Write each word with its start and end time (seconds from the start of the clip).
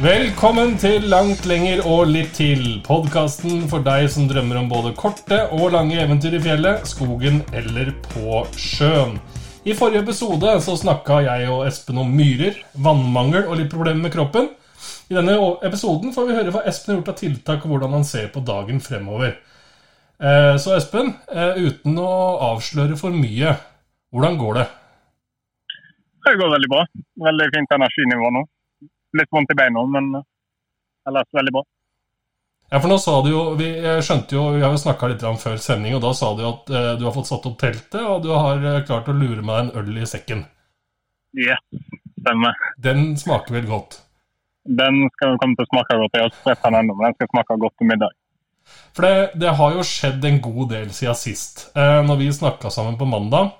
Velkommen 0.00 0.78
til 0.80 1.02
Langt 1.12 1.44
lenger 1.44 1.82
og 1.84 2.06
litt 2.08 2.30
til. 2.32 2.78
Podkasten 2.80 3.66
for 3.68 3.84
deg 3.84 4.06
som 4.08 4.24
drømmer 4.30 4.56
om 4.56 4.68
både 4.70 4.94
korte 4.96 5.42
og 5.52 5.74
lange 5.74 5.98
eventyr 6.00 6.38
i 6.38 6.40
fjellet, 6.40 6.86
skogen 6.88 7.42
eller 7.52 7.90
på 8.06 8.38
sjøen. 8.56 9.18
I 9.68 9.74
forrige 9.76 10.00
episode 10.00 10.54
så 10.64 10.76
snakka 10.80 11.18
jeg 11.26 11.50
og 11.52 11.66
Espen 11.66 12.00
om 12.00 12.14
myrer, 12.16 12.56
vannmangel 12.80 13.44
og 13.44 13.58
litt 13.60 13.68
problemer 13.68 14.06
med 14.06 14.14
kroppen. 14.14 14.48
I 15.12 15.18
denne 15.18 15.34
episoden 15.68 16.14
får 16.14 16.30
vi 16.30 16.36
høre 16.38 16.54
hva 16.54 16.62
Espen 16.70 16.94
har 16.94 17.02
gjort 17.02 17.10
av 17.12 17.18
tiltak, 17.18 17.66
og 17.66 17.74
hvordan 17.74 17.96
han 17.98 18.06
ser 18.08 18.30
på 18.32 18.40
dagen 18.40 18.80
fremover. 18.80 19.34
Eh, 20.16 20.54
så 20.64 20.78
Espen, 20.78 21.12
eh, 21.28 21.60
uten 21.60 22.00
å 22.00 22.14
avsløre 22.54 22.96
for 22.96 23.12
mye, 23.12 23.52
hvordan 24.16 24.40
går 24.40 24.62
det? 24.62 24.64
Det 26.24 26.34
går 26.40 26.54
veldig 26.56 26.72
bra. 26.72 26.86
Veldig 27.28 27.50
fint 27.52 27.76
energinivå 27.76 28.32
nå 28.38 28.46
litt 29.18 29.30
vondt 29.32 29.52
i 29.52 29.58
beina, 29.58 29.84
men 29.90 30.14
eh, 30.20 30.26
ellers 31.10 31.30
veldig 31.36 31.54
bra. 31.56 31.64
Ja, 32.70 32.78
for 32.78 32.86
nå 32.86 33.00
sa 33.02 33.16
du 33.24 33.32
jo, 33.32 33.40
Vi 33.58 33.68
skjønte 34.06 34.36
jo, 34.36 34.44
vi 34.54 34.62
har 34.62 34.70
jo 34.70 34.78
snakka 34.78 35.08
litt 35.10 35.24
om 35.26 35.38
før 35.40 35.56
sending, 35.58 35.96
og 35.96 36.04
da 36.04 36.12
sa 36.14 36.30
du 36.38 36.44
at 36.46 36.70
eh, 36.70 36.92
du 37.00 37.06
har 37.08 37.16
fått 37.16 37.30
satt 37.32 37.48
opp 37.50 37.58
teltet, 37.58 37.98
og 38.00 38.22
du 38.26 38.30
har 38.30 38.62
eh, 38.62 38.84
klart 38.86 39.10
å 39.10 39.16
lure 39.16 39.42
med 39.42 39.50
deg 39.50 39.64
en 39.64 39.72
øl 39.82 39.98
i 39.98 40.06
sekken. 40.06 40.44
Ja, 41.38 41.58
stemmer. 42.20 42.56
Den 42.78 43.12
smaker 43.18 43.58
vel 43.58 43.66
godt? 43.70 44.00
Den 44.70 45.02
skal 45.16 45.38
komme 45.40 45.56
til 45.58 45.66
å 45.66 45.70
smake 45.72 45.98
godt. 45.98 46.14
Jeg 46.14 46.22
har 46.22 46.30
ikke 46.30 46.42
spredt 46.44 46.66
den 46.66 46.78
ennå, 46.80 46.96
men 46.96 47.08
den 47.08 47.18
skal 47.18 47.30
smake 47.32 47.58
godt 47.64 47.76
til 47.80 47.90
middag. 47.90 48.16
For 48.94 49.06
det, 49.06 49.40
det, 49.42 49.54
har 49.58 49.74
jo 49.74 49.86
skjedd 49.86 50.26
en 50.26 50.40
god 50.44 50.70
del 50.74 50.92
siden 50.94 51.18
sist. 51.18 51.64
Eh, 51.74 52.00
når 52.06 52.20
vi 52.20 52.30
snakka 52.34 52.70
sammen 52.70 52.98
på 53.00 53.08
mandag, 53.08 53.54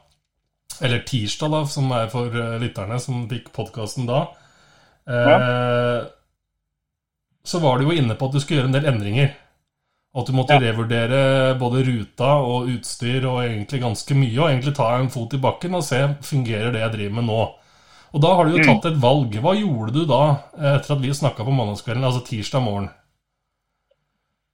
eller 0.80 1.02
tirsdag, 1.06 1.50
da, 1.52 1.64
som 1.68 1.90
er 1.96 2.10
for 2.12 2.30
eh, 2.30 2.58
lytterne 2.62 2.98
som 3.02 3.24
fikk 3.30 3.50
podkasten 3.56 4.06
da, 4.08 4.28
Eh, 5.10 6.00
så 7.50 7.60
var 7.62 7.78
du 7.78 7.88
jo 7.88 7.96
inne 7.96 8.14
på 8.14 8.28
at 8.28 8.36
du 8.36 8.42
skulle 8.42 8.60
gjøre 8.60 8.70
en 8.70 8.76
del 8.78 8.90
endringer. 8.92 9.32
At 10.10 10.26
du 10.26 10.34
måtte 10.34 10.56
ja. 10.58 10.62
revurdere 10.64 11.54
både 11.58 11.84
ruta 11.86 12.32
og 12.42 12.70
utstyr 12.72 13.26
og 13.30 13.44
egentlig 13.44 13.82
ganske 13.82 14.16
mye. 14.18 14.36
Og 14.40 14.48
egentlig 14.48 14.74
ta 14.78 14.90
en 14.98 15.10
fot 15.12 15.34
i 15.36 15.42
bakken 15.42 15.76
og 15.78 15.86
se 15.86 16.00
fungerer 16.26 16.74
det 16.74 16.82
jeg 16.82 16.94
driver 16.96 17.18
med 17.20 17.28
nå. 17.30 17.42
Og 18.10 18.22
da 18.24 18.32
har 18.34 18.48
du 18.48 18.56
jo 18.56 18.62
mm. 18.62 18.70
tatt 18.72 18.88
et 18.90 19.02
valg. 19.02 19.36
Hva 19.42 19.52
gjorde 19.54 19.94
du 19.94 20.00
da, 20.10 20.22
eh, 20.58 20.72
etter 20.78 20.96
at 20.96 21.04
vi 21.04 21.12
snakka 21.14 21.46
på 21.46 21.54
mandagskvelden, 21.54 22.06
altså 22.06 22.24
tirsdag 22.26 22.64
morgen? 22.64 22.90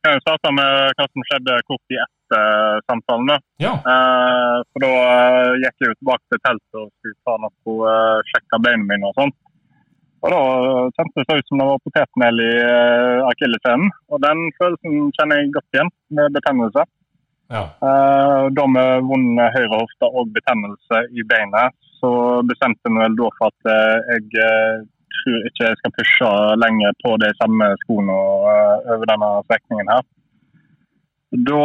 Jeg 0.07 0.23
starta 0.23 0.53
med 0.55 0.93
hva 0.99 1.07
som 1.09 1.25
skjedde 1.27 1.57
kort 1.67 1.95
i 1.95 1.99
etter 1.99 2.85
samtalen. 2.87 3.33
Da. 3.33 3.39
Ja. 3.65 3.73
Eh, 3.81 4.59
for 4.71 4.85
da 4.85 4.93
uh, 4.93 5.57
gikk 5.63 5.83
jeg 5.83 5.91
jo 5.91 5.97
tilbake 6.03 6.25
til 6.31 6.43
teltet 6.45 6.81
og 6.83 6.87
skulle 6.93 7.19
ta 7.27 7.37
noe, 7.43 7.77
uh, 7.81 8.29
sjekke 8.29 8.61
beina 8.63 8.89
mine 8.93 9.11
og 9.11 9.19
sånt. 9.19 9.39
Og 10.27 10.33
Da 10.35 10.43
kjentes 10.97 11.27
det 11.29 11.39
ut 11.39 11.49
som 11.49 11.61
det 11.61 11.67
var 11.69 11.83
potetmel 11.87 12.41
i 12.43 12.53
uh, 12.59 13.27
akilleshælen. 13.31 13.91
Og 14.11 14.23
den 14.25 14.41
følelsen 14.59 15.11
kjenner 15.15 15.39
jeg 15.39 15.53
godt 15.55 15.77
igjen, 15.77 15.91
med 16.19 16.35
betennelse. 16.35 16.83
Ja. 17.55 17.63
Uh, 17.79 18.45
da 18.59 18.65
med 18.67 19.07
vond 19.07 19.39
høyrehofte 19.39 20.09
og 20.11 20.33
betennelse 20.35 21.03
i 21.15 21.27
beinet, 21.31 21.77
så 22.01 22.11
bestemte 22.49 22.91
vi 22.91 22.99
vel 23.05 23.15
da 23.21 23.29
for 23.39 23.55
at 23.55 23.71
uh, 23.71 24.17
jeg 24.17 24.49
tror 25.17 25.47
ikke 25.51 25.69
jeg 25.69 25.79
skal 25.81 25.95
pushe 25.99 26.33
lenger 26.65 26.99
på 27.05 27.15
de 27.23 27.31
samme 27.39 27.69
skoene 27.85 28.17
over 28.17 29.07
denne 29.13 29.31
strekningen 29.47 29.93
her. 29.95 30.03
Da 31.47 31.63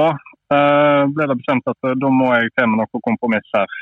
ble 1.16 1.28
det 1.32 1.38
bestemt 1.40 1.68
at 1.72 1.90
da 2.04 2.10
må 2.12 2.30
jeg 2.36 2.52
til 2.58 2.68
med 2.68 2.82
noe 2.82 3.02
kompromiss 3.08 3.52
her. 3.56 3.76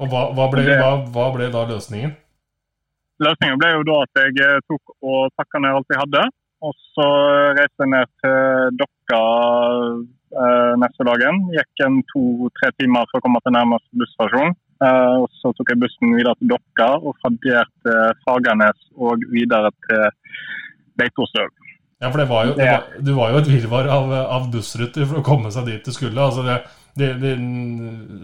Og 0.00 0.08
hva, 0.10 0.22
hva, 0.36 0.46
ble, 0.52 0.64
hva, 0.66 0.92
hva 1.14 1.26
ble 1.34 1.48
da 1.52 1.64
løsningen? 1.68 2.14
Løsningen 3.22 3.60
ble 3.60 3.74
jo 3.76 3.84
da 3.86 3.98
at 4.06 4.22
jeg 4.24 4.40
eh, 4.42 4.62
tok 4.70 4.96
og 5.02 5.30
pakka 5.38 5.62
ned 5.62 5.78
alt 5.78 5.94
jeg 5.94 6.02
hadde. 6.02 6.24
Og 6.62 6.74
så 6.94 7.06
reiste 7.58 7.82
jeg 7.82 7.90
ned 7.90 8.10
til 8.22 8.76
Dokka 8.78 9.22
eh, 10.42 10.74
neste 10.82 11.06
dagen. 11.08 11.40
Gikk 11.54 11.86
en 11.86 12.02
to-tre 12.12 12.70
timer 12.78 13.08
for 13.10 13.18
å 13.18 13.24
komme 13.24 13.42
til 13.42 13.56
nærmeste 13.56 14.02
busstasjon. 14.02 14.54
Eh, 14.82 15.16
og 15.22 15.28
så 15.40 15.54
tok 15.58 15.72
jeg 15.74 15.82
bussen 15.82 16.14
videre 16.18 16.34
til 16.38 16.52
Dokka 16.54 16.92
og 17.00 17.18
fra 17.18 17.32
der 17.42 17.66
til 17.86 18.22
Fagernes 18.26 18.86
og 18.98 19.26
videre 19.34 19.70
til 19.88 20.06
Beitostøl. 20.98 21.50
Ja, 22.02 22.10
for 22.10 22.18
det 22.18 22.28
var 22.30 22.46
jo, 22.48 22.54
det 22.58 22.66
var, 22.66 22.86
du 22.98 23.12
var 23.14 23.30
jo 23.30 23.40
et 23.42 23.48
virvar 23.50 23.88
av, 23.94 24.08
av, 24.10 24.46
bussruter 24.50 25.06
for 25.06 25.20
å 25.20 25.26
komme 25.26 25.52
seg 25.54 25.68
dit 25.70 25.86
du 25.86 25.94
skulle. 25.94 26.18
altså 26.18 26.42
det, 26.42 26.56
det, 26.98 27.10
det 27.22 27.36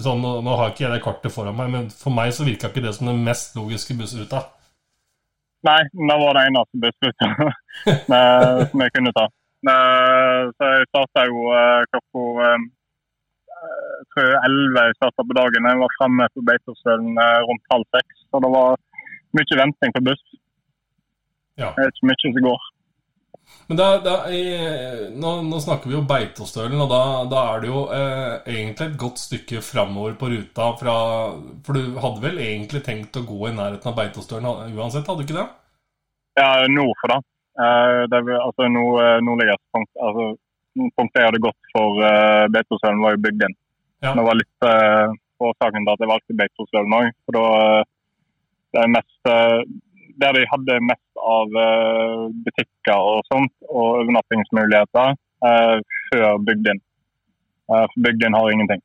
sånn, 0.03 0.19
nå, 0.19 0.32
nå, 0.42 0.56
har 0.59 0.72
ikke 0.72 0.88
jeg 0.88 0.94
det 0.97 1.04
kartet 1.04 1.34
foran 1.34 1.54
meg, 1.54 1.70
men 1.70 1.91
for 1.94 2.10
meg 2.15 2.34
så 2.34 2.47
virka 2.48 2.72
ikke 2.72 2.82
det 2.82 2.97
som 2.97 3.06
den 3.06 3.22
mest 3.22 3.54
logiske 3.54 3.94
bussruta. 3.98 4.48
Nei, 5.68 5.82
det 6.08 6.16
var 6.22 6.36
det 6.36 6.46
eneste 6.48 6.80
besluttet 6.84 7.30
som 8.70 8.82
jeg 8.84 8.94
kunne 8.96 9.12
ta. 9.16 9.26
Så 9.68 10.68
jeg 10.72 10.88
starta 10.88 11.24
jo 11.28 11.48
eh, 11.52 11.86
klokka 11.92 12.24
eh, 12.46 12.66
jeg 13.58 14.06
tror 14.14 14.28
11 14.46 14.84
jeg 14.86 14.96
starta 14.98 15.24
på 15.26 15.36
dagen. 15.40 15.68
Jeg 15.70 15.80
var 15.82 15.96
fremme 15.98 16.28
på 16.34 16.44
Beitostølen 16.46 17.18
eh, 17.18 17.40
rundt 17.48 17.72
halv 17.74 17.86
seks. 17.96 18.24
Så 18.30 18.42
det 18.44 18.50
var 18.54 18.78
mye 19.36 19.60
venting 19.62 19.94
på 19.96 20.04
buss. 20.08 20.24
Ja. 21.58 21.72
Det 21.74 21.84
er 21.84 21.92
ikke 21.92 22.10
mye 22.10 22.20
som 22.22 22.44
går. 22.48 22.68
Men 23.69 23.76
da, 23.76 23.86
da, 24.00 24.14
i, 24.32 24.42
nå, 25.12 25.31
nå, 25.44 25.59
snakker 25.60 25.91
vi 25.91 25.97
jo 25.98 26.04
Beitostølen, 26.09 26.81
og 26.81 26.88
da, 26.88 27.00
da 27.28 27.41
er 27.50 27.60
det 27.60 27.69
jo 27.69 27.82
eh, 27.92 28.36
egentlig 28.48 28.86
et 28.86 29.00
godt 29.03 29.20
stykke 29.20 29.60
framover 29.60 30.14
på 30.16 30.31
ruta 30.32 30.70
fra 30.81 30.94
For 31.66 31.76
du 31.76 31.98
hadde 32.00 32.22
vel 32.22 32.41
egentlig 32.41 32.81
tenkt 32.86 33.19
å 33.20 33.26
gå 33.28 33.50
i 33.50 33.56
nærheten 33.59 33.91
av 33.91 33.98
Beitostølen 33.98 34.72
uansett, 34.72 35.04
hadde 35.04 35.20
du 35.20 35.26
ikke 35.26 35.36
det? 35.42 35.48
Ja, 36.41 36.48
nord 36.72 36.97
for 37.03 37.12
det. 37.12 37.19
Eh, 37.60 38.03
det 38.09 38.22
er, 38.22 38.31
altså, 38.38 38.70
nord, 38.72 39.03
eh, 39.04 39.19
nordligste 39.26 39.76
punkt, 39.76 39.92
altså, 40.06 40.30
punktet 40.97 41.20
jeg 41.20 41.28
hadde 41.28 41.44
gått 41.50 41.72
for 41.75 42.04
eh, 42.09 42.44
Beitostølen, 42.54 43.04
var 43.04 43.19
jo 43.19 43.25
bygd 43.26 43.44
inn. 43.50 43.56
Ja. 44.06 44.15
Det 44.15 44.25
var 44.30 44.38
litt 44.38 44.69
eh, 44.70 45.19
årsaken 45.44 45.84
til 45.84 45.92
at 45.92 46.06
jeg 46.06 46.12
valgte 46.15 46.38
Beitostølen 46.41 46.97
òg. 47.03 47.12
For 47.26 47.36
da 47.36 47.44
uh, 47.53 47.84
det 48.78 48.88
mest 48.97 49.30
der 50.19 50.34
de 50.34 50.48
hadde 50.50 50.80
mest 50.84 51.07
av 51.18 51.56
eh, 51.62 52.24
butikker 52.44 52.98
og 53.12 53.22
sånt, 53.28 53.54
og 53.68 54.02
overnattingsmuligheter, 54.02 55.16
eh, 55.48 55.76
før 56.08 56.42
Bygdin. 56.46 56.82
Eh, 57.72 57.96
Bygdin 58.04 58.36
har 58.38 58.50
ingenting. 58.52 58.82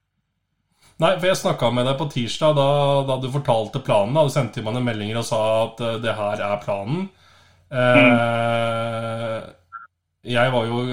Nei, 1.02 1.16
for 1.18 1.28
jeg 1.28 1.40
snakka 1.40 1.72
med 1.74 1.88
deg 1.90 1.98
på 2.00 2.08
tirsdag 2.12 2.56
da, 2.58 2.70
da 3.08 3.18
du 3.20 3.28
fortalte 3.34 3.82
planen. 3.84 4.14
Da. 4.16 4.24
Du 4.28 4.34
sendte 4.34 4.64
meg 4.64 4.78
en 4.78 4.88
melding 4.88 5.16
og 5.18 5.26
sa 5.28 5.42
at 5.66 5.82
det 6.04 6.14
her 6.16 6.44
er 6.46 6.62
planen. 6.64 7.08
Mm. 7.74 8.12
Jeg 10.24 10.52
var 10.54 10.68
jo, 10.70 10.84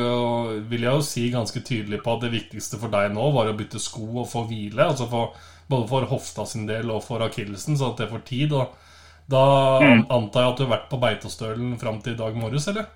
vil 0.71 0.87
jeg 0.87 0.97
jo 0.97 1.05
si 1.05 1.27
ganske 1.31 1.61
tydelig 1.61 2.01
på 2.03 2.15
at 2.15 2.25
det 2.25 2.33
viktigste 2.33 2.81
for 2.81 2.91
deg 2.91 3.13
nå 3.13 3.29
var 3.37 3.51
å 3.51 3.57
bytte 3.59 3.79
sko 3.83 4.09
og 4.23 4.31
få 4.33 4.47
hvile. 4.49 4.89
altså 4.89 5.07
for, 5.11 5.37
Både 5.71 5.87
for 5.93 6.09
hofta 6.11 6.47
sin 6.49 6.65
del 6.67 6.91
og 6.91 7.05
for 7.05 7.23
akillesen, 7.23 7.77
så 7.79 7.93
at 7.93 8.01
det 8.01 8.09
får 8.11 8.25
tid. 8.27 8.57
og 8.57 8.73
da 9.31 9.47
mm. 9.83 10.05
antar 10.11 10.43
jeg 10.43 10.51
at 10.51 10.59
du 10.59 10.65
har 10.65 10.75
vært 10.75 10.91
på 10.91 10.99
Beitostølen 11.03 11.75
fram 11.81 12.01
til 12.03 12.17
i 12.17 12.21
dag 12.21 12.37
morges, 12.39 12.67
eller? 12.73 12.89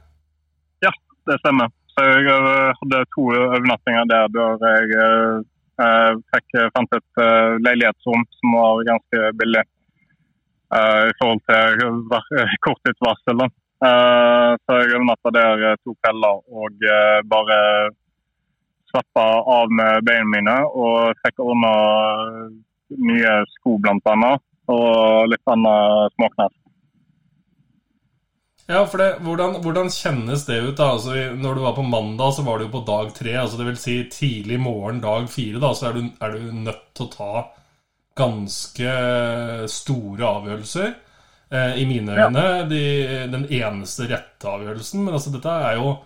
Ja, 0.85 0.93
det 1.29 1.39
stemmer. 1.43 1.73
Så 1.95 2.05
jeg 2.11 2.27
eh, 2.31 2.71
hadde 2.81 3.03
to 3.15 3.27
overnattinger 3.31 4.09
der 4.11 4.31
da 4.35 4.47
jeg 4.65 4.95
eh, 4.99 6.23
fikk, 6.35 6.57
fant 6.75 6.97
et 6.99 7.23
eh, 7.23 7.57
leilighetsrom 7.63 8.25
som 8.39 8.57
var 8.59 8.87
ganske 8.91 9.29
billig 9.41 9.63
eh, 9.63 11.03
i 11.11 11.15
forhold 11.21 11.45
til 11.51 12.57
korttidsvarsel. 12.67 13.47
så 13.85 14.77
jeg 14.81 14.95
overnatta 14.97 15.31
der 15.35 15.63
to 15.85 15.93
kvelder 16.01 16.39
og 16.57 16.85
bare 17.29 17.57
slappa 18.89 19.25
av 19.59 19.73
med 19.81 20.07
beina 20.07 20.25
mine 20.31 20.55
og 20.71 21.19
fikk 21.27 21.43
ordna 21.45 21.73
nye 22.97 23.35
sko, 23.59 23.77
blant 23.83 24.07
annet 24.09 24.41
og 24.73 25.31
litt 25.33 25.51
annen 25.51 26.13
småknapp. 26.17 26.55
Ja, 28.67 28.87
for 28.89 29.01
det, 29.01 29.11
hvordan, 29.21 29.59
hvordan, 29.61 29.91
kjennes 29.93 30.47
det 30.49 30.57
ut? 30.63 30.77
da? 30.79 30.95
Altså, 30.95 31.13
når 31.37 31.55
du 31.55 31.65
var 31.67 31.75
på 31.77 31.85
mandag, 31.85 32.33
så 32.33 32.45
var 32.47 32.59
du 32.59 32.65
jo 32.65 32.73
på 32.73 32.85
dag 32.89 33.11
tre. 33.17 33.35
altså 33.37 33.61
det 33.61 33.67
vil 33.69 33.81
si 33.81 33.97
tidlig 34.09 34.61
morgen 34.61 35.03
dag 35.05 35.29
fire. 35.29 35.61
da, 35.61 35.75
Så 35.75 35.91
er 35.91 35.99
du, 35.99 36.07
er 36.21 36.33
du 36.33 36.53
nødt 36.65 36.87
til 36.97 37.05
å 37.05 37.13
ta 37.13 37.45
ganske 38.17 38.95
store 39.69 40.25
avgjørelser. 40.31 40.95
Eh, 41.51 41.77
I 41.83 41.87
mine 41.87 42.17
øyne 42.17 42.45
ja. 42.45 42.65
de, 42.65 42.83
den 43.29 43.47
eneste 43.53 44.09
rette 44.09 44.49
avgjørelsen. 44.49 45.05
Men 45.05 45.19
altså, 45.19 45.35
dette 45.35 45.61
er 45.69 45.81
jo 45.83 45.97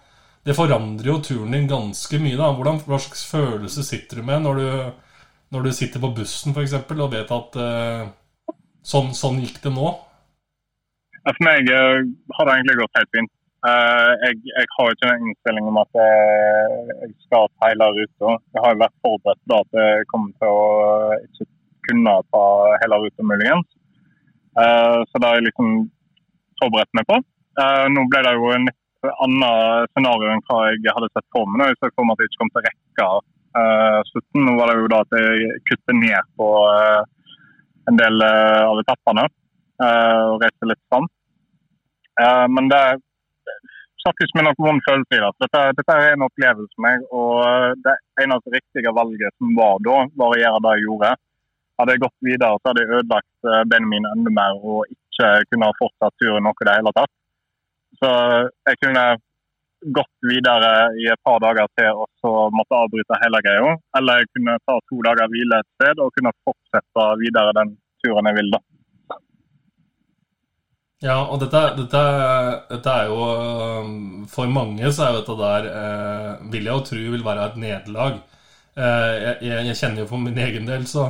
Det 0.49 0.55
forandrer 0.57 1.11
jo 1.11 1.19
turen 1.21 1.53
din 1.53 1.67
ganske 1.69 2.19
mye. 2.19 2.37
da. 2.37 2.51
Hvordan, 2.57 2.81
hva 2.87 2.99
slags 2.99 3.27
følelse 3.29 3.85
sitter 3.85 4.19
du 4.19 4.23
med 4.23 4.43
når 4.43 4.55
du, 4.55 4.93
når 5.53 5.63
du 5.63 5.73
sitter 5.73 6.01
på 6.01 6.15
bussen 6.17 6.55
for 6.55 6.63
eksempel, 6.63 7.03
og 7.05 7.13
vet 7.13 7.31
at 7.31 7.59
eh, 7.61 8.09
Sånn, 8.87 9.11
sånn 9.17 9.41
gikk 9.43 9.59
det 9.65 9.73
nå? 9.75 9.91
For 11.27 11.45
meg 11.45 11.69
uh, 11.69 12.01
har 12.37 12.49
det 12.49 12.55
egentlig 12.55 12.79
gått 12.81 12.99
helt 13.01 13.13
fint. 13.17 13.33
Uh, 13.67 14.15
jeg, 14.23 14.39
jeg, 14.47 14.69
har 14.77 14.95
ikke 14.95 15.09
en 15.11 15.25
innstilling 15.27 15.69
om 15.69 15.81
at 15.83 15.99
jeg, 15.99 16.85
jeg 17.03 17.13
skal 17.27 17.51
hele 17.65 17.89
ruta. 17.97 18.37
Jeg 18.55 18.65
har 18.65 18.81
vært 18.85 18.97
forberedt 19.05 19.43
på 19.51 19.59
at 19.59 19.79
jeg 19.81 20.09
kommer 20.13 20.33
til 20.39 20.53
å 20.55 21.17
ikke 21.27 21.49
kunne 21.89 22.15
ta 22.33 22.45
hele 22.85 23.01
ruta, 23.03 23.25
muligens. 23.25 23.69
så 25.09 25.21
det 25.23 25.29
jeg 25.37 25.45
liksom 25.47 25.69
forberedt 26.61 26.97
meg 26.99 27.07
på. 27.09 27.17
Nå 27.95 28.03
ble 28.13 28.21
det 28.27 28.33
jo 28.37 28.51
en 28.53 28.67
litt 28.69 29.09
annet 29.25 29.89
scenario 29.95 30.35
enn 30.35 30.43
hva 30.51 30.59
jeg 30.75 30.93
hadde 30.93 31.09
sett 31.15 31.25
for 31.33 31.49
meg. 31.49 31.71
Jeg 31.71 31.79
så 31.79 31.91
for 31.95 32.05
meg 32.05 32.19
at 32.19 32.25
jeg 32.25 32.31
ikke 32.31 32.43
kom 32.43 32.53
til 32.53 32.61
å 32.61 32.67
rekke 32.67 33.09
slutten. 34.11 34.45
Nå 34.45 34.57
var 34.59 34.69
det 34.69 34.77
jo 34.83 34.91
da 34.93 35.01
at 35.07 35.17
jeg 35.17 35.63
kutter 35.71 35.97
ned 35.97 36.29
på 36.37 36.51
en 37.89 37.99
del 37.99 38.25
av 38.25 38.81
etappene 38.83 39.25
og 39.79 40.43
reiste 40.43 40.69
litt 40.69 40.81
fram. 40.91 41.07
men 42.51 42.69
det 42.69 42.83
ikke 44.09 44.39
med 44.39 44.49
noen 44.49 44.81
følelse 44.87 45.17
i 45.17 45.21
det. 45.23 45.31
Dette, 45.45 45.63
dette, 45.79 45.95
er 45.95 46.15
en 46.15 46.27
opplevelse 46.27 46.75
for 46.75 46.85
meg. 46.87 47.05
og 47.13 47.81
Det 47.85 47.95
eneste 48.25 48.55
riktige 48.55 48.95
valget 48.95 49.35
som 49.37 49.55
var 49.59 49.81
da, 49.85 49.97
var 50.21 50.35
å 50.35 50.41
gjøre 50.41 50.63
det 50.65 50.75
jeg 50.77 50.87
gjorde. 50.87 51.11
Hadde 51.79 51.95
jeg 51.95 52.03
gått 52.03 52.27
videre, 52.27 52.59
så 52.59 52.71
hadde 52.71 52.85
jeg 52.85 52.95
ødelagt 52.99 53.51
beina 53.71 53.91
mine 53.93 54.13
enda 54.17 54.35
mer 54.35 54.59
og 54.59 54.89
ikke 54.91 55.31
kunne 55.51 55.69
ha 55.69 55.79
fortsatt 55.79 56.17
turen 56.23 56.47
noe 56.47 56.63
i 56.63 56.69
det 56.69 56.77
hele 56.79 56.95
tatt. 56.97 57.15
Så 57.99 58.11
jeg 58.71 58.81
kunne 58.83 59.05
gått 59.81 60.27
videre 60.27 60.71
i 60.99 61.07
et 61.13 61.21
par 61.25 61.39
dager 61.43 61.69
til 61.79 62.03
og 62.05 62.09
så 62.23 62.33
måtte 62.55 62.79
avbryte 62.79 63.21
hele 63.23 63.43
greia. 63.45 63.77
Eller 63.99 64.23
jeg 64.23 64.33
kunne 64.35 64.57
ta 64.65 64.79
to 64.91 65.03
dager 65.07 65.31
hvile 65.33 65.61
et 65.63 65.71
sted 65.77 66.03
og 66.03 66.11
kunne 66.17 66.35
fortsette 66.47 67.07
videre 67.23 67.55
den 67.61 67.77
turen 68.03 68.31
jeg 68.31 68.39
vil. 68.41 68.51
da. 68.57 68.63
Ja, 70.99 71.21
og 71.31 71.39
dette, 71.39 71.61
dette, 71.79 72.01
dette, 72.73 72.91
er 72.91 73.07
jo 73.07 74.27
For 74.27 74.51
mange 74.51 74.91
så 74.91 75.05
er 75.05 75.13
jo 75.13 75.21
dette 75.21 75.37
der 75.39 75.69
eh, 75.71 76.31
Vil 76.51 76.67
jeg 76.67 76.73
jo 76.73 76.87
tro 76.89 77.03
vil 77.13 77.23
være 77.23 77.45
et 77.47 77.61
nederlag. 77.63 78.17
Eh, 78.75 79.13
jeg, 79.23 79.37
jeg, 79.69 79.77
kjenner 79.79 80.03
jo 80.03 80.09
for 80.11 80.23
min 80.23 80.39
egen 80.43 80.67
del, 80.67 80.89
så 80.91 81.05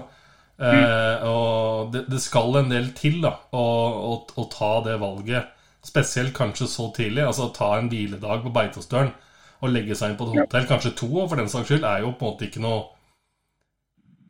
eh, 0.60 0.76
mm. 0.76 1.24
Og 1.30 1.94
det, 1.94 2.04
det, 2.12 2.20
skal 2.20 2.60
en 2.60 2.68
del 2.72 2.90
til 2.96 3.22
da 3.24 3.32
å, 3.48 3.64
å, 4.10 4.12
å 4.36 4.44
ta 4.52 4.74
det 4.84 4.98
valget. 5.00 5.56
Spesielt 5.88 6.36
kanskje 6.36 6.68
så 6.70 6.90
tidlig. 6.96 7.24
Altså 7.24 7.48
ta 7.56 7.72
en 7.78 7.90
hviledag 7.92 8.44
på 8.44 8.52
Beitostølen 8.54 9.14
og 9.58 9.72
legge 9.74 9.96
seg 9.98 10.12
inn 10.12 10.20
på 10.20 10.28
et 10.28 10.36
hotell, 10.38 10.68
kanskje 10.70 10.94
to, 11.00 11.08
og 11.18 11.32
for 11.32 11.40
den 11.40 11.50
saks 11.50 11.66
skyld, 11.66 11.86
er 11.88 12.04
jo 12.04 12.12
på 12.14 12.22
en 12.22 12.30
måte 12.30 12.46
ikke 12.46 12.62
noe 12.62 12.84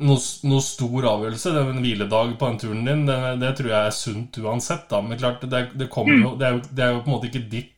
noe, 0.06 0.19
noe 0.49 0.64
stor 0.64 1.08
avgjørelse. 1.12 1.52
Det 1.55 1.62
er 1.62 1.72
en 1.72 1.82
hviledag 1.84 2.34
på 2.38 2.50
den 2.50 2.60
turen 2.62 2.84
din, 2.87 3.06
det, 3.08 3.19
det, 3.43 3.55
tror 3.58 3.72
jeg 3.72 3.90
er 3.90 3.96
sunt 3.96 4.38
uansett. 4.43 4.87
Da. 4.90 5.00
Men 5.05 5.20
klart, 5.20 5.43
det, 5.43 5.64
det, 5.75 5.88
jo, 5.90 6.34
det, 6.38 6.46
er 6.46 6.55
jo, 6.56 6.62
det, 6.70 6.84
er 6.84 6.94
jo, 6.94 7.02
på 7.02 7.10
en 7.10 7.16
måte 7.16 7.31
ikke 7.32 7.49
ditt 7.50 7.75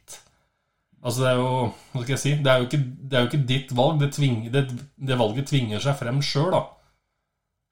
Altså, 1.00 1.23
det 1.23 1.29
er 1.31 1.38
jo 1.38 1.53
Hva 1.94 2.03
skal 2.03 2.12
jeg 2.12 2.21
si? 2.21 2.31
Det 2.44 2.50
er 2.53 2.59
jo 2.61 2.67
ikke, 2.67 2.79
er 3.09 3.23
jo 3.23 3.29
ikke 3.31 3.47
ditt 3.49 3.71
valg. 3.73 4.03
Det, 4.03 4.11
tving, 4.12 4.41
det, 4.53 5.17
valget 5.17 5.49
tvinger 5.49 5.81
seg 5.81 5.97
frem 5.97 6.21
sjøl, 6.21 6.50
da. 6.53 6.61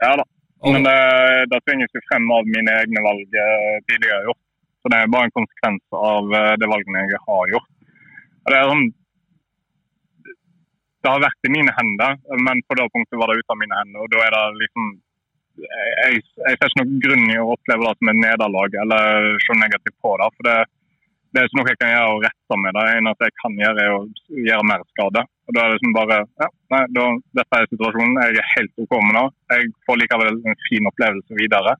Ja 0.00 0.14
da. 0.16 0.24
Men 0.64 0.86
det, 0.86 0.98
det 1.52 1.58
tvinges 1.66 1.92
jo 1.94 2.00
frem 2.08 2.24
av 2.34 2.48
mine 2.48 2.72
egne 2.80 3.02
valg 3.04 3.36
eh, 3.42 3.74
tidligere 3.84 4.24
gjort. 4.30 4.40
Så 4.88 4.92
det 4.94 5.02
er 5.04 5.10
bare 5.12 5.28
en 5.28 5.34
konsekvens 5.36 5.82
av 5.92 6.30
eh, 6.32 6.54
det 6.56 6.68
valgene 6.70 7.00
jeg 7.04 7.18
har 7.20 7.50
gjort. 7.52 7.66
Det, 8.48 8.60
sånn, 8.70 8.86
det 11.04 11.10
har 11.12 11.24
vært 11.26 11.44
i 11.44 11.50
mine 11.52 11.74
hender, 11.76 12.14
men 12.46 12.62
på 12.64 12.76
det 12.78 12.86
punktet 12.94 13.20
var 13.20 13.28
det 13.28 13.42
ute 13.42 13.52
av 13.52 13.58
mine 13.60 13.80
hender. 13.82 14.06
og 14.06 14.08
da 14.14 14.22
er 14.24 14.32
det 14.32 14.62
liksom 14.62 14.86
jeg, 15.58 16.22
jeg 16.22 16.56
ser 16.56 16.70
ikke 16.70 16.80
noen 16.80 17.02
grunn 17.04 17.26
i 17.34 17.36
å 17.42 17.50
oppleve 17.52 17.84
det 17.84 17.92
som 17.98 18.10
et 18.14 18.20
nederlag 18.22 18.78
eller 18.84 19.28
se 19.44 19.56
negativt 19.60 19.96
på 20.06 20.12
det. 20.22 20.28
for 20.38 20.48
det, 20.48 20.56
det 21.34 21.42
er 21.42 21.50
ikke 21.50 21.58
noe 21.60 21.72
jeg 21.74 21.80
kan 21.82 21.92
gjøre 21.92 22.14
å 22.14 22.22
rette 22.24 22.58
med 22.62 22.78
det. 22.78 22.84
Det 22.88 22.96
eneste 23.02 23.28
jeg 23.28 23.36
kan 23.42 23.60
gjøre, 23.64 23.84
er 23.84 23.96
å 23.98 24.38
gjøre 24.48 24.68
mer 24.70 24.86
skade. 24.94 25.24
Og 25.28 25.52
da 25.52 25.66
er 25.66 25.68
det 25.68 25.76
liksom 25.76 25.98
bare 25.98 26.18
ja, 26.24 26.48
nei, 26.72 26.82
da, 26.96 27.04
Dette 27.42 27.60
er 27.60 27.68
situasjonen. 27.74 28.22
Jeg 28.24 28.40
er 28.40 28.50
helt 28.54 28.84
OK 28.86 28.96
med 29.04 29.18
det. 29.18 29.26
Jeg 29.52 29.70
får 29.84 30.00
likevel 30.00 30.40
en 30.40 30.58
fin 30.64 30.90
opplevelse 30.94 31.42
videre. 31.42 31.76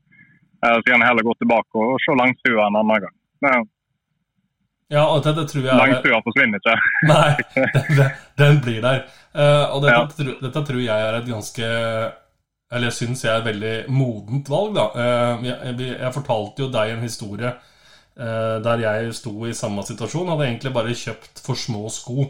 Eh, 0.64 0.74
så 0.74 0.82
kan 0.82 1.02
jeg 1.02 1.08
heller 1.08 1.26
gå 1.26 1.34
tilbake 1.38 1.82
og 1.82 1.98
se 2.02 2.14
langstua 2.18 2.66
en 2.66 2.78
annen 2.80 3.04
gang. 3.04 3.16
Ja. 3.46 3.58
ja, 4.96 5.04
og 5.04 5.22
det, 5.22 5.36
det 5.36 5.44
tror 5.52 5.66
jeg 5.68 5.78
Langstua 5.78 6.22
forsvinner 6.26 6.62
ikke. 6.62 6.74
Nei, 7.12 7.28
den, 7.98 8.16
den 8.42 8.62
blir 8.64 8.80
der. 8.82 9.04
Uh, 9.30 9.76
og 9.76 9.84
dette, 9.84 10.24
ja. 10.26 10.38
dette, 10.42 10.64
tror 10.66 10.80
jeg 10.82 11.04
er 11.04 11.14
et 11.14 11.26
ganske 11.28 11.66
Eller 12.72 12.88
jeg 12.88 12.96
syns 12.96 13.20
jeg 13.22 13.30
er 13.30 13.42
et 13.42 13.46
veldig 13.46 13.74
modent 13.94 14.48
valg, 14.50 14.72
da. 14.74 14.86
Uh, 14.96 15.46
jeg, 15.46 15.76
jeg, 15.92 16.12
fortalte 16.16 16.64
jo 16.64 16.70
deg 16.74 16.96
en 16.96 17.06
historie 17.06 17.56
der 18.18 18.80
jeg 18.82 19.12
sto 19.14 19.30
i 19.46 19.52
samme 19.54 19.84
situasjon. 19.86 20.26
Hadde 20.32 20.48
egentlig 20.48 20.72
bare 20.74 20.90
kjøpt 20.90 21.38
for 21.38 21.54
små 21.54 21.84
sko. 21.86 22.24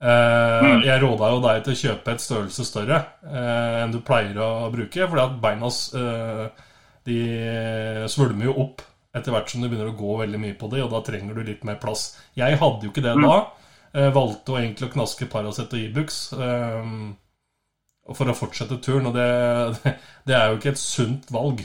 Mm. 0.00 0.78
Jeg 0.86 1.02
råda 1.02 1.28
jo 1.34 1.42
deg 1.44 1.58
til 1.66 1.74
å 1.74 1.80
kjøpe 1.82 2.14
et 2.14 2.24
størrelse 2.24 2.64
større 2.64 3.02
enn 3.28 3.92
du 3.92 3.98
pleier 4.00 4.40
å 4.40 4.70
bruke, 4.72 5.04
fordi 5.04 5.20
at 5.26 5.36
beina 5.44 5.68
de 7.08 8.06
svulmer 8.10 8.48
jo 8.48 8.56
opp 8.66 8.82
etter 9.12 9.34
hvert 9.34 9.50
som 9.52 9.60
du 9.60 9.68
begynner 9.68 9.90
å 9.90 9.96
gå 9.96 10.14
veldig 10.22 10.40
mye 10.40 10.56
på 10.58 10.70
det, 10.72 10.80
og 10.84 10.92
da 10.94 11.02
trenger 11.04 11.36
du 11.36 11.44
litt 11.44 11.66
mer 11.68 11.76
plass. 11.82 12.12
Jeg 12.38 12.56
hadde 12.60 12.86
jo 12.86 12.92
ikke 12.92 13.04
det 13.04 13.16
da. 13.20 13.34
Eh, 13.92 14.08
valgte 14.14 14.56
egentlig 14.56 14.88
å 14.88 14.94
knaske 14.94 15.28
Paracet 15.28 15.74
og 15.76 15.82
Ibux 15.82 16.22
um, 16.32 17.10
for 18.16 18.32
å 18.32 18.36
fortsette 18.36 18.80
turen, 18.80 19.10
og 19.10 19.18
det, 19.18 19.28
det, 20.28 20.36
er 20.36 20.48
jo 20.48 20.56
ikke 20.56 20.72
et 20.72 20.80
sunt 20.80 21.28
valg. 21.34 21.60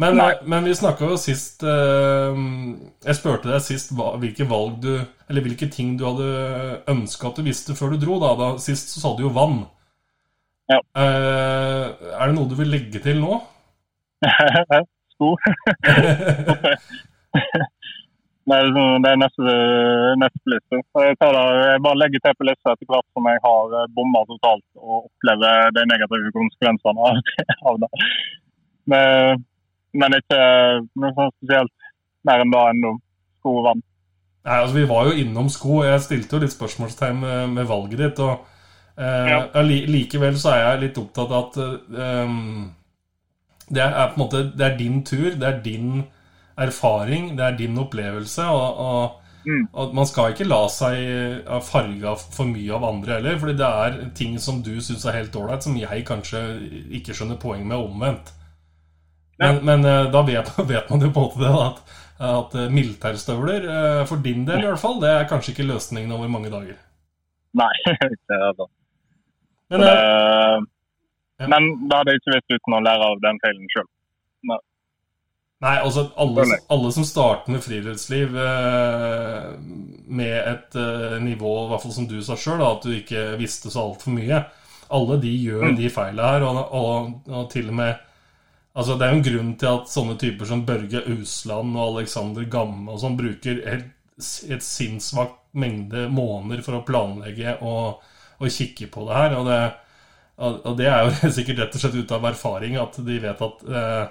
Men, 0.00 0.16
men 0.48 0.64
vi 0.64 0.72
snakka 0.72 1.10
jo 1.10 1.16
sist 1.20 1.60
Jeg 1.60 3.16
spurte 3.18 3.50
deg 3.50 3.58
sist 3.60 3.90
hvilke 3.92 4.46
valg 4.48 4.78
du 4.80 4.94
Eller 4.96 5.44
hvilke 5.44 5.66
ting 5.68 5.90
du 6.00 6.06
hadde 6.06 6.78
ønska 6.88 7.28
at 7.28 7.36
du 7.36 7.44
visste 7.44 7.76
før 7.76 7.92
du 7.92 7.98
dro. 8.00 8.16
Da, 8.22 8.30
da 8.38 8.46
Sist 8.64 8.94
så 8.94 9.02
sa 9.02 9.12
du 9.18 9.26
jo 9.26 9.34
vann. 9.36 9.58
Ja. 10.72 10.78
Er 10.96 12.22
det 12.22 12.32
noe 12.32 12.48
du 12.48 12.56
vil 12.62 12.72
legge 12.72 13.02
til 13.04 13.20
nå? 13.20 13.42
Sko. 15.14 15.34
Nei, 18.50 18.60
det 19.04 19.10
er 19.10 19.18
neste, 19.20 19.52
neste 20.18 20.52
liste. 20.52 20.78
Jeg, 20.80 21.16
det, 21.20 21.28
jeg, 21.68 21.82
bare 21.84 21.98
legger 22.00 22.22
til 22.24 22.38
på 22.38 22.46
lista 22.48 22.72
etter 22.72 22.88
hvert 22.88 23.06
som 23.14 23.28
jeg 23.30 23.42
har 23.44 23.76
eh, 23.78 23.90
bomma 23.94 24.24
totalt 24.30 24.64
og 24.80 24.96
opplever 25.04 25.70
de 25.76 25.84
negative 25.90 26.32
konsekvensene 26.34 27.12
av, 27.68 27.78
det. 27.84 27.90
Men, 28.90 29.44
men 30.02 30.18
ikke 30.18 30.40
noe 30.98 31.14
sånn 31.18 31.32
spesielt 31.36 31.76
mer 32.26 32.42
enn 32.42 32.54
da 32.54 32.64
enn 32.72 32.98
Sko 33.40 33.54
og 33.60 33.64
vann. 33.68 33.84
Nei, 34.44 34.56
altså 34.56 34.76
Vi 34.76 34.88
var 34.88 35.08
jo 35.08 35.20
innom 35.22 35.48
sko. 35.52 35.82
Jeg 35.86 36.02
stilte 36.04 36.36
jo 36.36 36.42
litt 36.42 36.52
spørsmålstegn 36.56 37.22
med, 37.22 37.54
med 37.54 37.68
valget 37.68 38.02
ditt. 38.02 38.20
og 38.24 38.34
eh, 38.96 39.30
ja. 39.32 39.64
Likevel 39.64 40.36
så 40.40 40.56
er 40.56 40.64
jeg 40.64 40.82
litt 40.86 41.00
opptatt 41.00 41.32
av 41.32 41.46
at 41.46 41.60
eh, 41.62 42.34
det 43.70 43.84
er 43.86 44.10
på 44.10 44.18
en 44.18 44.24
måte 44.24 44.42
Det 44.56 44.66
er 44.66 44.76
din 44.78 45.02
tur, 45.06 45.30
det 45.38 45.46
er 45.46 45.62
din 45.64 46.04
erfaring, 46.60 47.36
det 47.38 47.44
er 47.46 47.56
din 47.56 47.78
opplevelse. 47.78 48.44
Og, 48.50 48.80
og, 48.86 49.36
mm. 49.46 49.68
og 49.72 49.94
man 49.94 50.08
skal 50.10 50.34
ikke 50.34 50.48
la 50.48 50.64
seg 50.72 51.46
farge 51.64 52.16
for 52.34 52.50
mye 52.50 52.74
av 52.76 52.84
andre 52.88 53.16
heller. 53.18 53.38
Fordi 53.38 53.56
det 53.60 53.70
er 53.84 54.02
ting 54.18 54.36
som 54.42 54.60
du 54.66 54.74
syns 54.82 55.06
er 55.06 55.20
helt 55.20 55.38
ålreit, 55.38 55.64
som 55.64 55.78
jeg 55.78 56.04
kanskje 56.08 56.44
ikke 57.00 57.16
skjønner 57.16 57.40
poeng 57.40 57.64
med 57.68 57.78
omvendt. 57.78 58.34
Men, 59.40 59.64
men 59.64 59.84
eh, 59.84 60.10
da 60.12 60.22
vet, 60.22 60.52
vet, 60.68 60.90
man 60.90 61.00
jo 61.00 61.12
på 61.14 61.20
en 61.20 61.28
måte 61.28 61.40
det 61.40 61.52
at, 61.64 61.78
at 62.30 62.58
eh, 62.60 62.72
militærstøvler, 62.74 63.68
eh, 63.76 64.02
for 64.08 64.20
din 64.24 64.44
del 64.48 64.64
i 64.64 64.68
hvert 64.68 64.82
fall, 64.82 64.98
det 65.00 65.14
er 65.14 65.30
kanskje 65.30 65.54
ikke 65.54 65.70
løsningen 65.70 66.12
over 66.16 66.28
mange 66.28 66.52
dager. 66.52 66.76
Nei, 67.56 67.72
det 67.86 68.36
er 68.36 68.52
sant. 68.58 68.76
Men, 69.70 69.84
det, 69.86 69.94
men 71.48 71.70
da 71.88 72.00
hadde 72.00 72.14
jeg 72.14 72.20
ikke 72.20 72.36
visst 72.36 72.58
uten 72.58 72.76
å 72.76 72.82
lære 72.84 73.06
av 73.12 73.22
den 73.24 73.40
feilen 73.44 73.70
sjøl. 73.72 73.88
Nei. 74.50 74.58
Nei, 75.60 75.74
altså 75.84 76.06
alle, 76.16 76.44
alle, 76.72 76.90
som 76.96 77.04
starter 77.04 77.52
med 77.52 77.60
friluftsliv 77.60 78.36
eh, 78.40 79.48
med 80.08 80.36
et 80.38 80.76
eh, 80.80 81.18
nivå, 81.20 81.50
i 81.66 81.66
hvert 81.68 81.82
fall 81.84 81.92
som 81.92 82.06
du 82.08 82.16
sa 82.24 82.36
sjøl, 82.40 82.62
at 82.64 82.86
du 82.86 82.94
ikke 82.96 83.34
visste 83.40 83.72
så 83.72 83.90
altfor 83.90 84.16
mye 84.16 84.40
Alle 84.96 85.18
de 85.20 85.34
gjør 85.36 85.66
mm. 85.68 85.76
de 85.76 85.90
feilene 85.92 86.30
her, 86.32 86.46
og, 86.48 86.62
og, 86.78 87.10
og, 87.28 87.44
til 87.52 87.68
og 87.68 87.76
med 87.76 88.06
Altså 88.80 88.96
Det 88.96 89.04
er 89.04 89.12
jo 89.12 89.18
en 89.18 89.26
grunn 89.26 89.52
til 89.60 89.68
at 89.74 89.92
sånne 89.92 90.16
typer 90.22 90.48
som 90.48 90.64
Børge 90.64 91.04
Ausland 91.12 91.76
og 91.76 91.98
Alexander 91.98 92.48
Gamme 92.48 92.94
og 92.94 93.02
sånn 93.02 93.20
bruker 93.20 93.60
et, 93.68 93.84
et 94.48 94.64
sinnssvakt 94.64 95.42
mengde 95.60 96.06
måneder 96.08 96.62
for 96.64 96.78
å 96.78 96.84
planlegge 96.86 97.58
og, 97.66 98.00
og 98.38 98.54
kikke 98.54 98.88
på 98.94 99.04
det 99.10 99.16
her. 99.18 99.36
og 99.36 99.50
det 99.50 99.60
og 100.40 100.78
det 100.78 100.88
er 100.88 101.04
jo 101.04 101.30
sikkert 101.36 101.64
rett 101.64 101.76
og 101.76 101.82
slett 101.82 102.00
ut 102.00 102.16
av 102.16 102.26
erfaring 102.30 102.78
at 102.80 102.96
de 103.04 103.18
vet 103.22 103.44
at 103.46 103.64
eh, 103.68 104.04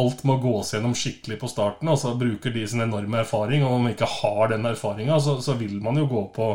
alt 0.00 0.24
må 0.24 0.38
gås 0.40 0.72
gjennom 0.74 0.94
skikkelig 0.96 1.38
på 1.40 1.50
starten, 1.52 1.90
og 1.92 1.98
så 2.00 2.14
bruker 2.16 2.54
de 2.54 2.64
sin 2.68 2.84
enorme 2.84 3.20
erfaring. 3.20 3.64
Og 3.64 3.76
om 3.76 3.86
man 3.86 3.92
ikke 3.92 4.08
har 4.08 4.52
den 4.52 4.64
erfaringa, 4.68 5.18
så, 5.20 5.36
så, 5.44 5.56
vil 5.60 5.76
man 5.84 6.00
jo 6.00 6.08
gå 6.08 6.22
på 6.36 6.48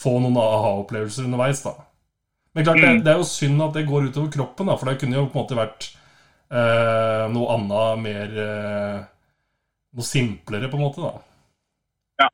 få 0.00 0.16
noen 0.22 0.38
aha-opplevelser 0.40 1.26
underveis, 1.28 1.60
da. 1.66 1.74
Men 2.56 2.64
klart, 2.66 2.80
det, 2.80 2.88
mm. 2.88 3.02
det, 3.04 3.12
er 3.12 3.20
jo 3.20 3.28
synd 3.28 3.62
at 3.62 3.76
det 3.76 3.88
går 3.88 4.08
utover 4.08 4.32
kroppen, 4.32 4.70
da, 4.70 4.78
for 4.80 4.88
det 4.88 4.96
kunne 5.02 5.18
jo 5.18 5.26
på 5.28 5.36
en 5.36 5.42
måte 5.42 5.58
vært 5.58 5.90
eh, 5.92 7.24
noe 7.34 7.56
annet, 7.56 8.04
mer 8.06 8.38
eh, 8.46 9.00
Noe 9.90 10.06
simplere, 10.06 10.68
på 10.70 10.78
en 10.78 10.84
måte, 10.84 11.02
da. 11.02 11.10
Ja. 12.22 12.28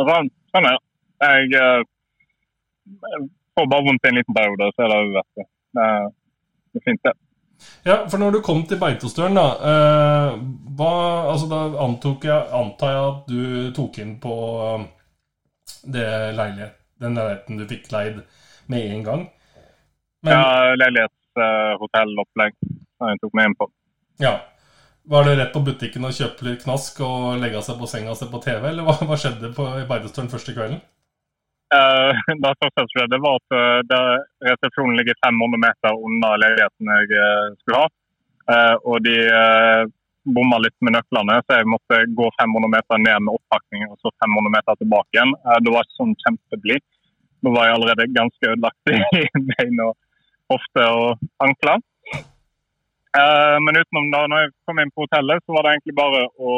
Sånn, 0.00 0.30
sånn 0.56 0.66
er 0.70 0.78
det. 0.78 0.84
Jeg 1.20 1.58
eh, 1.60 1.82
får 3.58 3.70
bare 3.74 3.86
vondt 3.88 4.06
i 4.06 4.12
en 4.12 4.20
liten 4.20 4.36
periode, 4.36 4.70
så 4.74 4.84
er 4.84 4.92
det 4.92 5.00
over. 5.04 5.26
det. 5.38 5.48
Det 6.72 6.80
er 6.80 6.86
fint, 6.86 7.02
det. 7.04 7.14
Ja, 7.82 7.96
for 8.10 8.18
når 8.22 8.36
du 8.36 8.40
kom 8.46 8.60
til 8.68 8.78
Beitostølen, 8.80 9.38
da, 9.38 9.46
eh, 9.70 10.36
hva, 10.78 10.92
altså 11.32 11.48
da 11.50 11.62
jeg, 11.66 12.42
antar 12.54 12.92
jeg 12.92 13.06
at 13.06 13.32
du 13.32 13.72
tok 13.74 13.98
inn 14.02 14.12
på 14.22 14.34
eh, 14.66 14.84
det 15.96 16.06
leilighet, 16.38 16.76
den 17.02 17.18
leiligheten 17.18 17.58
du 17.58 17.66
fikk 17.70 17.90
leid 17.94 18.20
med 18.70 18.92
en 18.92 19.02
gang? 19.08 19.24
Men, 20.26 20.34
ja, 20.34 20.76
leilighetshotellopplegg 20.78 22.54
som 22.62 23.10
jeg 23.12 23.20
tok 23.22 23.34
meg 23.38 23.50
inn 23.50 23.58
på. 23.58 23.68
Ja. 24.22 24.36
Var 25.08 25.24
det 25.24 25.36
rett 25.38 25.54
på 25.54 25.64
butikken 25.64 26.04
og 26.04 26.14
kjøpe 26.14 26.44
litt 26.44 26.64
knask 26.66 26.98
og 27.06 27.38
legge 27.40 27.62
seg 27.64 27.78
på 27.80 27.88
senga 27.88 28.12
og 28.12 28.18
se 28.20 28.28
på 28.28 28.42
TV, 28.44 28.60
eller 28.70 28.84
hva, 28.84 28.98
hva 29.08 29.18
skjedde 29.18 29.54
på, 29.56 29.66
i 29.80 29.86
Beitostølen 29.88 30.30
første 30.30 30.54
kvelden? 30.56 30.82
Uh, 31.68 32.16
det 32.42 32.54
første 32.62 32.80
som 32.80 32.90
skjedde, 32.94 33.20
var 33.20 33.36
at 33.36 33.56
uh, 33.92 34.16
resepsjonen 34.48 34.96
ligger 34.96 35.18
500 35.24 35.60
meter 35.66 36.02
unna 36.08 36.32
leiligheten 36.40 36.92
jeg 36.94 37.20
uh, 37.20 37.56
skulle 37.60 37.84
ha. 37.84 37.94
Og 38.88 39.02
de 39.04 39.12
bomma 40.24 40.56
litt 40.64 40.76
med 40.80 40.94
nøklene, 40.94 41.34
så 41.44 41.58
jeg 41.58 41.68
måtte 41.68 41.98
gå 42.16 42.28
500 42.40 42.70
meter 42.72 43.00
ned 43.02 43.26
med 43.26 43.34
oppakning 43.36 43.82
og 43.90 43.98
så 44.00 44.08
500 44.24 44.54
meter 44.54 44.78
tilbake 44.80 45.12
igjen. 45.12 45.34
det 45.66 45.74
var 45.74 45.84
ikke 45.84 45.98
sånn 45.98 46.14
kjempeblid. 46.22 46.84
Da 47.44 47.52
var 47.52 47.68
jeg 47.68 47.76
allerede 47.76 48.06
ganske 48.16 48.52
ødelagt 48.54 48.94
i 49.20 49.42
bein 49.50 49.82
og 49.84 49.92
hofte 50.54 50.86
og 50.96 51.28
ankler. 51.44 51.84
men 53.66 53.80
utenom 53.82 54.08
da, 54.16 54.24
når 54.32 54.46
jeg 54.46 54.54
kom 54.64 54.80
inn 54.80 54.94
på 54.96 55.04
hotellet, 55.04 55.44
så 55.44 55.58
var 55.58 55.68
det 55.68 55.76
egentlig 55.76 55.98
bare 56.00 56.24
å 56.40 56.56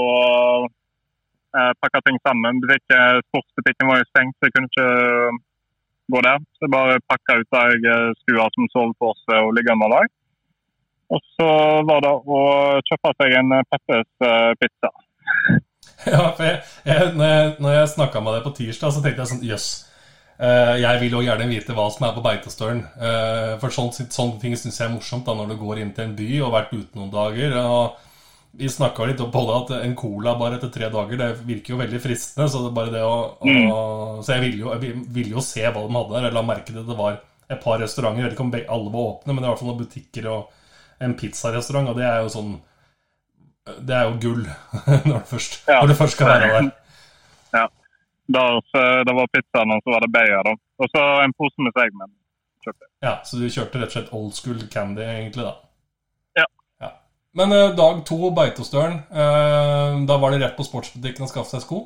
eh, 1.57 1.73
pakka 1.83 2.03
ting 2.07 2.19
sammen. 2.27 2.61
Butikk, 2.63 2.87
sportsbutikken 3.29 3.91
var 3.91 4.01
jo 4.01 4.09
stengt, 4.11 4.37
så 4.39 4.49
jeg 4.49 4.57
kunne 4.57 4.71
ikke 4.71 4.87
eh, 4.87 5.41
gå 6.15 6.23
der. 6.27 6.47
Så 6.57 6.67
jeg 6.67 6.75
bare 6.77 7.03
pakka 7.11 7.39
ut 7.41 7.59
de 7.87 7.99
skua 8.23 8.49
som 8.55 8.73
sov 8.75 8.97
på 8.99 9.13
oss 9.13 9.23
og 9.41 9.53
liggeunderlag. 9.59 10.11
Og 11.11 11.23
så 11.35 11.51
var 11.89 12.05
det 12.05 12.15
å 12.15 12.41
kjøpe 12.87 13.15
seg 13.19 13.37
en 13.41 13.57
eh, 13.59 13.69
Peppes 13.71 14.11
pizza. 14.63 14.95
Ja, 16.09 16.31
for 16.33 16.47
jeg, 16.47 16.63
jeg, 16.89 17.09
når 17.13 17.27
jeg, 17.29 17.49
når 17.61 17.81
snakka 17.93 18.23
med 18.25 18.33
deg 18.33 18.45
på 18.47 18.55
tirsdag, 18.57 18.93
så 18.95 19.03
tenkte 19.05 19.21
jeg 19.21 19.31
sånn 19.35 19.43
Jøss. 19.45 19.67
Uh, 20.41 20.73
jeg 20.81 20.97
vil 21.03 21.13
jo 21.13 21.21
gjerne 21.21 21.49
vite 21.51 21.75
hva 21.77 21.85
som 21.93 22.07
er 22.09 22.15
på 22.17 22.23
Beitostølen. 22.25 22.81
Uh, 22.97 23.59
for 23.61 23.75
sånne, 23.75 24.07
sånne 24.09 24.41
ting 24.41 24.55
syns 24.57 24.81
jeg 24.81 24.87
er 24.87 24.95
morsomt 24.95 25.27
da 25.29 25.35
når 25.37 25.51
du 25.53 25.59
går 25.61 25.83
inn 25.83 25.91
til 25.93 26.07
en 26.07 26.15
by 26.17 26.29
og 26.39 26.47
har 26.47 26.55
vært 26.55 26.73
ute 26.79 26.97
noen 26.97 27.13
dager. 27.13 27.59
og 27.61 27.99
vi 28.53 28.69
snakka 28.69 29.05
litt 29.07 29.21
om 29.23 29.31
det 29.31 29.57
at 29.57 29.71
en 29.85 29.93
cola 29.97 30.35
bare 30.39 30.57
etter 30.59 30.73
tre 30.75 30.89
dager 30.91 31.19
Det 31.21 31.29
virker 31.47 31.75
jo 31.75 31.81
veldig 31.81 32.01
fristende. 32.03 32.49
Så 32.51 32.63
det 32.65 32.71
er 32.71 32.79
bare 32.79 32.95
det 32.95 33.03
å, 33.07 33.19
mm. 33.47 33.69
å 33.71 33.83
Så 34.27 34.35
jeg 34.35 34.45
ville 34.47 34.65
jo, 34.65 35.05
vil 35.15 35.35
jo, 35.37 35.45
se 35.45 35.63
hva 35.67 35.85
de 35.85 35.95
hadde 35.97 36.17
der. 36.17 36.27
Jeg 36.29 36.37
la 36.37 36.47
merke 36.47 36.73
til 36.73 36.81
at 36.83 36.91
det 36.91 36.99
var 36.99 37.21
et 37.51 37.63
par 37.63 37.79
restauranter. 37.83 38.23
Jeg 38.23 38.29
vet 38.29 38.37
ikke 38.37 38.47
om 38.49 38.57
alle 38.59 38.95
var 38.95 39.07
åpne, 39.13 39.33
men 39.33 39.39
det 39.39 39.47
er 39.47 39.49
i 39.49 39.53
hvert 39.53 39.63
fall 39.63 39.71
noen 39.71 39.85
butikker 39.85 40.29
og 40.35 41.07
en 41.07 41.17
pizzarestaurant. 41.23 41.93
Og 41.93 42.01
det 42.01 42.07
er 42.09 42.21
jo 42.25 42.35
sånn 42.35 42.53
Det 43.87 43.97
er 43.97 44.09
jo 44.09 44.19
gull 44.25 44.45
når 45.09 45.15
det 45.15 45.27
først, 45.31 45.61
ja. 45.69 45.79
når 45.81 45.93
det 45.93 45.99
først 46.03 46.19
skal 46.19 46.33
være 46.35 46.53
der. 46.57 46.71
Ja. 47.55 47.67
Der, 48.31 48.61
det 49.07 49.15
var 49.15 49.31
pizzaen, 49.35 49.75
og 49.75 49.83
så 49.85 49.95
var 49.95 50.05
det 50.07 50.13
Beyer. 50.15 50.55
Og 50.81 50.91
så 50.91 51.07
en 51.23 51.35
pose 51.39 51.67
med 51.67 51.75
segmen. 51.79 52.13
Ja, 53.01 53.17
så 53.25 53.39
du 53.41 53.49
kjørte 53.49 53.81
rett 53.81 53.89
og 53.89 53.95
slett 53.95 54.15
old 54.17 54.35
school 54.37 54.61
candy, 54.73 55.03
egentlig, 55.07 55.47
da? 55.47 55.55
Men 57.39 57.53
eh, 57.55 57.73
dag 57.79 58.03
to, 58.09 58.19
Beitostølen. 58.35 58.97
Eh, 59.23 59.99
da 60.09 60.19
var 60.19 60.33
det 60.33 60.41
rett 60.43 60.57
på 60.59 60.67
sportsbutikken 60.67 61.27
å 61.27 61.31
skaffe 61.31 61.53
seg 61.53 61.63
sko? 61.63 61.85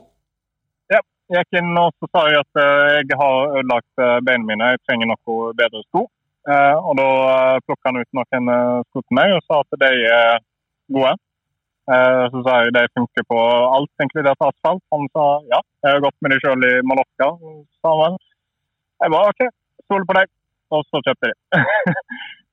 Ja. 0.93 1.03
Jeg 1.33 1.45
gikk 1.45 1.59
inn 1.61 1.77
og 1.81 1.93
så 2.01 2.09
sa 2.13 2.23
jeg 2.29 2.41
at 2.43 2.59
uh, 2.61 3.01
jeg 3.01 3.17
har 3.17 3.55
ødelagt 3.57 4.03
beina 4.27 4.45
mine, 4.45 4.67
jeg 4.75 4.83
trenger 4.85 5.09
noe 5.09 5.37
bedre 5.57 5.81
sko. 5.87 6.03
og 6.45 6.91
da 6.99 7.07
plukka 7.65 7.89
han 7.89 8.03
ut 8.03 8.19
noen 8.19 8.51
sko 8.91 9.01
til 9.01 9.17
meg 9.17 9.33
og 9.33 9.41
sa 9.47 9.63
at 9.63 9.79
de 9.81 9.89
er 10.05 10.43
gode. 10.93 11.15
så 12.35 12.43
sa 12.45 12.59
jeg 12.61 12.75
de 12.77 12.85
funker 12.93 13.25
på 13.33 13.41
alt, 13.41 14.05
inkludert 14.05 14.45
asfalt. 14.51 14.85
Han 14.93 15.09
sa 15.17 15.25
ja, 15.49 15.63
jeg 15.87 15.97
har 15.97 16.05
gått 16.05 16.21
med 16.21 16.37
de 16.37 16.41
sjøl 16.45 16.69
i 16.69 16.75
Mallorca. 16.85 17.33
sa 17.81 17.97
han. 18.05 18.21
Jeg 19.01 19.17
bare 19.17 19.33
OK, 19.33 19.45
stoler 19.89 20.09
på 20.13 20.21
deg. 20.21 20.33
Og 20.77 20.85
så 20.91 21.01
kjøpte 21.09 21.33
de. 21.33 21.35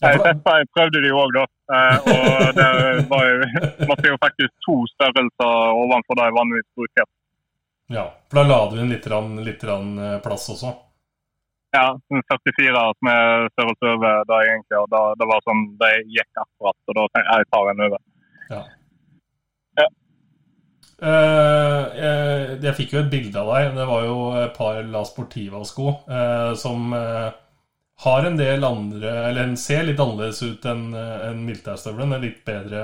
Jeg, 0.00 0.20
testa, 0.24 0.52
jeg 0.62 0.68
prøvde 0.72 1.00
de 1.04 1.10
òg, 1.12 1.32
da. 1.36 1.46
Eh, 1.76 2.06
og 2.08 2.52
det 2.56 2.68
var 3.10 3.26
jo, 3.28 3.48
måtte 3.90 4.08
jo 4.08 4.20
faktisk 4.22 4.52
to 4.64 4.76
størrelser 4.94 5.80
ovenfor 5.82 6.16
det 6.16 6.28
jeg 6.28 6.36
vanligvis 6.38 6.68
bruker. 6.78 7.08
Ja, 7.90 8.06
for 8.30 8.40
da 8.40 8.46
la 8.46 8.60
du 8.70 8.78
inn 8.80 8.92
litt, 8.92 9.08
litt 9.44 9.66
eh, 9.66 10.16
plass 10.24 10.46
også? 10.54 10.72
Ja, 11.74 11.84
44 12.10 12.82
som 12.96 13.10
er 13.12 13.48
størrelse 13.52 13.92
over 13.94 14.24
det 14.26 14.38
egentlig. 14.46 14.78
og 14.78 14.88
da, 14.90 15.02
Det 15.18 15.28
var 15.30 15.44
sånn, 15.46 15.64
det 15.78 15.92
gikk 16.16 16.42
akkurat, 16.42 16.78
og 16.88 16.96
da 16.98 17.04
tenkte 17.10 17.26
jeg 17.36 17.44
jeg 17.44 17.50
tar 17.54 17.70
en 17.72 17.84
over. 17.86 18.00
Ja. 18.50 18.62
ja. 19.82 19.88
Uh, 21.00 21.82
jeg, 21.96 22.56
jeg, 22.64 22.74
fikk 22.80 22.96
jo 22.96 23.04
et 23.04 23.12
bilde 23.12 23.44
av 23.44 23.52
deg. 23.54 23.70
Det 23.78 23.86
var 23.92 24.08
jo 24.08 24.16
et 24.40 24.56
par 24.56 24.80
La 24.96 25.04
Sportiva-sko 25.06 25.94
uh, 26.10 26.50
som 26.58 26.90
uh, 26.96 27.30
har 28.00 28.24
en 28.24 28.36
del 28.38 28.64
andre 28.64 29.10
Eller 29.28 29.42
den 29.44 29.58
ser 29.60 29.82
litt 29.84 30.00
annerledes 30.00 30.40
ut 30.42 30.64
enn 30.70 30.94
en 30.96 31.42
militærstøvelen. 31.44 32.14
En 32.16 32.24
litt 32.24 32.40
bedre 32.48 32.82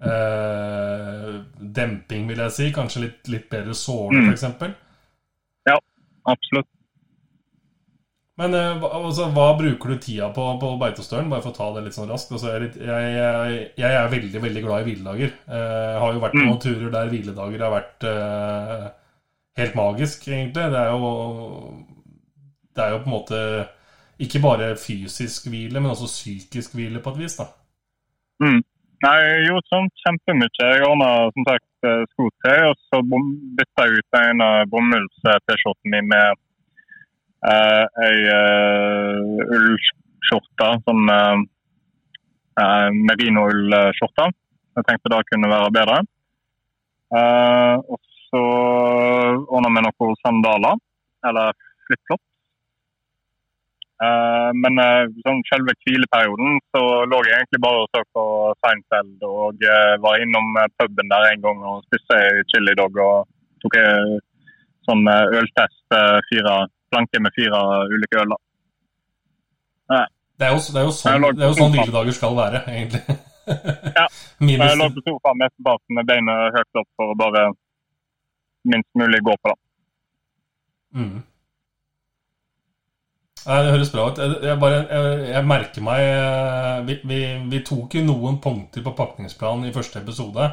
eh, 0.00 1.28
demping, 1.58 2.26
vil 2.30 2.42
jeg 2.46 2.56
si. 2.56 2.70
Kanskje 2.74 3.04
litt, 3.06 3.30
litt 3.32 3.48
bedre 3.52 3.76
såle, 3.76 4.24
mm. 4.24 4.32
f.eks. 4.32 4.74
Ja, 5.68 5.78
absolutt. 6.28 6.70
Men 8.38 8.54
eh, 8.54 8.84
altså, 8.86 9.26
hva 9.34 9.48
bruker 9.58 9.92
du 9.92 9.98
tida 10.02 10.28
på 10.34 10.44
på 10.62 10.74
Beitostølen? 10.78 11.30
Bare 11.32 11.42
for 11.42 11.50
å 11.50 11.58
ta 11.58 11.70
det 11.74 11.88
litt 11.88 11.96
sånn 11.96 12.10
raskt. 12.10 12.32
Altså, 12.36 12.52
jeg, 12.54 12.70
jeg, 12.78 13.08
jeg, 13.16 13.64
jeg, 13.80 13.90
er 13.90 14.12
veldig 14.12 14.42
veldig 14.44 14.62
glad 14.66 14.84
i 14.84 14.88
hviledager. 14.92 15.34
Eh, 15.48 15.96
har 15.98 16.14
jo 16.14 16.22
vært 16.22 16.36
på 16.36 16.44
mm. 16.44 16.48
noen 16.52 16.62
turer 16.62 16.94
der 16.94 17.10
hviledager 17.12 17.64
har 17.66 17.74
vært 17.74 18.08
eh, 18.12 18.86
helt 19.58 19.78
magisk, 19.78 20.28
egentlig. 20.30 20.68
Det 20.70 20.84
er 20.84 20.94
jo 20.94 21.10
Det 22.78 22.84
er 22.84 22.94
jo 22.94 23.02
på 23.02 23.10
en 23.10 23.16
måte 23.16 23.42
ikke 24.24 24.42
bare 24.42 24.72
fysisk 24.80 25.46
hvile, 25.50 25.80
men 25.80 25.92
også 25.92 26.10
psykisk 26.10 26.74
hvile 26.74 27.02
på 27.02 27.14
et 27.14 27.20
vis, 27.22 27.38
da. 27.38 27.46
Mm. 28.42 28.60
Nei, 29.04 29.14
jeg 29.22 29.46
gjorde 29.46 29.70
sånn 29.70 29.88
kjempemye. 30.02 30.48
Jeg 30.58 30.86
ordna 30.86 31.08
som 31.30 31.44
sagt 31.46 31.88
sko 32.10 32.26
til, 32.42 32.64
og 32.66 32.74
så 32.88 33.02
bytta 33.06 33.86
jeg 33.86 34.02
ut 34.02 34.18
en 34.18 34.42
av 34.42 34.64
bomulls-T-skjorten 34.72 35.92
min 35.94 36.08
med 36.10 36.40
uh, 37.46 37.84
ei 38.08 38.16
uh, 38.34 39.54
ullskjorte. 39.54 40.72
Sånn 40.88 41.14
uh, 41.14 41.46
uh, 42.58 42.88
merinoullskjorte. 43.10 44.28
Jeg 44.78 44.88
tenkte 44.90 45.14
det 45.14 45.24
kunne 45.30 45.52
være 45.54 45.74
bedre. 45.78 46.02
Uh, 47.14 47.76
og 47.86 48.02
så 48.28 48.42
ordna 49.46 49.70
vi 49.76 49.86
noen 49.86 50.18
sandaler, 50.24 50.82
eller 51.30 51.54
flipflop. 51.86 52.22
Uh, 53.98 54.54
men 54.54 54.78
uh, 54.78 55.10
sånn 55.24 55.40
selve 55.48 55.72
hvileperioden 55.82 56.60
så 56.70 56.82
lå 57.10 57.18
jeg 57.26 57.34
egentlig 57.34 57.58
bare 57.64 57.80
og 57.82 57.88
så 57.90 58.02
på 58.14 58.24
Seinfeld 58.62 59.24
og 59.26 59.64
uh, 59.66 59.94
var 60.04 60.22
innom 60.22 60.52
puben 60.78 61.10
der 61.10 61.26
en 61.32 61.42
gang 61.42 61.64
og 61.66 61.80
spiste 61.88 62.18
chili 62.52 62.76
dog 62.78 62.94
og 63.02 63.26
tok 63.64 63.74
en 63.80 64.12
sånn 64.86 65.02
øltest, 65.10 65.82
fire 66.30 66.52
planker 66.88 67.20
med 67.20 67.34
fire 67.36 67.58
ulike 67.90 68.22
øl. 68.22 68.30
Det 70.38 70.46
er 70.46 70.54
jo, 70.54 70.60
det 70.62 70.78
er 70.80 70.86
jo 70.86 70.94
sånn, 70.94 71.26
det 71.34 71.42
er 71.42 71.50
jo 71.50 71.56
sånn 71.58 71.74
hviledager 71.74 72.16
skal 72.16 72.38
være, 72.38 72.62
egentlig. 72.70 73.18
ja. 73.98 74.06
Jeg 74.48 74.78
lå 74.78 74.86
på 74.94 75.02
sofaen 75.02 75.42
mesteparten 75.42 75.98
med 75.98 76.08
beina 76.08 76.36
høyt 76.54 76.80
opp 76.80 76.88
for 76.94 77.12
å 77.12 77.18
bare 77.18 77.42
minst 78.70 78.88
mulig 78.96 79.20
gå 79.26 79.34
på 79.42 79.50
det. 79.50 79.58
Mm. 80.94 81.18
Nei, 83.46 83.58
Det 83.64 83.74
høres 83.74 83.92
bra 83.94 84.06
ut. 84.10 84.18
Jeg, 84.18 84.56
bare, 84.60 84.80
jeg, 84.90 85.20
jeg 85.32 85.48
merker 85.48 85.84
meg 85.84 86.02
eh, 86.04 86.80
vi, 86.88 86.98
vi, 87.08 87.20
vi, 87.52 87.60
tok 87.66 87.98
jo 87.98 88.04
noen 88.06 88.40
punkter 88.44 88.84
på 88.84 88.94
pakningsplanen 88.98 89.68
i 89.68 89.74
første 89.74 90.02
episode. 90.02 90.48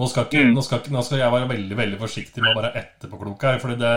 Nå 0.00 0.08
skal, 0.08 0.28
ikke, 0.28 0.44
mm. 0.46 0.52
nå, 0.56 0.64
skal, 0.64 0.84
nå 0.94 1.02
skal, 1.04 1.20
jeg 1.20 1.34
være 1.34 1.50
veldig 1.50 1.78
veldig 1.78 2.00
forsiktig 2.00 2.44
med 2.44 2.52
å 2.54 2.60
være 2.60 2.72
etterpåklok 2.80 3.46
her. 3.48 3.58
fordi 3.62 3.78
det, 3.80 3.94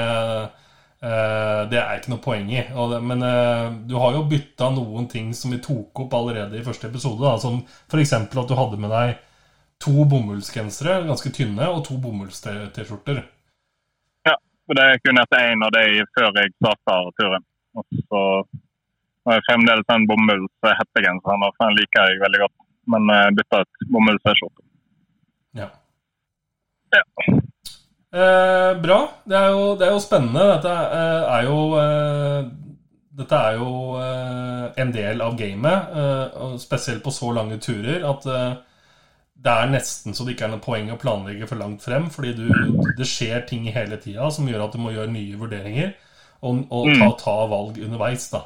eh, 1.04 1.60
det 1.72 1.80
er 1.82 2.00
ikke 2.00 2.16
noe 2.16 2.24
poeng 2.24 2.50
i. 2.52 2.64
Men 3.12 3.28
eh, 3.28 3.68
du 3.92 3.96
har 4.02 4.18
jo 4.18 4.26
bytta 4.32 4.72
noen 4.76 5.08
ting 5.12 5.30
som 5.38 5.54
vi 5.54 5.62
tok 5.64 6.06
opp 6.06 6.18
allerede 6.20 6.60
i 6.60 6.66
første 6.66 6.90
episode. 6.90 7.22
Da, 7.24 7.38
som 7.44 7.62
f.eks. 7.64 8.18
at 8.18 8.34
du 8.50 8.58
hadde 8.58 8.82
med 8.82 8.92
deg 8.94 9.16
to 9.84 10.06
bomullsgensere, 10.08 11.02
ganske 11.08 11.32
tynne, 11.36 11.68
og 11.70 11.84
to 11.88 11.98
bomullst-T-skjorter. 12.00 13.24
Ja, 14.28 14.36
og 14.40 14.78
det 14.80 14.86
kunne 15.04 15.26
jeg 15.28 15.50
én 15.52 15.66
av 15.66 15.74
de 15.76 16.06
før 16.16 16.30
jeg 16.40 16.54
starta 16.56 17.00
turen. 17.20 17.46
Og 17.78 17.86
så 18.10 18.24
har 19.28 19.40
jeg 19.40 19.46
fremdeles 19.48 19.94
en 19.94 20.08
bomullshettegenser, 20.10 21.46
for 21.46 21.64
den 21.66 21.78
liker 21.80 22.10
jeg 22.10 22.24
veldig 22.26 22.44
godt. 22.44 22.58
Men 22.94 23.08
jeg 23.14 23.38
bytta 23.40 23.62
ut 23.64 23.88
bomulls-T-skjorte. 23.94 24.66
Ja. 25.56 25.70
ja. 26.94 27.04
Eh, 28.14 28.72
bra. 28.84 29.00
Det 29.26 29.38
er, 29.40 29.48
jo, 29.56 29.64
det 29.80 29.88
er, 29.88 29.96
jo, 29.96 30.04
spennende. 30.04 30.50
Dette 30.58 30.74
er 31.38 31.48
jo 31.48 31.62
eh, 31.80 32.52
dette 33.14 33.38
er 33.38 33.58
jo 33.62 33.72
eh, 34.02 34.68
en 34.82 34.94
del 34.94 35.22
av 35.22 35.36
gamet, 35.38 35.98
eh, 35.98 36.46
spesielt 36.62 37.04
på 37.06 37.14
så 37.14 37.30
lange 37.36 37.60
turer, 37.62 38.02
at 38.10 38.26
eh, 38.26 38.56
det 39.44 39.54
er 39.54 39.70
nesten 39.70 40.16
så 40.16 40.26
det 40.26 40.34
ikke 40.34 40.48
er 40.48 40.54
noe 40.56 40.64
poeng 40.64 40.90
å 40.90 40.98
planlegge 40.98 41.50
for 41.50 41.62
langt 41.62 41.84
frem, 41.86 42.08
fordi 42.14 42.34
du, 42.40 42.48
det 42.98 43.08
skjer 43.10 43.44
ting 43.50 43.68
hele 43.76 44.00
tida 44.02 44.32
som 44.34 44.48
gjør 44.50 44.66
at 44.66 44.74
du 44.74 44.82
må 44.82 44.96
gjøre 44.96 45.14
nye 45.14 45.38
vurderinger 45.38 45.94
og, 46.44 46.64
og 46.70 46.92
ta, 47.00 47.10
ta 47.24 47.36
valg 47.52 47.80
underveis. 47.82 48.28
da. 48.34 48.46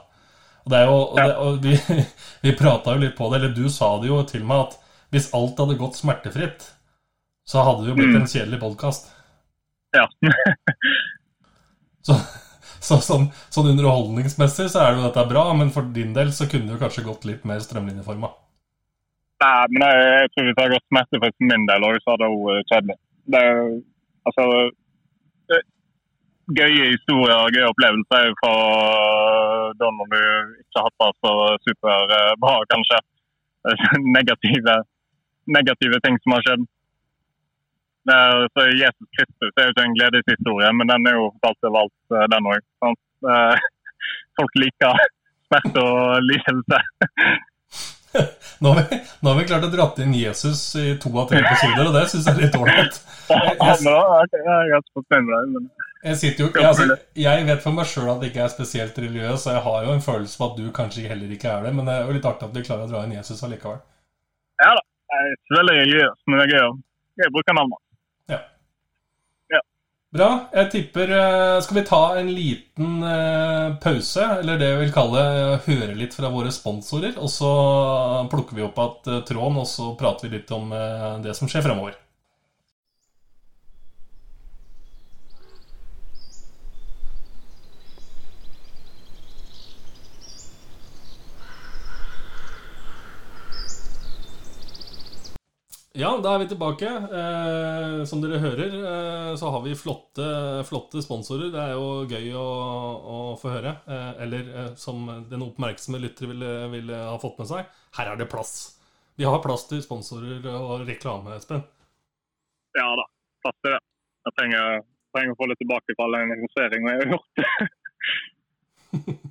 Og 0.65 0.71
det 0.73 0.79
er 0.79 0.89
jo, 0.89 0.97
og 1.01 1.19
det, 1.19 1.35
og 1.43 1.61
vi, 1.63 2.03
vi 2.45 2.55
prata 2.59 2.95
jo 2.95 3.03
litt 3.03 3.17
på 3.17 3.29
det, 3.31 3.41
eller 3.41 3.55
du 3.55 3.67
sa 3.73 3.93
det 4.01 4.11
jo 4.11 4.23
til 4.29 4.47
meg, 4.47 4.67
at 4.67 5.13
hvis 5.15 5.29
alt 5.37 5.59
hadde 5.61 5.77
gått 5.79 5.99
smertefritt, 5.99 6.65
så 7.47 7.63
hadde 7.63 7.85
det 7.85 7.93
jo 7.93 7.99
blitt 7.99 8.17
en 8.17 8.27
kjedelig 8.27 8.59
podkast. 8.63 9.07
Ja. 9.95 10.07
Så, 12.07 12.15
så 12.79 13.01
sånn, 13.03 13.25
sånn 13.51 13.73
underholdningsmessig 13.73 14.69
så 14.71 14.79
er 14.79 14.93
det 14.93 15.01
jo 15.01 15.07
dette 15.09 15.23
bra, 15.27 15.41
men 15.59 15.73
for 15.75 15.89
din 15.91 16.13
del 16.15 16.29
så 16.31 16.45
kunne 16.47 16.69
det 16.69 16.77
jo 16.77 16.79
kanskje 16.79 17.03
gått 17.03 17.25
litt 17.27 17.41
mer 17.49 17.59
strømlinjeforma. 17.59 18.29
Nei, 19.43 19.65
men 19.73 19.83
jeg, 19.83 20.05
jeg 20.13 20.31
tror 20.31 20.47
hvis 20.47 20.55
det 20.55 20.63
hadde 20.63 20.77
gått 20.77 20.87
smertefritt 20.87 21.35
for 21.35 21.49
min 21.49 21.65
del 21.67 21.87
òg, 21.89 21.97
så 21.99 22.13
hadde 22.13 22.29
det 22.29 22.45
vært 22.45 22.71
kjedelig. 22.71 22.97
Det 23.35 23.43
altså 24.29 24.45
Gøye 26.55 26.93
historier, 26.93 27.35
og 27.35 27.51
gøye 27.51 27.67
opplevelser 27.67 28.29
For 28.39 28.39
fra 28.39 28.51
da 29.75 29.89
når 29.91 30.07
du 30.13 30.19
ikke 30.61 30.79
har 30.79 30.87
hatt 30.87 31.01
det 31.03 31.09
så 31.19 31.33
superbra, 31.67 32.53
kanskje. 32.71 32.99
Negative, 34.17 34.75
negative 35.57 35.99
ting 36.05 36.15
som 36.23 36.37
har 36.37 36.45
skjedd. 36.45 36.63
Så 38.07 38.63
Jesus 38.79 39.09
Kristus 39.17 39.51
er 39.59 39.67
jo 39.67 39.73
ikke 39.73 39.85
en 39.89 39.97
gledeshistorie, 39.97 40.69
men 40.79 40.87
den 40.93 41.09
er 41.11 41.17
jo 41.19 41.27
fortalt 41.35 41.67
overalt, 41.67 42.31
den 42.31 42.47
òg. 42.53 42.61
Folk 44.39 44.53
liker 44.63 45.03
smerte 45.47 45.83
og 45.83 46.23
lidelse. 46.29 46.79
Nå 48.63 48.71
har, 48.73 48.87
vi, 48.89 48.97
nå 49.21 49.29
har 49.29 49.35
vi 49.37 49.43
klart 49.45 49.65
å 49.67 49.69
dratt 49.69 49.99
inn 50.01 50.13
Jesus 50.17 50.61
i 50.79 50.95
to 51.01 51.11
av 51.21 51.27
tre 51.29 51.37
episoder, 51.43 51.83
og 51.85 51.93
det 51.93 52.07
syns 52.09 52.25
jeg 52.25 52.33
er 52.33 52.45
litt 52.47 52.55
ålreit. 52.57 52.95
Jeg, 53.29 53.51
sitter 56.19 56.43
jo, 56.43 56.49
jeg, 56.53 56.65
altså, 56.67 56.97
jeg 57.17 57.45
vet 57.47 57.63
for 57.63 57.75
meg 57.75 57.87
sjøl 57.89 58.11
at 58.11 58.21
jeg 58.23 58.31
ikke 58.31 58.43
er 58.45 58.51
spesielt 58.53 58.99
religiøs, 59.01 59.47
og 59.47 59.55
jeg 59.55 59.63
har 59.65 59.87
jo 59.87 59.95
en 59.95 60.05
følelse 60.05 60.37
på 60.39 60.49
at 60.51 60.59
du 60.59 60.67
kanskje 60.75 61.07
heller 61.09 61.31
ikke 61.33 61.49
er 61.49 61.65
det, 61.65 61.73
men 61.77 61.89
det 61.89 61.95
er 61.95 62.05
jo 62.05 62.17
litt 62.17 62.27
artig 62.29 62.47
at 62.49 62.53
du 62.53 62.61
klarer 62.61 62.85
å 62.85 62.91
dra 62.91 63.01
inn 63.07 63.15
Jesus 63.17 63.41
allikevel. 63.47 63.81
Ja 64.61 64.71
da. 64.77 64.85
Jeg 65.07 65.23
er 65.23 65.35
ikke 65.37 65.57
veldig 65.57 65.75
religiøs, 65.77 66.23
men 66.27 66.41
jeg 66.41 66.47
er 66.47 66.55
gøy 66.61 67.27
bruker 67.27 67.33
bruke 67.33 67.57
navnet. 67.57 67.83
Ja. 68.29 68.41
Bra. 70.17 70.27
Jeg 70.55 70.69
tipper 70.71 71.09
eh, 71.11 71.57
Skal 71.65 71.77
vi 71.81 71.85
ta 71.87 72.01
en 72.15 72.29
liten 72.31 73.03
uh, 73.03 73.75
pause, 73.83 74.23
eller 74.39 74.59
det 74.59 74.69
jeg 74.69 74.81
vil 74.85 74.93
kalle 74.95 75.23
uh, 75.23 75.65
høre 75.67 75.97
litt 75.99 76.15
fra 76.15 76.31
våre 76.31 76.53
sponsorer? 76.55 77.17
Og 77.19 77.31
så 77.31 77.51
plukker 78.31 78.55
vi 78.55 78.63
opp 78.63 78.79
igjen 78.83 79.09
tråden, 79.27 79.59
og 79.59 79.67
så 79.67 79.91
prater 79.99 80.27
vi 80.29 80.37
litt 80.37 80.53
om 80.55 80.71
det 81.23 81.35
som 81.37 81.51
skjer 81.51 81.65
fremover. 81.65 81.97
Ja, 95.97 96.11
da 96.21 96.35
er 96.35 96.43
vi 96.43 96.47
tilbake. 96.51 96.85
Eh, 97.19 98.03
som 98.05 98.19
dere 98.21 98.37
hører, 98.37 98.73
eh, 98.89 99.35
så 99.35 99.49
har 99.49 99.63
vi 99.63 99.71
flotte, 99.75 100.25
flotte, 100.69 101.01
sponsorer. 101.01 101.49
Det 101.49 101.57
er 101.57 101.71
jo 101.73 102.03
gøy 102.05 102.27
å, 102.37 102.43
å 103.01 103.15
få 103.41 103.49
høre. 103.55 103.71
Eh, 103.89 104.11
eller 104.27 104.51
eh, 104.51 104.67
som 104.77 105.07
den 105.31 105.45
oppmerksomme 105.47 105.97
lytter 106.03 106.29
ville, 106.29 106.51
ville, 106.69 106.99
ha 107.09 107.15
fått 107.17 107.41
med 107.41 107.49
seg, 107.49 107.71
her 107.97 108.11
er 108.11 108.19
det 108.19 108.29
plass. 108.29 108.53
Vi 109.17 109.25
har 109.25 109.41
plass 109.41 109.65
til 109.71 109.81
sponsorer 109.81 110.45
og 110.51 110.85
reklame, 110.85 111.33
Espen. 111.39 111.65
Ja 112.77 112.91
da, 112.99 113.07
plass 113.41 113.57
til 113.65 113.73
det. 113.73 113.81
Jeg 114.29 114.37
trenger, 114.37 114.85
trenger 115.17 115.33
å 115.33 115.39
få 115.39 115.49
litt 115.49 115.61
tilbake 115.63 115.97
på 115.97 116.05
all 116.05 116.19
den 116.19 116.35
investeringa 116.37 116.93
jeg 116.93 117.07
har 117.07 117.15
gjort. 117.15 117.33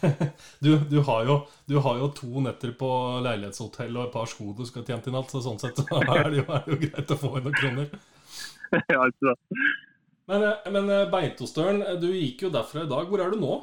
du, 0.64 0.70
du, 0.90 0.98
har 1.06 1.24
jo, 1.28 1.36
du, 1.68 1.76
har 1.84 1.98
jo, 2.00 2.08
to 2.16 2.42
netter 2.44 2.72
på 2.78 2.88
leilighetshotell 3.24 3.96
og 3.96 4.06
et 4.06 4.14
par 4.14 4.30
sko 4.30 4.54
du 4.56 4.64
skal 4.68 4.86
tjent 4.86 5.08
inn 5.10 5.18
alt, 5.18 5.32
så 5.32 5.42
sånn 5.44 5.60
sett 5.60 5.78
så 5.80 6.00
er 6.00 6.30
det 6.30 6.42
jo, 6.42 6.46
er 6.48 6.64
det 6.66 6.74
jo 6.74 6.80
greit 6.86 7.14
å 7.14 7.18
få 7.20 7.32
inn 7.38 7.46
noen 7.48 7.58
kroner. 7.58 7.94
ja, 8.94 9.06
sant. 9.20 9.62
Men, 10.30 10.46
eh, 10.46 10.72
men 10.74 10.90
eh, 10.94 11.06
Beitostølen, 11.10 11.82
du 12.02 12.10
gikk 12.14 12.46
jo 12.46 12.52
derfra 12.54 12.84
i 12.86 12.90
dag. 12.90 13.08
Hvor 13.10 13.22
er 13.24 13.32
du 13.34 13.40
nå? 13.42 13.56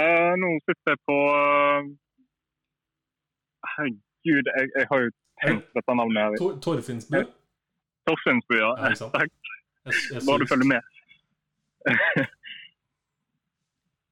Eh, 0.00 0.32
nå 0.40 0.54
sitter 0.64 0.94
jeg 0.94 1.00
på 1.10 1.16
Herregud, 3.74 4.48
jeg, 4.48 4.70
jeg, 4.78 4.86
har 4.88 5.04
jo 5.04 5.12
tenkt 5.44 5.76
dette 5.76 5.96
navnet 6.00 6.22
her. 6.22 6.38
Tor 6.40 6.56
Torfinnsbu? 6.64 7.18
Torfinnsbu, 8.08 8.56
ja. 8.56 8.72
ja 8.86 9.10
Takk. 9.12 9.52
Bare 10.24 10.40
du 10.40 10.48
følger 10.48 10.70
med. 10.74 12.26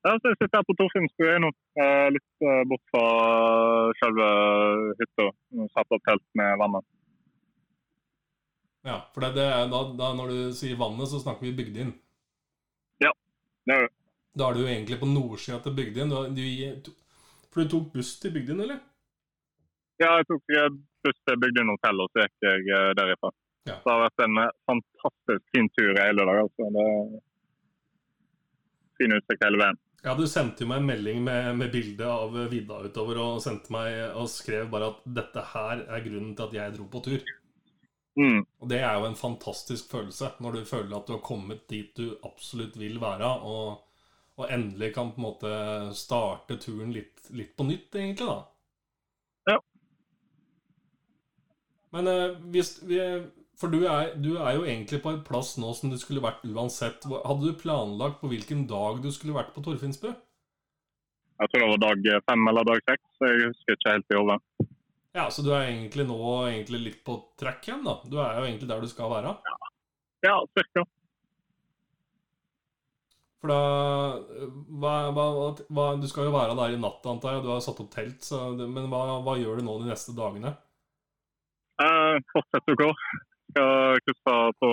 Ja, 0.08 0.14
så 0.16 0.30
jeg 0.30 0.38
sitter 0.40 0.62
her 0.62 0.64
på 0.64 0.74
Torfinnsbu 0.78 1.24
nå, 1.44 1.48
eh, 1.82 2.06
litt 2.14 2.44
eh, 2.48 2.62
bort 2.70 2.84
fra 2.88 3.02
selve 3.98 4.28
hytta. 4.96 5.26
Satt 5.74 5.92
opp 5.92 6.04
telt 6.06 6.24
med 6.38 6.54
vannet. 6.62 6.86
Ja, 8.88 9.02
for 9.12 9.26
det, 9.26 9.34
det 9.36 9.48
da, 9.68 9.80
da, 9.98 10.12
når 10.16 10.32
du 10.32 10.38
sier 10.56 10.78
vannet, 10.80 11.10
så 11.10 11.20
snakker 11.20 11.44
vi 11.44 11.52
Bygdin? 11.58 11.90
Ja, 13.04 13.10
det 13.68 13.76
gjør 13.76 13.84
vi. 13.84 13.92
Da 14.38 14.46
er 14.46 14.56
du 14.56 14.62
egentlig 14.64 14.98
på 15.02 15.08
nordsida 15.10 15.58
til 15.66 15.74
Bygdin. 15.76 16.14
Du, 16.14 16.40
du, 16.86 16.90
for 17.52 17.60
du 17.60 17.72
tok 17.74 17.90
buss 17.98 18.14
til 18.22 18.32
Bygdin, 18.32 18.62
eller? 18.64 18.78
Ja, 20.00 20.14
jeg 20.22 20.28
tok 20.30 20.56
buss 21.04 21.20
til 21.28 21.40
Bygdin 21.42 21.74
hotell, 21.74 22.00
og 22.00 22.08
så 22.14 22.24
gikk 22.24 22.48
jeg 22.48 22.64
eh, 22.78 22.94
derifra. 22.96 23.34
Ja. 23.68 23.76
Så 23.82 23.84
det 23.84 23.92
har 23.92 24.06
vært 24.06 24.24
en 24.24 24.40
fantastisk 24.70 25.44
fin 25.52 25.68
tur 25.76 25.92
i 25.92 26.00
hele 26.00 26.24
dag. 26.30 26.40
altså. 26.46 26.70
Det 26.78 26.86
er 26.94 27.12
fin 29.02 29.18
utsikt 29.18 29.44
hele 29.44 29.60
veien. 29.60 29.82
Ja, 30.04 30.14
du 30.14 30.28
sendte 30.30 30.62
jo 30.62 30.68
meg 30.70 30.78
en 30.82 30.88
melding 30.92 31.24
med, 31.26 31.48
med 31.58 31.72
bilde 31.74 32.06
av 32.06 32.36
vidda 32.52 32.78
utover 32.86 33.18
og 33.18 33.40
sendte 33.42 33.72
meg 33.74 33.96
og 34.12 34.28
skrev 34.30 34.68
bare 34.70 34.92
at 34.92 35.00
dette 35.18 35.42
her 35.52 35.82
er 35.88 36.04
grunnen 36.04 36.36
til 36.38 36.46
at 36.46 36.54
jeg 36.54 36.74
dro 36.76 36.86
på 36.92 37.02
tur. 37.08 37.24
Mm. 38.18 38.44
Og 38.58 38.70
det 38.70 38.78
er 38.82 38.94
jo 38.98 39.08
en 39.08 39.18
fantastisk 39.18 39.90
følelse, 39.90 40.32
når 40.42 40.58
du 40.58 40.68
føler 40.70 40.96
at 40.96 41.06
du 41.06 41.16
har 41.16 41.24
kommet 41.26 41.66
dit 41.70 41.90
du 41.98 42.16
absolutt 42.26 42.78
vil 42.78 42.98
være, 43.02 43.26
og, 43.46 43.82
og 44.38 44.54
endelig 44.54 44.92
kan 44.94 45.12
på 45.14 45.20
en 45.22 45.26
måte 45.26 45.52
starte 45.98 46.58
turen 46.62 46.94
litt, 46.94 47.28
litt 47.34 47.54
på 47.58 47.66
nytt, 47.66 47.94
egentlig, 47.94 48.26
da. 48.26 49.52
Ja. 49.52 49.58
Men 51.94 52.10
eh, 52.10 52.38
hvis 52.54 52.76
vi 52.86 52.98
for 53.58 53.74
du 53.74 53.80
er, 53.90 54.12
du 54.22 54.36
er, 54.36 54.52
jo 54.54 54.64
egentlig 54.64 55.00
på 55.02 55.10
en 55.10 55.22
plass 55.26 55.56
nå 55.58 55.72
som 55.74 55.90
du 55.90 55.98
skulle 55.98 56.22
vært 56.22 56.44
uansett. 56.46 57.06
Hadde 57.10 57.42
du 57.42 57.58
planlagt 57.58 58.20
på 58.20 58.30
hvilken 58.30 58.66
dag 58.70 59.00
du 59.02 59.10
skulle 59.14 59.34
vært 59.34 59.50
på 59.54 59.64
Torfinnsbu? 59.66 60.12
Jeg 61.38 61.50
tror 61.50 61.64
det 61.64 61.70
var 61.72 61.80
dag 61.82 62.06
fem 62.30 62.50
eller 62.50 62.66
dag 62.66 62.84
seks. 62.86 63.02
så 63.18 63.30
Jeg 63.30 63.48
husker 63.50 63.74
ikke 63.74 63.94
helt 63.96 64.14
i 64.14 64.18
hodet. 64.18 64.38
Ja, 65.18 65.26
Så 65.30 65.42
du 65.42 65.50
er 65.50 65.66
egentlig 65.66 66.06
nå 66.06 66.20
egentlig 66.46 66.80
litt 66.84 67.02
på 67.06 67.18
track 67.40 67.66
igjen, 67.66 67.82
da? 67.86 67.98
Du 68.06 68.20
er 68.22 68.38
jo 68.38 68.46
egentlig 68.46 68.70
der 68.70 68.80
du 68.84 68.90
skal 68.90 69.10
være? 69.10 69.34
Ja, 69.50 69.72
ja 70.28 70.36
cirka. 70.54 70.84
For 73.38 73.50
da 73.50 73.60
hva, 74.82 74.94
hva, 75.14 75.26
hva, 75.70 75.86
Du 75.98 76.06
skal 76.10 76.26
jo 76.26 76.34
være 76.34 76.54
der 76.58 76.74
i 76.74 76.82
natt, 76.82 77.06
antar 77.06 77.38
jeg. 77.38 77.46
Du 77.46 77.50
har 77.50 77.62
satt 77.64 77.82
opp 77.82 77.90
telt. 77.90 78.22
Så, 78.22 78.52
men 78.54 78.86
hva, 78.90 79.34
gjør 79.38 79.58
du 79.58 79.66
nå 79.66 79.80
de 79.82 79.90
neste 79.90 80.14
dagene? 80.14 80.54
Eh, 81.82 82.22
fortsetter 82.34 82.74
å 82.74 82.82
gå 82.86 82.92
skal 83.58 83.98
krysse 84.06 84.36
på 84.62 84.70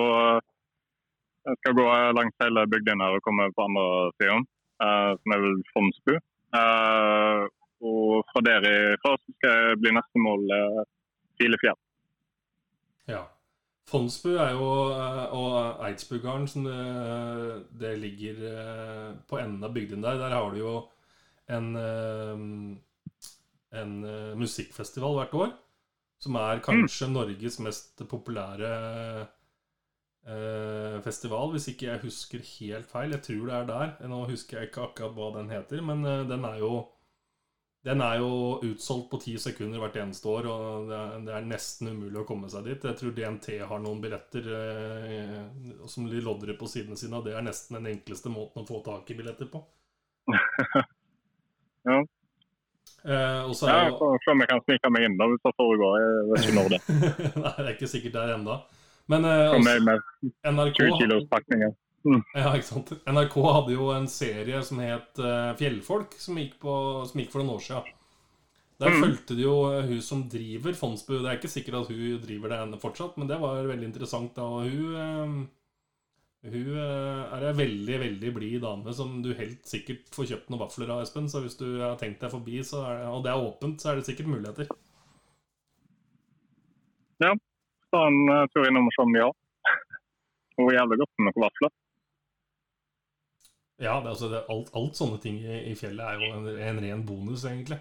Jeg 1.46 1.56
skal 1.60 1.76
gå 1.78 1.86
langs 2.18 2.34
hele 2.42 2.66
bygden 2.66 3.02
her 3.02 3.14
og 3.14 3.22
komme 3.22 3.46
på 3.54 3.66
andre 3.68 3.86
sida, 4.18 4.38
uh, 4.82 5.12
som 5.14 5.34
er 5.34 5.42
vel 5.44 5.60
Fondsbu. 5.72 6.14
Uh, 6.56 7.42
og 7.86 8.26
fra 8.30 8.42
der 8.42 8.66
ifra 8.66 9.12
skal 9.20 9.54
jeg 9.54 9.78
bli 9.82 9.92
neste 9.94 10.22
mål 10.24 10.42
Filefjell. 11.38 11.78
Ja. 13.06 13.22
Fondsbu 13.86 14.32
er 14.42 14.56
jo, 14.56 14.70
og 15.38 15.84
Eidsbugarden, 15.86 16.48
som 16.50 16.64
det, 16.66 16.78
det 17.78 17.92
ligger 18.02 18.40
på 19.28 19.38
enden 19.38 19.62
av 19.68 19.76
bygden 19.76 20.02
der, 20.02 20.18
der 20.18 20.34
har 20.34 20.50
du 20.50 20.58
jo 20.58 20.72
en, 21.54 21.68
en 23.70 23.94
musikkfestival 24.40 25.20
hvert 25.20 25.38
år. 25.44 25.54
Som 26.22 26.38
er 26.40 26.62
kanskje 26.64 27.08
mm. 27.10 27.12
Norges 27.12 27.58
mest 27.60 28.02
populære 28.08 28.70
eh, 30.26 30.98
festival, 31.04 31.52
hvis 31.52 31.68
ikke 31.72 31.90
jeg 31.90 32.04
husker 32.06 32.44
helt 32.56 32.90
feil. 32.90 33.12
Jeg 33.14 33.24
tror 33.26 33.46
det 33.46 33.56
er 33.56 33.70
der. 33.70 33.96
Nå 34.08 34.22
husker 34.30 34.58
jeg 34.58 34.70
ikke 34.70 34.88
akkurat 34.88 35.16
hva 35.16 35.32
den 35.36 35.52
heter, 35.52 35.82
men 35.84 36.04
eh, 36.04 36.24
den 36.28 36.46
er 36.48 36.62
jo 36.64 36.86
den 37.86 38.00
er 38.02 38.16
jo 38.18 38.30
utsolgt 38.66 39.12
på 39.12 39.18
ti 39.22 39.36
sekunder 39.38 39.78
hvert 39.78 39.96
eneste 40.02 40.26
år, 40.26 40.48
og 40.50 40.88
det 40.88 40.96
er, 40.96 41.12
det 41.28 41.34
er, 41.36 41.44
nesten 41.46 41.92
umulig 41.92 42.18
å 42.18 42.26
komme 42.26 42.48
seg 42.50 42.66
dit. 42.66 42.82
Jeg 42.82 42.98
tror 42.98 43.12
DNT 43.14 43.46
har 43.70 43.82
noen 43.84 44.00
billetter 44.02 44.48
eh, 44.56 45.36
som 45.86 46.08
de 46.10 46.22
lodrer 46.24 46.58
på 46.58 46.66
sidene 46.70 46.98
sine, 46.98 47.20
og 47.20 47.28
det 47.28 47.36
er 47.38 47.46
nesten 47.46 47.78
den 47.78 47.92
enkleste 47.92 48.32
måten 48.32 48.64
å 48.64 48.66
få 48.66 48.80
tak 48.88 49.12
i 49.14 49.18
billetter 49.20 49.46
på. 49.52 49.62
ja. 51.86 52.00
Eh, 53.06 53.42
og 53.46 53.54
så 53.54 53.68
ja, 53.70 53.74
er 53.78 53.90
jeg 53.90 53.98
får 54.00 54.16
se 54.24 54.32
om 54.32 54.40
jeg 54.42 54.50
kan 54.50 54.62
snike 54.64 54.90
meg 54.90 55.04
inn 55.06 55.16
da, 55.20 55.28
hvis 55.30 55.42
det 55.46 55.52
foregår. 55.60 55.96
Jeg 56.02 56.28
vet 56.30 56.46
ikke 56.46 56.56
når 56.56 56.72
det 56.74 56.80
Nei, 57.44 57.52
det 57.56 57.66
er 57.66 57.74
ikke 57.76 57.90
sikkert 57.92 58.16
der 58.18 58.32
ennå. 58.34 58.56
Men 59.06 59.26
uh, 59.28 59.34
kommer. 59.54 59.76
også, 59.78 59.84
med 59.86 60.56
NRK 60.56 60.80
20 60.80 60.96
kilos. 60.98 61.28
Ja? 61.54 61.68
NRK 63.14 63.36
hadde 63.54 63.76
jo 63.76 63.90
en 63.94 64.08
serie 64.10 64.62
som 64.66 64.80
het 64.82 65.20
uh, 65.22 65.52
Fjellfolk, 65.58 66.16
som 66.18 66.38
gikk, 66.40 66.56
på, 66.62 66.74
som 67.06 67.22
gikk 67.22 67.30
for 67.34 67.42
noen 67.44 67.54
år 67.58 67.62
siden. 67.68 67.92
Der 68.76 68.90
Mm. 68.92 69.00
fulgte 69.00 69.34
de 69.38 69.46
jo 69.46 69.54
eh, 69.72 69.86
hun 69.88 70.02
som 70.04 70.26
driver 70.28 70.74
Fondsbu. 70.76 71.14
Det 71.22 71.30
er 71.30 71.38
ikke 71.38 71.48
sikkert 71.48 71.78
at 71.78 71.88
hun 71.88 72.18
driver 72.20 72.50
det 72.52 72.58
ennå 72.60 72.76
fortsatt, 72.82 73.14
men 73.16 73.30
det 73.30 73.38
var 73.40 73.62
veldig 73.64 73.86
interessant. 73.88 74.34
da, 74.36 74.42
og 74.42 74.66
Hun, 74.68 74.96
eh, 75.00 75.46
hun 76.44 76.76
eh, 76.78 77.22
er 77.36 77.46
ei 77.48 77.54
veldig, 77.58 77.96
veldig 78.02 78.32
blid 78.36 78.60
dame 78.62 78.92
som 78.94 79.16
du 79.24 79.32
helt 79.38 79.64
sikkert 79.66 80.10
får 80.14 80.28
kjøpt 80.30 80.52
noen 80.52 80.62
vafler 80.62 80.92
av, 80.94 81.02
Espen. 81.02 81.30
Så 81.32 81.42
hvis 81.42 81.58
du 81.58 81.66
har 81.80 81.96
tenkt 82.00 82.20
deg 82.22 82.30
forbi, 82.34 82.60
så 82.66 82.84
det, 82.84 83.08
og 83.10 83.24
det 83.24 83.32
er 83.32 83.48
åpent, 83.48 83.80
så 83.82 83.90
er 83.90 83.98
det 83.98 84.06
sikkert 84.06 84.30
muligheter. 84.30 84.70
Ja, 87.24 87.32
Ta 87.90 88.06
en 88.06 88.22
uh, 88.28 88.44
tur 88.52 88.66
innom 88.68 88.88
og 88.88 88.94
se 88.94 89.02
om 89.04 89.12
vi 89.14 89.22
har. 89.22 89.34
Og 90.60 90.72
jævlig 90.72 90.98
godt 91.02 91.12
med 91.18 91.28
noen 91.28 91.44
vafler. 91.46 91.74
Ja, 93.76 93.98
det, 94.00 94.08
altså, 94.14 94.30
det, 94.32 94.42
alt, 94.52 94.70
alt 94.78 94.96
sånne 94.96 95.18
ting 95.20 95.38
i, 95.44 95.58
i 95.70 95.74
fjellet 95.76 96.04
er 96.04 96.20
jo 96.20 96.30
en, 96.32 96.48
en 96.68 96.80
ren 96.82 97.04
bonus, 97.08 97.44
egentlig. 97.48 97.78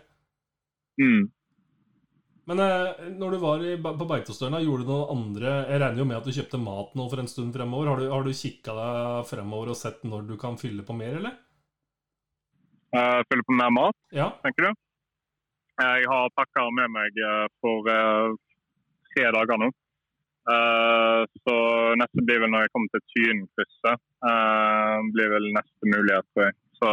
Mm. 0.99 1.29
Men 2.45 2.61
eh, 2.61 3.05
når 3.17 3.33
du 3.33 3.37
var 3.41 3.63
i, 3.65 3.73
på 3.81 4.05
Beitostølen, 4.09 4.59
gjorde 4.61 4.85
du 4.85 4.91
noe 4.91 5.05
andre 5.15 5.53
Jeg 5.65 5.79
regner 5.81 6.01
jo 6.03 6.05
med 6.05 6.17
at 6.19 6.27
du 6.27 6.35
kjøpte 6.35 6.59
mat 6.61 6.93
nå 6.97 7.07
for 7.09 7.21
en 7.23 7.29
stund 7.31 7.55
fremover. 7.57 7.89
Har 7.89 8.01
du, 8.01 8.05
har 8.11 8.25
du 8.27 8.35
kikka 8.37 8.75
deg 8.77 9.29
fremover 9.31 9.73
og 9.73 9.79
sett 9.79 10.05
når 10.05 10.27
du 10.29 10.35
kan 10.41 10.59
fylle 10.61 10.85
på 10.85 10.93
mer, 10.97 11.17
eller? 11.21 11.39
Uh, 12.95 13.21
Fylle 13.27 13.43
på 13.47 13.55
mer 13.57 13.73
mat, 13.75 13.97
Ja. 14.15 14.29
tenker 14.45 14.69
du? 14.69 14.81
Jeg 15.81 16.05
har 16.07 16.29
pakka 16.37 16.69
med 16.71 16.93
meg 16.93 17.17
eh, 17.19 17.47
for 17.59 17.89
eh, 17.91 18.35
tre 19.11 19.25
dager 19.35 19.59
nå. 19.59 19.67
Uh, 20.45 21.25
så 21.43 21.55
neste 21.99 22.23
blir 22.23 22.39
vel 22.43 22.53
når 22.53 22.63
jeg 22.63 22.71
kommer 22.71 22.93
til 22.93 23.03
Tynkrysset. 23.11 23.99
Uh, 24.23 25.01
blir 25.11 25.33
vel 25.33 25.49
neste 25.57 25.89
mulighet, 25.91 26.27
tror 26.31 26.47
jeg. 26.47 26.55
Så 26.79 26.91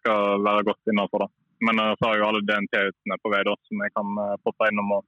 skal 0.00 0.42
være 0.48 0.66
godt 0.66 0.90
innafor, 0.90 1.26
da. 1.26 1.43
Men 1.64 1.80
eh, 1.80 1.94
så 1.98 2.10
har 2.10 2.18
jo 2.18 2.26
alle 2.28 2.42
DNT-utene 2.48 3.18
på 3.22 3.32
vei, 3.32 3.40
da, 3.48 3.54
som 3.68 3.82
jeg 3.84 3.94
kan 3.94 4.20
uh, 4.20 4.36
poppe 4.44 4.68
innom 4.70 4.92
og 4.98 5.06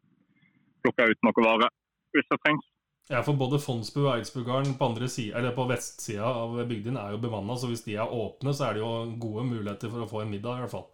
plukke 0.84 1.10
ut 1.10 1.26
noe 1.26 1.44
vare 1.44 1.68
hvis 2.16 2.28
det 2.30 2.40
trengs. 2.44 2.64
Ja, 3.10 3.20
for 3.22 3.38
både 3.38 3.60
Fondsbu 3.62 4.00
og 4.00 4.12
Eidsbugarden 4.16 4.72
på, 4.78 4.88
andre 4.88 5.08
side, 5.08 5.36
eller 5.38 5.52
på 5.54 5.66
vestsida 5.70 6.26
av 6.26 6.56
bygden 6.66 6.96
er 6.98 7.12
jo 7.14 7.20
bemanna, 7.22 7.54
så 7.54 7.68
hvis 7.70 7.84
de 7.84 7.94
er 7.94 8.14
åpne, 8.22 8.54
så 8.56 8.66
er 8.66 8.74
det 8.74 8.82
jo 8.82 8.90
gode 9.22 9.44
muligheter 9.46 9.92
for 9.92 10.02
å 10.02 10.08
få 10.10 10.24
en 10.24 10.32
middag, 10.32 10.58
i 10.58 10.64
hvert 10.64 10.74
fall. 10.74 10.88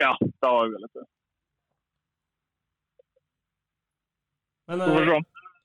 Ja, 0.00 0.14
det 0.22 0.48
har 0.48 0.64
jeg 0.64 0.72
vel 0.76 0.88
til. 0.94 1.08
Men 4.70 4.82
eh. 4.86 5.20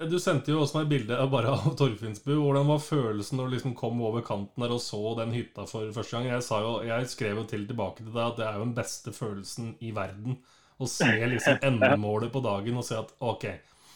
Du 0.09 0.17
sendte 0.21 0.53
jo 0.53 0.61
også 0.63 0.79
meg 0.79 0.91
bilde 0.91 1.17
bare 1.31 1.51
av 1.55 1.75
Torfinnsbu. 1.79 2.33
Hvordan 2.39 2.69
var 2.69 2.81
følelsen 2.83 3.39
når 3.39 3.49
du 3.49 3.55
liksom 3.55 3.75
kom 3.77 4.01
over 4.05 4.23
kanten 4.25 4.63
der 4.63 4.73
og 4.73 4.81
så 4.83 5.01
den 5.19 5.35
hytta 5.35 5.67
for 5.69 5.91
første 5.95 6.17
gang? 6.17 6.29
Jeg, 6.31 6.45
sa 6.47 6.61
jo, 6.63 6.77
jeg 6.87 7.11
skrev 7.11 7.41
jo 7.41 7.45
til 7.49 7.67
tilbake 7.69 8.03
til 8.05 8.13
deg 8.13 8.23
at 8.25 8.39
det 8.39 8.47
er 8.47 8.57
jo 8.57 8.65
den 8.65 8.77
beste 8.77 9.13
følelsen 9.15 9.75
i 9.83 9.93
verden. 9.95 10.39
Å 10.81 10.89
se 10.89 11.11
liksom 11.33 11.61
endemålet 11.69 12.33
på 12.33 12.43
dagen 12.45 12.79
og 12.81 12.87
se 12.87 12.97
at 12.99 13.13
ok, 13.21 13.45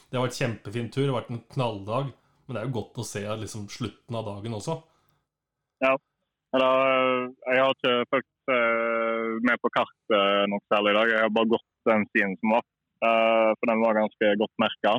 det 0.09 0.19
har 0.19 0.27
vært 0.27 0.41
kjempefin 0.41 0.91
tur, 0.93 1.05
det 1.05 1.13
har 1.13 1.21
vært 1.23 1.33
en 1.33 1.45
knalldag, 1.55 2.11
men 2.45 2.55
det 2.55 2.61
er 2.61 2.67
jo 2.69 2.77
godt 2.77 3.01
å 3.01 3.07
se 3.07 3.23
liksom 3.41 3.65
slutten 3.73 4.19
av 4.19 4.27
dagen 4.29 4.59
også. 4.59 4.77
Eller, 6.55 7.25
jeg 7.49 7.59
har 7.59 7.73
ikke 7.73 7.95
fulgt 8.13 8.53
eh, 8.53 9.31
med 9.43 9.59
på 9.59 9.71
kartet 9.75 10.51
noe 10.51 10.63
særlig 10.71 10.93
i 10.93 10.97
dag. 10.99 11.11
Jeg 11.11 11.25
har 11.25 11.33
bare 11.35 11.51
gått 11.51 11.89
den 11.89 12.05
stien 12.13 12.35
som 12.39 12.53
var. 12.55 12.63
Eh, 13.03 13.49
for 13.57 13.71
den 13.71 13.83
var 13.83 13.97
ganske 13.97 14.31
godt 14.39 14.61
merka. 14.61 14.93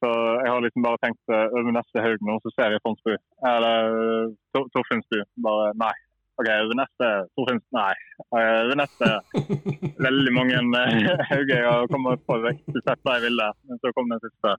Så 0.00 0.10
jeg 0.40 0.48
har 0.48 0.62
liksom 0.64 0.84
bare 0.86 1.00
tenkt 1.02 1.32
eh, 1.34 1.44
over 1.52 1.74
neste 1.76 2.00
haug 2.04 2.22
nå, 2.24 2.38
så 2.44 2.52
ser 2.56 2.72
jeg 2.76 2.82
Fondsbu. 2.86 3.12
Eller 3.50 4.32
Tor- 4.56 4.70
Torfinnsbu. 4.72 5.18
Bare 5.44 5.72
nei. 5.76 5.92
OK, 6.40 6.48
over 6.48 6.78
neste 6.80 7.08
Torfinns... 7.36 7.64
Nei. 7.76 7.92
Eh, 8.32 8.58
over 8.64 8.78
neste 8.80 9.10
Veldig 10.08 10.32
mange 10.32 10.62
hauger 11.30 11.52
jeg 11.58 11.66
har 11.68 11.90
kommet 11.92 12.22
på 12.26 12.38
vekk 12.46 12.62
til 12.72 12.80
sett 12.86 13.02
der 13.04 13.18
jeg 13.20 13.26
ville. 13.28 13.48
Men 13.68 13.82
så 13.84 13.92
kom 13.98 14.08
den 14.14 14.22
siste. 14.24 14.54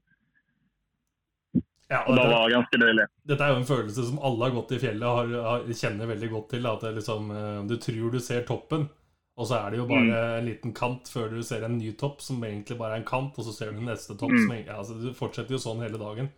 Ja, 1.90 2.00
Og 2.06 2.14
og 2.14 2.16
det 2.16 2.28
var 2.30 2.50
ganske 2.54 2.78
deilig. 2.80 3.04
dette 3.28 3.44
er 3.44 3.50
jo 3.52 3.58
en 3.60 3.68
følelse 3.68 4.04
som 4.08 4.22
alle 4.24 4.46
har 4.46 4.54
gått 4.56 4.70
i 4.72 4.78
fjellet 4.80 5.04
har, 5.18 5.34
har, 5.44 5.66
kjenner 5.76 6.08
veldig 6.14 6.30
godt 6.32 6.48
til. 6.54 6.66
At 6.70 6.86
det 6.86 6.94
liksom, 7.00 7.28
eh, 7.34 7.58
du 7.68 7.74
tror 7.82 8.14
du 8.14 8.20
ser 8.24 8.46
toppen, 8.48 8.86
og 9.34 9.48
så 9.50 9.56
er 9.58 9.70
det 9.74 9.78
jo 9.80 9.86
bare 9.90 10.18
en 10.38 10.46
liten 10.46 10.72
kant 10.76 11.08
før 11.10 11.32
du 11.32 11.40
ser 11.42 11.64
en 11.66 11.78
ny 11.78 11.90
topp 11.98 12.20
som 12.22 12.42
egentlig 12.46 12.76
bare 12.78 12.94
er 12.94 13.02
en 13.02 13.08
kant, 13.08 13.34
og 13.38 13.44
så 13.46 13.52
ser 13.56 13.72
du 13.74 13.80
neste 13.82 14.14
topp 14.14 14.30
Mm. 14.30 14.42
som 14.44 14.52
egentlig, 14.52 14.76
altså, 14.76 14.94
Du 15.02 15.12
fortsetter 15.12 15.56
jo 15.56 15.58
sånn 15.58 15.82
hele 15.82 15.98
dagen. 15.98 16.30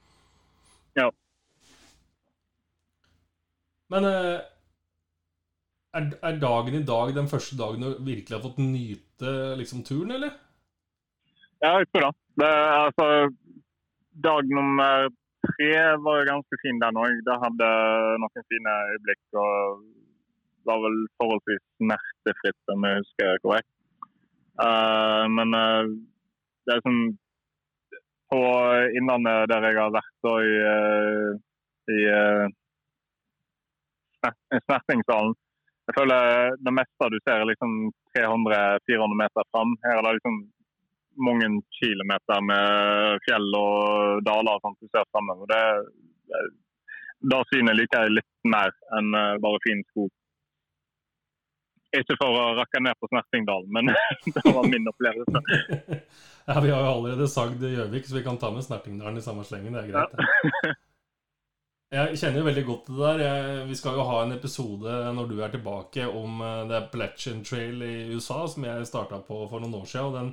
Ja. 0.97 1.11
Men 3.93 4.05
eh, 4.09 4.41
er, 5.97 6.09
er 6.23 6.41
dagen 6.41 6.75
i 6.75 6.85
dag 6.89 7.13
den 7.15 7.29
første 7.29 7.57
dagen 7.59 7.85
du 7.85 7.91
virkelig 8.05 8.35
har 8.39 8.43
fått 8.49 8.59
nyte 8.63 9.35
liksom, 9.61 9.85
turen, 9.85 10.17
eller? 10.17 10.33
Ja, 11.63 11.77
jeg 11.81 11.89
tror 11.93 12.09
det. 12.09 12.15
det 12.41 12.51
altså, 12.81 13.07
dag 14.25 14.51
nummer 14.57 15.09
tre 15.47 15.71
var 16.03 16.27
ganske 16.29 16.59
fin 16.65 16.81
den 16.83 16.99
òg. 17.01 17.21
Det 17.29 17.37
hadde 17.45 17.69
noen 18.25 18.49
fine 18.51 18.75
øyeblikk 18.91 19.41
og 19.45 19.85
var 20.69 20.83
vel 20.83 20.99
forholdsvis 21.21 21.65
smertefritt, 21.81 22.63
om 22.75 22.87
jeg 22.87 23.03
husker 23.03 23.43
korrekt. 23.45 23.73
Uh, 24.57 25.25
men 25.37 25.53
uh, 25.53 25.85
det 26.65 26.77
er 26.77 26.85
sånn 26.87 27.01
På 28.33 28.39
Innlandet, 28.97 29.51
der 29.53 29.67
jeg 29.69 29.77
har 29.77 29.93
vært 29.93 30.15
da 30.25 30.33
i, 30.41 30.55
uh, 30.65 31.35
i 31.93 31.99
Snertingsdalen 34.65 35.37
Jeg 35.91 35.97
føler 35.99 36.57
det 36.65 36.75
meste 36.79 37.11
du 37.13 37.19
ser 37.21 37.43
er 37.43 37.51
liksom 37.51 37.75
300-400 38.17 39.21
meter 39.21 39.45
fram. 39.53 39.77
Her 39.85 40.01
er 40.01 40.07
det 40.07 40.17
liksom 40.17 40.41
mange 41.29 41.51
kilometer 41.77 42.41
med 42.49 43.21
fjell 43.29 43.47
og 43.61 44.25
daler 44.27 44.59
som 44.65 44.75
du 44.81 44.89
ser 44.89 45.05
sammen. 45.15 45.45
Og 45.45 45.47
det, 45.53 45.63
det, 46.33 46.41
da 47.31 47.39
synet 47.53 47.79
liker 47.79 48.09
jeg 48.09 48.17
litt 48.17 48.51
mer 48.57 48.75
enn 48.99 49.15
bare 49.45 49.63
fin 49.69 49.85
skog. 49.93 50.11
Ikke 52.01 52.17
for 52.19 52.37
å 52.37 52.49
rakke 52.59 52.81
ned 52.83 52.99
på 53.01 53.09
Snertingdalen, 53.11 53.71
men 53.73 53.93
det 54.37 54.43
var 54.45 54.67
min 54.69 54.91
opplevelse. 54.91 55.43
ja, 56.49 56.59
Vi 56.61 56.73
har 56.73 56.83
jo 56.83 56.91
allerede 56.91 57.29
sagd 57.31 57.63
Gjøvik, 57.63 58.09
så 58.09 58.19
vi 58.19 58.25
kan 58.27 58.41
ta 58.43 58.51
med 58.55 58.67
Snertingdalen 58.67 59.21
i 59.21 59.25
samme 59.25 59.47
slengen. 59.49 59.77
Det 59.77 59.87
er 59.87 59.95
greit. 59.95 60.19
Ja. 60.67 60.75
Jeg 61.95 62.19
kjenner 62.19 62.41
jo 62.41 62.47
veldig 62.49 62.65
godt 62.67 62.89
det 62.91 62.97
der. 62.99 63.21
Jeg, 63.23 63.61
vi 63.69 63.77
skal 63.79 63.95
jo 63.95 64.07
ha 64.09 64.17
en 64.25 64.35
episode 64.35 64.95
når 65.15 65.29
du 65.31 65.37
er 65.39 65.53
tilbake 65.53 66.09
om 66.11 66.41
uh, 66.43 66.65
The 66.67 66.81
Appalachian 66.81 67.45
Trail 67.47 67.85
i 67.87 67.95
USA, 68.11 68.41
som 68.51 68.67
jeg 68.67 68.89
starta 68.89 69.21
på 69.23 69.39
for 69.47 69.63
noen 69.63 69.77
år 69.79 69.87
siden. 69.87 70.09
Og 70.11 70.17
den, 70.19 70.33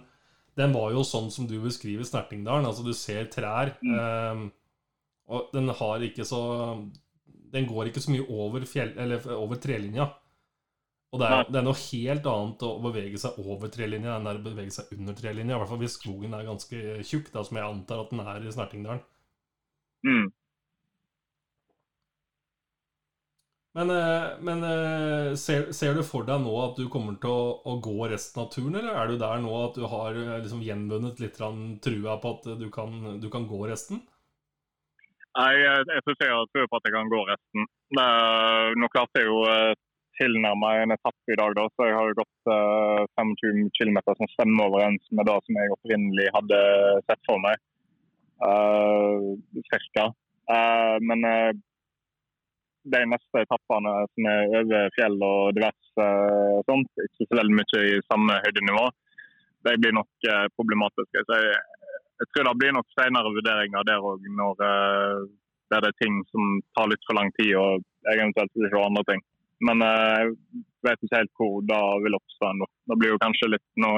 den 0.58 0.73
var 0.73 0.89
jo 0.95 1.06
sånn 1.06 1.30
som 1.32 1.45
du 1.49 1.60
beskriver 1.62 2.10
Snertingdalen. 2.10 2.65
Altså, 2.65 2.82
du 2.84 2.91
ser 2.97 3.30
trær. 3.32 3.76
eh, 3.86 4.43
og 5.34 5.54
den 5.54 5.69
har 5.71 6.04
ikke 6.04 6.26
så 6.28 6.41
Den 7.54 7.67
går 7.69 7.88
ikke 7.91 8.02
så 8.02 8.12
mye 8.12 8.26
over, 8.34 8.65
fjell, 8.65 8.95
eller 8.97 9.21
over 9.38 9.62
trelinja. 9.62 10.10
Og 11.13 11.21
det 11.21 11.28
er, 11.30 11.43
det 11.45 11.60
er 11.60 11.65
noe 11.67 11.78
helt 11.78 12.28
annet 12.30 12.63
å 12.65 12.69
bevege 12.82 13.19
seg 13.21 13.36
over 13.43 13.69
trelinja 13.69 14.15
enn 14.15 14.23
det 14.26 14.32
er 14.32 14.39
å 14.39 14.45
bevege 14.47 14.73
seg 14.73 14.93
under 14.95 15.17
trelinja. 15.17 15.54
I 15.54 15.62
hvert 15.62 15.69
fall 15.69 15.84
hvis 15.84 15.97
skogen 15.99 16.34
er 16.34 16.47
ganske 16.47 16.80
tjukk, 17.06 17.28
da, 17.36 17.43
som 17.45 17.60
jeg 17.60 17.69
antar 17.69 18.02
at 18.02 18.13
den 18.13 18.23
er 18.23 18.47
i 18.47 18.54
Snertingdalen. 18.56 19.04
Mm. 20.08 20.32
Men, 23.78 23.89
eh, 23.89 24.34
men 24.45 24.65
eh, 24.67 25.36
ser, 25.38 25.69
ser 25.73 25.95
du 25.97 26.04
for 26.06 26.26
deg 26.26 26.41
nå 26.41 26.52
at 26.62 26.82
du 26.82 26.88
kommer 26.93 27.15
til 27.21 27.30
å, 27.34 27.45
å 27.65 27.78
gå 27.82 28.10
resten 28.10 28.43
av 28.43 28.52
turen, 28.54 28.76
eller 28.78 28.97
er 28.97 29.10
du 29.10 29.15
der 29.21 29.39
nå 29.41 29.54
at 29.63 29.78
du 29.78 29.86
har 29.89 30.17
eh, 30.17 30.36
liksom 30.43 30.65
gjenvunnet 30.65 31.21
litt 31.21 31.38
trua 31.38 32.17
på 32.21 32.34
at 32.36 32.52
du 32.60 32.67
kan, 32.73 32.99
du 33.21 33.30
kan 33.34 33.47
gå 33.49 33.63
resten? 33.69 34.04
Nei, 35.38 35.49
jeg, 35.58 35.88
jeg 35.89 36.06
ikke 36.06 36.28
jeg 36.28 36.36
har 36.38 36.52
tro 36.54 36.67
på 36.69 36.78
at 36.78 36.86
jeg 36.86 36.93
kan 36.93 37.10
gå 37.10 37.23
resten. 37.32 37.65
Det, 37.97 38.12
nå 38.82 38.93
klarte 38.93 39.23
jeg 39.23 39.30
jo 39.30 39.41
tilnærma 40.19 40.71
en 40.82 40.93
etappe 40.95 41.34
i 41.34 41.38
dag, 41.39 41.56
da, 41.58 41.65
så 41.73 41.88
jeg 41.88 41.97
har 41.97 42.15
gått 42.17 42.49
uh, 42.52 43.04
25 43.19 43.69
km 43.78 43.99
som 44.06 44.30
stemmer 44.36 44.69
overens 44.69 45.06
med 45.12 45.28
det 45.30 45.38
som 45.45 45.60
jeg 45.60 45.76
opprinnelig 45.76 46.28
hadde 46.36 46.60
sett 47.08 47.21
for 47.30 47.41
meg. 47.43 47.62
Uh, 48.43 49.34
cirka. 49.69 50.10
Uh, 50.52 50.97
men 51.08 51.23
eh, 51.23 51.52
de 52.91 52.99
neste 53.08 53.43
etappene 53.45 53.93
som 54.12 54.26
er 54.28 54.56
over 54.60 54.89
fjell 54.97 55.15
og 55.23 55.54
diverse 55.56 56.08
sånt, 56.67 56.89
ikke 57.06 57.30
så 57.30 57.39
veldig 57.39 57.60
mye 57.62 57.84
i 57.88 58.02
samme 58.10 58.41
høydenivå, 58.43 58.89
de 59.63 59.78
blir 59.80 59.95
nok 59.95 60.28
problematiske. 60.58 61.23
Så 61.23 61.38
jeg, 61.39 61.62
jeg 62.19 62.30
tror 62.34 62.49
det 62.49 62.58
blir 62.60 62.76
nok 62.76 62.89
senere 62.91 63.32
vurderinger 63.32 63.88
der 63.88 64.04
òg, 64.04 64.28
når 64.36 64.60
det 64.60 65.80
er 65.80 65.95
ting 66.02 66.19
som 66.34 66.58
tar 66.76 66.91
litt 66.91 67.08
for 67.08 67.15
lang 67.15 67.32
tid 67.39 67.54
og 67.62 67.86
eventuelt 68.12 68.52
ikke 68.60 68.84
andre 68.84 69.06
ting. 69.13 69.23
Men 69.63 69.84
jeg 69.86 70.34
vet 70.84 71.06
ikke 71.06 71.19
helt 71.21 71.34
hvor 71.39 71.62
det 71.69 71.82
vil 72.06 72.17
oppstå 72.17 72.49
ennå. 72.49 72.67
Det 72.91 72.97
blir 72.99 73.13
jo 73.13 73.21
kanskje 73.21 73.54
litt 73.54 73.65
nå, 73.80 73.91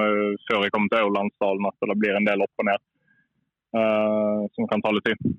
før 0.45 0.65
jeg 0.65 0.73
kommer 0.75 0.91
til 0.91 1.01
Aurlandsdalen 1.01 1.69
at 1.71 1.89
det 1.89 1.97
blir 2.01 2.19
en 2.19 2.27
del 2.27 2.45
opp 2.45 2.63
og 2.63 2.69
ned. 2.69 2.85
Uh, 3.75 4.45
som 4.55 4.69
kan 4.71 4.83
ta 4.83 4.93
litt 4.95 5.07
tid. 5.09 5.35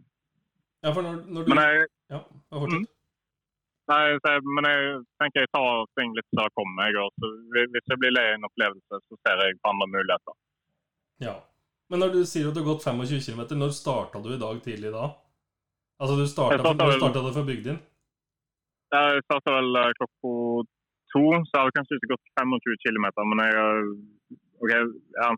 Ja, 0.84 0.90
for 0.92 1.00
når, 1.06 1.22
når 1.32 1.46
du... 1.46 1.52
Men 1.54 1.62
jeg, 1.62 1.86
ja, 2.12 2.20
fortsett. 2.52 2.84
Mm. 2.84 2.92
Nei, 3.86 4.02
men 4.56 4.66
jeg 4.66 4.94
tenker 5.22 5.44
jeg 5.44 5.50
tar 5.54 5.84
ting 5.98 6.14
litt 6.16 6.26
som 6.32 6.42
det 6.42 6.54
kommer. 6.58 6.88
Jeg 6.90 7.04
også. 7.04 7.30
Hvis 7.54 7.92
jeg 7.92 8.00
blir 8.02 8.14
lei 8.14 8.24
en 8.34 8.48
opplevelse, 8.48 8.98
så 8.98 9.18
ser 9.22 9.42
jeg 9.44 9.60
på 9.62 9.72
andre 9.72 9.86
muligheter. 9.92 10.38
Ja. 11.22 11.36
Men 11.92 12.02
når 12.02 12.16
du 12.16 12.20
sier 12.26 12.48
at 12.50 12.56
du 12.56 12.64
har 12.64 12.72
gått 12.72 12.86
25 12.86 13.22
km, 13.22 13.44
når 13.60 13.76
starta 13.76 14.22
du 14.24 14.32
i 14.34 14.40
dag 14.40 14.58
tidlig 14.64 14.90
da? 14.94 15.12
Altså, 16.02 16.16
du 16.18 16.26
starta, 16.28 16.74
vel, 16.74 16.98
starta 16.98 17.22
det 17.22 17.34
fra 17.36 17.44
bygda 17.46 17.72
inn? 17.72 17.84
Jeg 18.94 19.24
starta 19.26 19.54
vel 19.56 19.78
eh, 19.80 19.92
klokka 19.98 20.32
to, 21.12 21.24
så 21.48 21.52
jeg 21.52 21.64
har 21.64 21.74
kanskje 21.74 21.98
ikke 21.98 22.12
gått 22.14 22.32
25 22.38 22.78
km, 22.84 23.06
men 23.32 23.42
jeg 23.46 23.74
OK, 24.62 24.72
ja. 24.72 25.34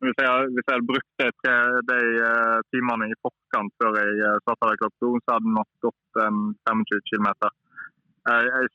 Hvis 0.00 0.16
jeg, 0.16 0.44
hvis 0.56 0.64
jeg 0.64 0.72
hadde 0.72 0.88
brukt 0.88 1.20
de, 1.20 1.54
de 1.90 1.96
uh, 2.24 2.60
timene 2.72 3.10
i 3.10 3.16
forkant 3.20 3.74
før 3.76 3.98
jeg 4.00 4.38
starta 4.46 4.70
klokka 4.80 4.88
to, 4.96 5.10
så 5.20 5.34
hadde 5.34 5.44
det 5.44 5.56
nok 5.58 5.68
gått 5.84 6.20
um, 6.24 6.38
25 6.70 7.02
km. 7.10 7.26
Jeg, 8.30 8.46
jeg 8.48 8.70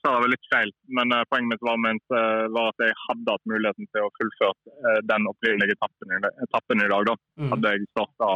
sa 0.00 0.16
det 0.16 0.24
vel 0.24 0.34
litt 0.34 0.48
feil, 0.50 0.72
men 0.98 1.14
poenget 1.30 1.52
mitt 1.52 1.62
var, 1.68 1.78
ment, 1.84 2.02
var, 2.10 2.72
at 2.72 2.82
jeg 2.82 2.98
hadde 3.04 3.36
hatt 3.36 3.52
muligheten 3.52 3.86
til 3.94 4.08
å 4.08 4.10
fullføre 4.18 4.96
den 5.06 5.30
opprinnelige 5.30 5.78
etappen 5.78 6.26
etappen 6.48 6.82
i 6.82 6.90
dag. 6.90 7.12
da. 7.12 7.16
Mm. 7.38 7.54
Hadde 7.54 7.72
jeg 7.76 7.88
starta 7.92 8.32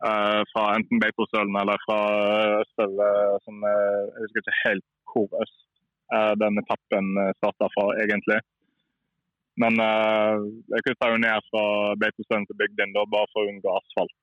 fra 0.00 0.62
enten 0.78 1.00
Beitostølen 1.02 1.56
eller 1.60 1.82
fra 1.84 1.98
Østøl, 2.62 2.94
som 3.44 3.66
jeg 3.68 4.06
husker 4.22 4.40
ikke 4.40 4.54
helt 4.62 4.86
hvor 5.12 5.34
øst 5.42 5.58
den 6.40 6.56
etappen 6.62 7.10
starta 7.36 7.68
fra, 7.74 7.84
egentlig. 8.00 8.38
Men 9.60 9.76
jeg 9.76 10.86
kutta 10.86 11.10
jo 11.12 11.20
ned 11.20 11.44
fra 11.50 11.64
Beitostølen 12.00 12.48
til 12.48 12.58
Bygdin 12.62 12.96
da, 12.96 13.04
bare 13.12 13.28
for 13.34 13.44
å 13.44 13.52
unngå 13.52 13.74
asfalt 13.76 14.16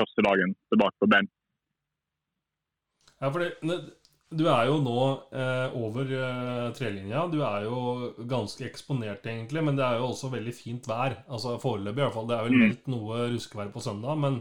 første 0.00 0.24
dagen 0.24 0.56
tilbake 0.72 0.96
på 1.04 1.10
bein. 1.12 1.28
Ja, 3.20 3.28
fordi 3.28 3.52
du 4.32 4.46
er 4.48 4.66
jo 4.68 4.78
nå 4.82 4.98
eh, 5.36 5.74
over 5.76 6.08
eh, 6.16 6.68
trelinja. 6.76 7.26
Du 7.30 7.38
er 7.44 7.66
jo 7.66 7.78
ganske 8.28 8.64
eksponert, 8.66 9.26
egentlig, 9.28 9.62
men 9.64 9.78
det 9.78 9.84
er 9.86 10.00
jo 10.00 10.08
også 10.10 10.32
veldig 10.32 10.54
fint 10.56 10.88
vær. 10.88 11.18
Altså 11.28 11.58
Foreløpig, 11.62 12.00
i 12.00 12.04
hvert 12.06 12.16
fall. 12.16 12.28
Det 12.30 12.38
er 12.38 12.48
vel 12.48 12.56
mm. 12.56 12.64
meldt 12.64 12.90
noe 12.92 13.26
ruskevær 13.34 13.72
på 13.74 13.84
søndag, 13.84 14.18
men 14.24 14.40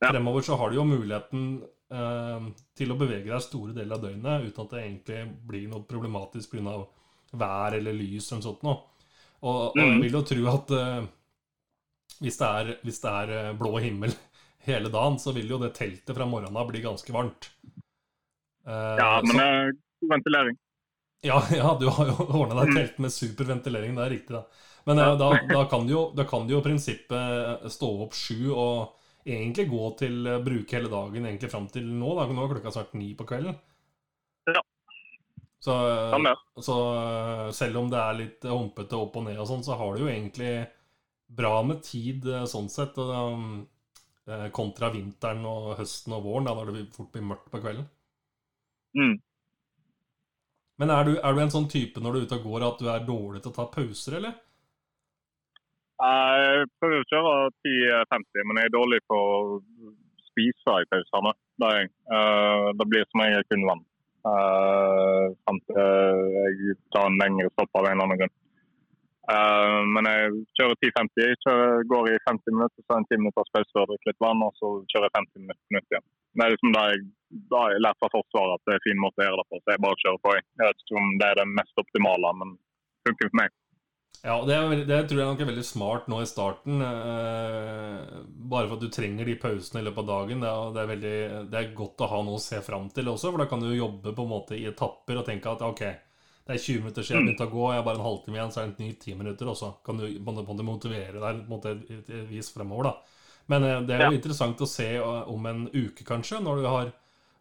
ja. 0.00 0.10
fremover 0.10 0.46
så 0.46 0.56
har 0.60 0.70
du 0.70 0.78
jo 0.78 0.86
muligheten 0.88 1.48
eh, 1.92 2.46
til 2.78 2.92
å 2.92 2.98
bevege 3.00 3.30
deg 3.30 3.44
store 3.44 3.74
deler 3.76 3.98
av 3.98 4.04
døgnet 4.06 4.46
uten 4.48 4.64
at 4.64 4.74
det 4.74 4.84
egentlig 4.84 5.24
blir 5.50 5.66
noe 5.72 5.86
problematisk 5.88 6.54
pga. 6.56 6.78
vær 7.32 7.76
eller 7.76 7.92
lys 7.92 8.30
eller 8.30 8.40
noe 8.40 8.48
sånt 8.48 8.62
noe. 8.66 8.78
Og, 9.38 9.56
og, 9.56 9.78
jeg 9.78 9.94
mm. 9.94 10.00
vil 10.02 10.16
jo 10.16 10.22
tro 10.26 10.46
at 10.52 10.72
eh, 10.78 11.02
hvis, 12.18 12.38
det 12.38 12.46
er, 12.46 12.72
hvis, 12.82 13.02
det 13.02 13.10
er, 13.10 13.34
eh, 13.38 13.50
blå 13.58 13.74
himmel 13.82 14.14
hele 14.68 14.92
dagen, 14.92 15.18
så 15.22 15.34
vil 15.36 15.50
jo 15.50 15.60
det 15.62 15.74
teltet 15.78 16.16
fra 16.16 16.26
morgenen 16.26 16.58
av 16.58 16.70
bli 16.70 16.82
ganske 16.84 17.14
varmt. 17.14 17.50
Eh, 18.66 18.96
ja, 18.98 19.12
men 19.24 19.36
det 19.36 19.50
er 19.50 19.76
ventilering. 20.14 20.58
Ja, 21.26 21.42
ja, 21.60 21.76
du 21.80 21.88
har 21.90 22.10
jo 22.10 22.26
ordna 22.42 22.62
deg 22.62 22.72
mm. 22.72 22.80
telt 22.80 23.04
med 23.04 23.14
superventilering, 23.14 23.94
det 23.98 24.06
er 24.06 24.14
riktig, 24.16 24.38
da. 24.38 24.64
Men 24.88 25.02
uh, 25.02 25.10
da, 25.20 25.26
da, 25.50 25.64
kan 25.68 25.82
du 25.84 25.92
jo, 25.92 26.02
da 26.16 26.24
kan 26.24 26.46
du 26.48 26.54
jo 26.54 26.62
i 26.62 26.64
prinsippet 26.64 27.66
stå 27.68 27.88
opp 28.06 28.14
sju 28.16 28.54
og 28.54 28.94
egentlig 29.24 29.68
gå 29.70 29.90
til 29.98 30.28
å 30.30 30.38
bruke 30.44 30.76
hele 30.76 30.90
dagen 30.92 31.26
egentlig 31.26 31.50
fram 31.52 31.68
til 31.72 31.86
nå. 31.88 32.14
Da. 32.18 32.26
Nå 32.30 32.44
er 32.44 32.54
klokka 32.54 32.74
snart 32.74 32.94
ni 32.98 33.12
på 33.18 33.26
kvelden. 33.28 33.56
Ja. 34.48 34.62
Så, 35.64 35.74
så, 36.62 36.76
selv 37.56 37.80
om 37.80 37.88
det 37.90 37.98
er 38.00 38.18
litt 38.20 38.46
humpete 38.46 38.98
opp 38.98 39.18
og 39.18 39.26
ned 39.26 39.40
og 39.42 39.48
sånn, 39.50 39.64
så 39.66 39.76
har 39.80 39.96
du 39.96 40.04
jo 40.04 40.12
egentlig 40.12 40.52
bra 41.28 41.58
med 41.66 41.82
tid 41.84 42.28
eh, 42.30 42.46
sånn 42.48 42.70
sett. 42.72 42.96
Eh, 42.98 44.48
kontra 44.52 44.90
vinteren 44.92 45.44
og 45.48 45.78
høsten 45.78 46.12
og 46.16 46.26
våren, 46.26 46.48
da, 46.48 46.54
da 46.56 46.74
det 46.74 46.90
fort 46.92 47.10
blir 47.14 47.24
mørkt 47.24 47.48
på 47.52 47.62
kvelden. 47.62 47.86
Mm. 48.98 49.16
Men 50.78 50.92
er 50.94 51.08
du, 51.08 51.14
er 51.16 51.34
du, 51.34 51.40
en 51.42 51.52
sånn 51.52 51.68
type 51.70 52.00
når 52.02 52.12
du 52.12 52.18
er 52.18 52.26
ute 52.28 52.38
og 52.38 52.44
går 52.50 52.66
at 52.66 52.82
du 52.82 52.90
er 52.92 53.06
dårlig 53.06 53.40
til 53.42 53.50
å 53.50 53.56
ta 53.56 53.66
pauser, 53.72 54.18
eller? 54.20 54.36
Jeg 55.98 56.66
prøver 56.78 57.00
å 57.02 57.08
kjøre 57.10 57.30
10-50, 57.66 58.44
men 58.46 58.60
jeg 58.60 58.70
er 58.70 58.74
dårlig 58.74 59.00
på 59.10 59.18
å 59.18 59.38
spise 60.28 60.74
i 60.78 60.88
pausene. 60.92 61.32
Det, 61.58 61.70
uh, 62.14 62.68
det 62.78 62.86
blir 62.86 63.06
som 63.10 63.24
jeg 63.24 63.46
kun 63.50 63.66
vann. 63.66 63.82
Uh, 64.28 65.34
jeg 65.74 66.76
tar 66.94 67.08
en 67.08 67.18
lengre 67.18 67.50
stopp 67.54 67.80
av 67.80 67.88
en 67.88 67.96
eller 67.96 68.06
annen 68.06 68.22
grunn. 68.22 68.36
Uh, 69.28 69.82
men 69.92 70.06
jeg 70.08 70.38
kjører 70.60 70.78
10-50. 70.86 71.26
Jeg 71.26 71.88
går 71.90 72.12
i 72.12 72.22
50 72.30 72.54
minutter, 72.54 72.86
så 72.86 72.96
en 72.96 73.08
10 73.10 73.22
minutters 73.24 73.52
pause 73.56 73.82
og 73.82 73.90
drikker 73.90 74.12
litt 74.12 74.24
vann, 74.24 74.46
og 74.46 74.54
så 74.60 74.70
kjører 74.92 75.10
jeg 75.10 75.16
50 75.18 75.44
minutter 75.48 75.98
igjen. 75.98 76.08
Det 76.38 76.46
er 76.46 76.54
liksom 76.54 76.74
da 76.76 76.84
jeg, 76.92 77.04
da 77.50 77.64
jeg 77.72 77.82
lærte 77.82 78.04
fra 78.04 78.14
Forsvaret 78.14 78.54
at 78.54 78.68
det 78.68 78.76
er 78.76 78.78
en 78.78 78.86
fin 78.86 79.02
måte 79.02 79.24
å 79.24 79.26
gjøre 79.26 79.42
det 79.42 79.50
på. 79.50 79.60
Så 79.60 79.74
jeg 79.74 79.84
bare 79.84 80.02
kjører 80.04 80.22
på. 80.22 80.38
Jeg 80.38 80.62
vet 80.62 80.84
ikke 80.84 81.00
om 81.02 81.10
det 81.18 81.28
er 81.32 81.40
det 81.42 81.48
mest 81.58 81.82
optimale, 81.82 82.34
men 82.38 82.54
det 82.54 83.10
funker 83.10 83.32
for 83.32 83.40
meg. 83.42 83.57
Ja, 84.24 84.34
det, 84.42 84.54
er, 84.54 84.80
det, 84.82 84.96
tror 85.06 85.20
jeg 85.20 85.30
nok 85.30 85.42
er 85.44 85.48
veldig 85.52 85.64
smart 85.66 86.08
nå 86.10 86.18
i 86.24 86.26
starten. 86.26 86.82
Eh, 86.82 88.16
bare 88.50 88.66
for 88.66 88.74
at 88.74 88.82
du 88.82 88.90
trenger 88.92 89.28
de 89.28 89.36
pausene 89.38 89.82
i 89.82 89.86
løpet 89.86 90.02
av 90.02 90.08
dagen. 90.10 90.42
Det 90.42 90.50
er, 90.50 90.72
det, 90.74 90.82
er 90.82 90.90
veldig, 90.92 91.14
det 91.52 91.60
er, 91.60 91.70
godt 91.78 92.02
å 92.02 92.10
ha 92.10 92.20
noe 92.26 92.40
å 92.40 92.42
se 92.42 92.58
fram 92.66 92.90
til 92.94 93.12
også, 93.12 93.30
for 93.30 93.44
da 93.44 93.48
kan 93.50 93.62
du 93.62 93.70
jobbe 93.70 94.14
på 94.16 94.26
en 94.26 94.32
måte 94.32 94.58
i 94.58 94.66
etapper 94.70 95.20
og 95.20 95.28
tenke 95.28 95.52
at 95.52 95.62
ok, 95.68 95.84
det 96.48 96.56
er 96.56 96.64
20 96.64 96.82
minutter 96.82 97.04
siden 97.04 97.20
jeg 97.20 97.28
begynte 97.28 97.46
å 97.46 97.52
gå, 97.52 97.64
jeg 97.70 97.80
har 97.82 97.86
bare 97.86 98.00
en 98.00 98.06
halvtime 98.08 98.38
igjen, 98.38 98.52
så 98.54 98.60
er 98.60 98.68
det 98.68 98.74
en 98.74 98.86
ny 98.86 98.92
10 98.96 99.22
minutter, 99.22 99.52
og 99.52 99.56
så 99.60 99.70
kan 99.86 100.00
du 100.00 100.04
på 100.08 100.32
en 100.32 100.42
måte 100.42 100.66
motivere 100.66 101.22
deg 101.22 101.42
på 101.46 101.58
et 101.68 102.12
vis 102.30 102.52
fremover. 102.54 102.88
da. 102.90 103.18
Men 103.52 103.64
eh, 103.64 103.80
det 103.86 103.96
er 103.96 104.06
jo 104.06 104.12
ja. 104.14 104.18
interessant 104.18 104.62
å 104.64 104.68
se 104.68 104.92
eh, 104.98 105.32
om 105.32 105.50
en 105.50 105.66
uke, 105.72 106.06
kanskje, 106.08 106.40
når 106.44 106.62
du 106.62 106.68
har 106.68 106.94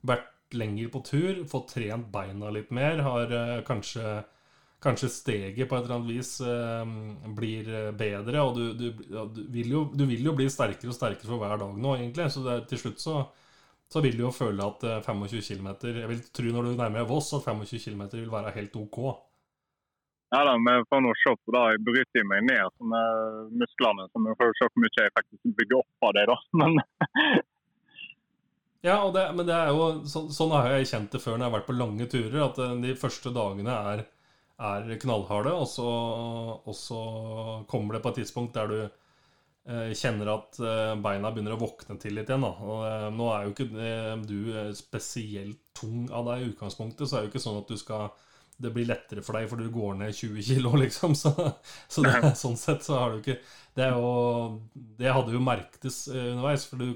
vært 0.08 0.56
lenger 0.56 0.92
på 0.94 1.04
tur, 1.08 1.40
fått 1.50 1.74
trent 1.74 2.12
beina 2.13 2.52
litt 2.54 2.70
mer, 2.76 3.02
har 3.04 3.34
eh, 3.34 3.62
kanskje 3.68 4.20
kanskje 4.88 5.10
steget 5.12 5.69
på 5.69 5.78
et 5.78 5.86
eller 5.86 5.97
annet 6.00 6.10
vis 6.15 6.32
eh, 6.41 6.93
blir 7.38 7.69
bedre. 7.97 8.43
Og 8.43 8.58
du, 8.58 8.63
du, 8.73 8.88
du, 9.36 9.43
vil 9.54 9.76
jo, 9.76 9.84
du, 9.93 10.06
vil 10.10 10.26
jo, 10.30 10.36
bli 10.38 10.47
sterkere 10.52 10.93
og 10.93 10.97
sterkere 10.97 11.30
for 11.30 11.43
hver 11.43 11.60
dag 11.62 11.78
nå, 11.78 11.93
egentlig. 12.00 12.30
Så 12.34 12.43
det, 12.45 12.58
til 12.71 12.82
slutt 12.82 13.04
så, 13.04 13.21
så, 13.91 14.04
vil 14.06 14.17
du 14.17 14.26
jo 14.26 14.34
føle 14.36 14.65
at 14.65 14.86
25 15.06 15.28
eh, 15.28 15.47
km 15.52 15.69
Jeg 15.91 16.12
vil 16.12 16.23
tro 16.39 16.54
når 16.56 16.69
du 16.69 16.76
nærmer 16.76 17.04
deg 17.04 17.10
Voss 17.12 17.34
at 17.38 17.47
25 17.47 17.84
km 17.86 18.06
vil 18.15 18.32
være 18.34 18.56
helt 18.58 18.80
ok. 18.80 19.02
Ja 20.36 20.41
da, 20.43 20.58
vi 20.60 20.80
får 20.91 21.04
nå 21.04 21.12
se 21.15 21.36
på 21.39 21.54
det. 21.56 21.67
Jeg 21.71 21.84
bryter 21.88 22.26
meg 22.28 22.47
ned 22.50 22.73
sånne 22.80 23.04
musklene. 23.62 24.08
Så 24.12 24.23
vi 24.26 24.39
får 24.39 24.58
se 24.60 24.71
hvor 24.71 24.84
mye 24.84 24.97
jeg 24.97 25.13
faktisk 25.19 25.54
bygger 25.62 25.80
opp 25.84 26.10
av 26.10 26.17
det, 26.17 26.26
da. 26.32 26.41
Men 26.63 26.82
Ja, 28.86 29.12
det, 29.12 29.23
men 29.36 29.47
det 29.47 29.56
er 29.56 29.71
jo 29.73 29.88
så, 30.08 30.28
sånn 30.32 30.54
har 30.54 30.69
jeg 30.76 30.88
kjent 30.91 31.15
det 31.15 31.19
før 31.23 31.36
når 31.36 31.43
jeg 31.43 31.50
har 31.50 31.56
vært 31.58 31.69
på 31.69 31.78
lange 31.78 32.08
turer. 32.12 32.38
At 32.45 32.60
eh, 32.62 32.76
de 32.84 32.93
første 33.00 33.34
dagene 33.36 33.78
er 33.93 34.04
er 34.58 34.96
knallharde, 35.02 35.54
og 35.54 35.67
så, 35.70 35.88
og 36.58 36.76
så 36.76 37.02
kommer 37.70 37.98
det 37.98 38.04
på 38.04 38.13
et 38.13 38.24
tidspunkt 38.24 38.56
der 38.58 38.72
du 38.72 38.78
eh, 38.82 39.91
kjenner 39.98 40.32
at 40.34 40.58
eh, 40.58 40.93
beina 41.04 41.32
begynner 41.34 41.58
å 41.58 41.62
våkne 41.62 42.00
til 42.02 42.17
litt 42.17 42.32
igjen. 42.32 42.46
Da. 42.48 42.54
Og, 42.65 42.80
eh, 42.88 43.10
nå 43.13 43.28
er 43.34 43.46
jo 43.46 43.54
ikke 43.54 43.67
eh, 43.86 44.13
du 44.26 44.39
spesielt 44.78 45.62
tung 45.78 46.08
av 46.10 46.32
deg 46.32 46.41
i 46.41 46.50
utgangspunktet, 46.54 47.06
så 47.06 47.17
er 47.17 47.22
det 47.22 47.30
jo 47.30 47.36
ikke 47.36 47.46
sånn 47.46 47.62
at 47.62 47.74
du 47.74 47.78
skal 47.80 48.10
det 48.58 48.72
blir 48.74 48.88
lettere 48.89 49.22
for 49.22 49.38
deg 49.38 49.52
fordi 49.52 49.67
du 49.67 49.74
går 49.76 50.00
ned 50.00 50.15
20 50.17 50.48
kg, 50.48 50.72
liksom. 50.88 51.13
Så, 51.13 51.30
så 51.86 52.02
det, 52.02 52.34
sånn 52.39 52.58
sett 52.58 52.82
så 52.88 52.98
har 52.98 53.13
du 53.13 53.20
ikke 53.22 53.38
Det, 53.78 53.91
jo, 53.93 54.08
det 54.74 55.13
hadde 55.13 55.36
jo 55.36 55.43
merktes 55.46 56.08
underveis. 56.10 56.65
For 56.65 56.82
du 56.82 56.96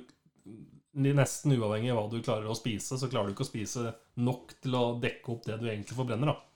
nesten 1.13 1.53
uavhengig 1.53 1.93
av 1.93 1.99
hva 1.99 2.07
du 2.09 2.23
klarer 2.25 2.49
å 2.49 2.57
spise, 2.57 2.97
så 2.97 3.07
klarer 3.11 3.29
du 3.29 3.35
ikke 3.35 3.45
å 3.45 3.51
spise 3.51 3.91
nok 4.25 4.57
til 4.57 4.73
å 4.75 4.87
dekke 4.99 5.35
opp 5.35 5.45
det 5.45 5.61
du 5.61 5.69
egentlig 5.69 5.99
forbrenner. 6.01 6.33
da 6.33 6.50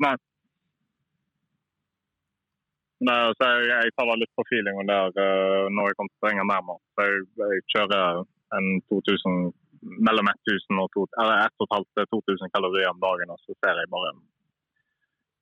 Nei. 0.00 0.14
Nei 3.02 3.18
så 3.36 3.48
jeg, 3.50 3.70
jeg 3.70 3.94
tar 3.98 4.12
litt 4.16 4.32
på 4.38 4.46
feelingen 4.50 4.90
der 4.90 5.10
uh, 5.10 5.66
når 5.74 5.90
jeg 5.90 5.98
kommer 5.98 6.12
til 6.12 6.20
terrenget 6.22 6.48
nærmere. 6.48 6.80
Så 6.94 7.08
jeg, 7.08 7.24
jeg, 7.42 7.64
kjører 7.74 8.22
en 8.58 8.68
2000, 8.92 9.38
mellom 10.08 10.28
1000 10.32 10.82
og 10.82 11.00
1500 11.02 11.88
til 11.98 12.10
2000 12.14 12.52
kalorier 12.54 12.92
om 12.92 13.00
dagen, 13.02 13.32
og 13.34 13.40
så 13.42 13.56
ser 13.58 13.80
jeg 13.80 13.90
bare 13.92 14.12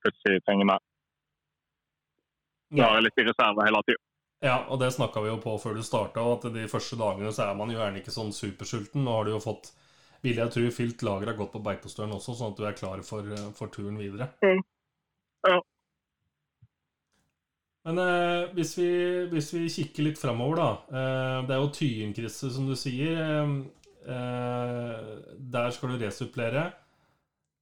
plutselig 0.05 0.45
trenger 0.47 0.71
mer. 0.73 0.87
Da 2.71 2.87
er 2.87 3.01
jeg 3.01 3.07
litt 3.09 3.21
i 3.21 3.27
reserve 3.27 3.67
hele 3.67 3.83
tida. 3.89 4.03
Ja, 4.41 4.57
og 4.73 4.79
det 4.81 4.95
snakka 4.95 5.21
vi 5.21 5.29
jo 5.29 5.37
på 5.43 5.53
før 5.61 5.75
du 5.77 5.83
starta, 5.85 6.23
at 6.25 6.47
de 6.55 6.69
første 6.71 6.97
dagene 6.97 7.33
så 7.35 7.51
er 7.51 7.57
man 7.59 7.69
jo 7.73 7.77
gjerne 7.77 8.01
ikke 8.01 8.15
sånn 8.15 8.31
supersulten. 8.33 9.03
Nå 9.05 9.19
har 9.19 9.29
du 9.29 9.35
jo 9.35 9.43
fått 9.45 9.75
vil 10.25 10.41
jeg 10.41 10.53
tro 10.53 10.67
fylt 10.75 11.05
lageret 11.07 11.39
godt 11.39 11.55
på 11.55 11.63
Beitostølen 11.65 12.17
også, 12.17 12.37
sånn 12.37 12.55
at 12.55 12.61
du 12.61 12.67
er 12.69 12.79
klar 12.79 13.03
for, 13.07 13.27
eh, 13.33 13.51
for 13.57 13.73
turen 13.73 13.99
videre. 14.01 14.31
Mm. 14.45 14.63
Ja. 15.49 15.61
Men 17.89 18.01
eh, 18.03 18.51
hvis, 18.57 18.75
vi, 18.77 18.91
hvis, 19.33 19.53
vi, 19.57 19.65
kikker 19.73 20.11
litt 20.11 20.21
framover, 20.21 20.61
da. 20.61 20.71
Eh, 20.91 21.39
det 21.49 21.57
er 21.57 21.63
jo 21.63 21.73
Tyenkrysset, 21.79 22.53
som 22.57 22.69
du 22.69 22.77
sier. 22.77 23.17
Eh, 23.25 23.55
eh, 24.17 25.15
der 25.57 25.73
skal 25.77 25.95
du 25.95 26.05
resupplere. 26.05 26.69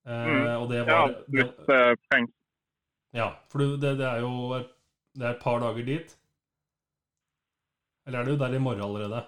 Eh, 0.08 0.54
og 0.56 0.66
det 0.72 0.82
var 0.88 1.12
Ja, 1.12 1.22
det 1.30 1.48
trengs. 2.08 2.34
Ja, 3.14 3.30
for 3.48 3.62
du, 3.62 3.76
det, 3.80 3.94
det 4.00 4.04
er 4.04 4.20
jo 4.24 4.52
et, 4.58 4.68
det 5.16 5.24
er 5.24 5.36
et 5.36 5.42
par 5.42 5.62
dager 5.62 5.86
dit. 5.86 6.10
Eller 8.08 8.20
er 8.20 8.28
du 8.28 8.40
der 8.40 8.56
i 8.56 8.60
morgen 8.62 8.84
allerede? 8.84 9.22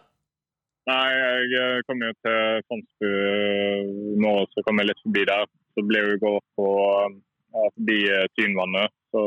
Nei, 0.91 1.11
jeg 1.53 1.83
kom 1.87 2.01
jo 2.03 2.11
til 2.25 2.63
Fondsbu 2.67 3.09
eh, 3.09 3.91
nå, 4.25 4.33
så 4.51 4.63
kom 4.67 4.81
jeg 4.81 4.91
litt 4.91 5.03
forbi 5.05 5.25
der. 5.29 5.51
Så 5.77 5.85
ble 5.87 6.03
vi 6.07 6.21
gå 6.23 6.33
på 6.59 6.69
ja, 6.81 7.65
forbi 7.77 7.99
eh, 8.11 8.29
Tynvannet. 8.39 8.95
Så 9.11 9.23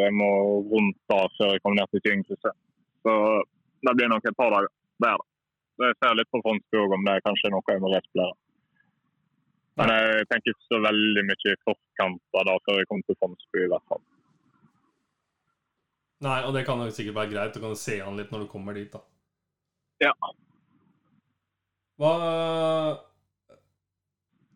jeg 0.00 0.14
må 0.16 0.30
rundt 0.70 0.98
da 1.10 1.20
før 1.36 1.52
jeg 1.54 1.62
kommer 1.62 1.82
ned 1.82 1.92
til 1.92 2.04
Tynkrysset. 2.06 2.58
Så 3.02 3.16
det 3.86 3.96
blir 3.98 4.10
nok 4.10 4.26
et 4.26 4.38
par 4.38 4.54
dager 4.54 4.70
der, 5.04 5.18
da. 5.18 5.28
Så 5.72 5.88
jeg 5.88 5.98
ser 5.98 6.16
litt 6.18 6.30
på 6.34 6.42
Fondsbu 6.44 6.80
òg 6.82 6.96
om 6.96 7.06
det 7.06 7.16
er 7.16 7.26
kanskje 7.26 7.50
noe 7.52 7.74
jeg 7.74 7.82
må 7.82 7.92
resplere. 7.92 8.38
Men 9.80 9.88
jeg 9.94 10.26
tenker 10.28 10.52
ikke 10.52 10.68
så 10.68 10.80
veldig 10.84 11.22
mye 11.30 11.52
i 11.54 11.60
forkant 11.64 12.40
av 12.40 12.48
da 12.48 12.56
før 12.66 12.80
jeg 12.80 12.88
kommer 12.90 13.08
til 13.08 13.18
Fondsbu, 13.22 13.60
i 13.62 13.70
hvert 13.72 13.86
fall. 13.88 14.02
Nei, 16.22 16.38
og 16.46 16.54
det 16.54 16.66
kan 16.68 16.82
jo 16.84 16.92
sikkert 16.94 17.18
være 17.18 17.32
greit. 17.32 17.56
Du 17.56 17.64
kan 17.64 17.74
se 17.78 17.98
han 17.98 18.18
litt 18.18 18.30
når 18.34 18.44
du 18.44 18.50
kommer 18.52 18.76
dit, 18.78 18.92
da. 18.92 19.00
Ja. 20.02 20.12
Hva 22.02 22.98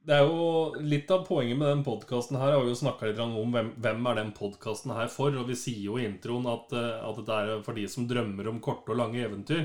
Det 0.07 0.15
er 0.15 0.27
jo 0.27 0.83
litt 0.83 1.11
av 1.15 1.25
poenget 1.27 1.59
med 1.59 1.69
den 1.71 1.85
podkasten 1.87 2.39
her. 2.39 2.53
Vi 2.55 2.59
har 2.59 2.69
jo 2.71 2.79
snakka 2.79 3.09
litt 3.09 3.23
om 3.23 3.55
hvem, 3.55 3.73
hvem 3.83 4.07
er 4.11 4.19
den 4.21 4.33
podkasten 4.35 4.95
her 4.95 5.09
for. 5.11 5.35
Og 5.35 5.49
vi 5.51 5.57
sier 5.59 5.81
jo 5.83 5.97
i 5.99 6.07
introen 6.07 6.47
at, 6.51 6.75
eh, 6.79 7.01
at 7.07 7.19
dette 7.19 7.39
er 7.39 7.65
for 7.67 7.79
de 7.79 7.87
som 7.91 8.07
drømmer 8.07 8.51
om 8.51 8.61
korte 8.63 8.95
og 8.95 9.01
lange 9.01 9.19
eventyr. 9.23 9.65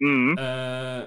Mm. 0.00 0.32
Eh, 0.40 1.02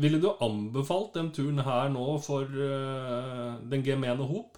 ville 0.00 0.20
du 0.20 0.30
anbefalt 0.44 1.16
den 1.16 1.28
turen 1.36 1.60
her 1.64 1.92
nå 1.92 2.06
for 2.24 2.48
eh, 2.48 3.60
den 3.72 3.84
gemene 3.84 4.24
hop? 4.24 4.56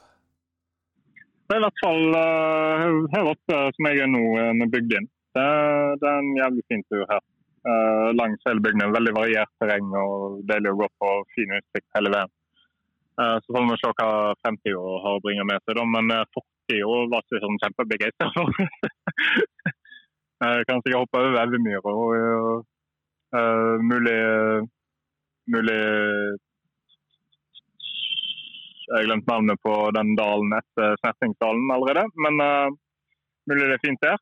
Det 1.49 1.57
er 1.57 1.63
i 1.63 1.65
hvert 1.65 1.83
fall 1.83 2.07
uh, 2.13 3.07
her 3.15 3.31
oppe 3.31 3.59
som 3.75 3.87
jeg 3.89 4.03
er 4.05 4.11
nå, 4.13 4.23
med 4.61 4.71
Bygdin. 4.71 5.07
Det, 5.35 5.49
det 6.03 6.11
er 6.11 6.19
en 6.23 6.35
jævlig 6.37 6.65
fin 6.69 6.87
tur 6.91 7.07
her. 7.09 7.23
Uh, 7.69 8.13
langs 8.17 8.41
hele 8.47 8.63
bygden. 8.65 8.95
Veldig 8.95 9.13
variert 9.17 9.51
terreng 9.61 9.91
og 10.01 10.41
deilig 10.49 10.73
å 10.73 10.79
gå 10.79 10.89
på. 11.01 11.09
Fin 11.35 11.57
utsikt 11.59 11.89
hele 11.99 12.13
veien. 12.15 12.33
Uh, 13.19 13.37
så 13.43 13.55
får 13.55 13.67
vi 13.67 13.77
se 13.81 13.91
hva 13.99 14.11
fremtida 14.41 14.95
har 15.05 15.19
å 15.19 15.23
bringe 15.25 15.45
med 15.49 15.61
seg. 15.65 15.77
Da. 15.77 15.85
Men 15.97 16.13
uh, 16.15 16.25
fortida 16.37 16.99
var 17.13 17.25
ikke 17.27 17.43
sånn 17.45 17.61
kjempebegeistra 17.65 18.31
for. 18.37 18.49
Jeg 20.39 20.67
kan 20.69 20.79
sikkert 20.85 21.01
hoppe 21.03 21.19
over 21.19 21.41
Elvemyra 21.41 21.93
og 21.99 22.61
uh, 23.35 23.75
mulig 23.83 24.21
Mulig 25.49 25.81
jeg 28.89 28.93
har 28.93 29.07
glemt 29.07 29.31
navnet 29.31 29.61
på 29.65 29.73
den 29.97 30.11
dalen 30.17 30.53
etter 30.53 30.99
Snertingsdalen 31.01 31.71
allerede. 31.73 32.03
Men 32.21 32.43
uh, 32.45 32.69
mulig 33.49 33.65
det 33.65 33.79
er 33.79 33.83
fint 33.87 34.05
der. 34.05 34.21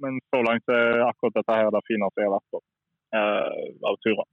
Men 0.00 0.20
så 0.32 0.42
langt 0.44 0.72
er 0.72 1.02
akkurat 1.06 1.36
dette 1.38 1.56
her 1.56 1.72
det 1.74 1.82
fineste 1.88 2.22
jeg 2.22 2.30
har 2.30 2.36
vært 2.38 2.54
på 2.54 2.60
uh, 2.60 3.90
av 3.90 3.98
turer. 4.04 4.28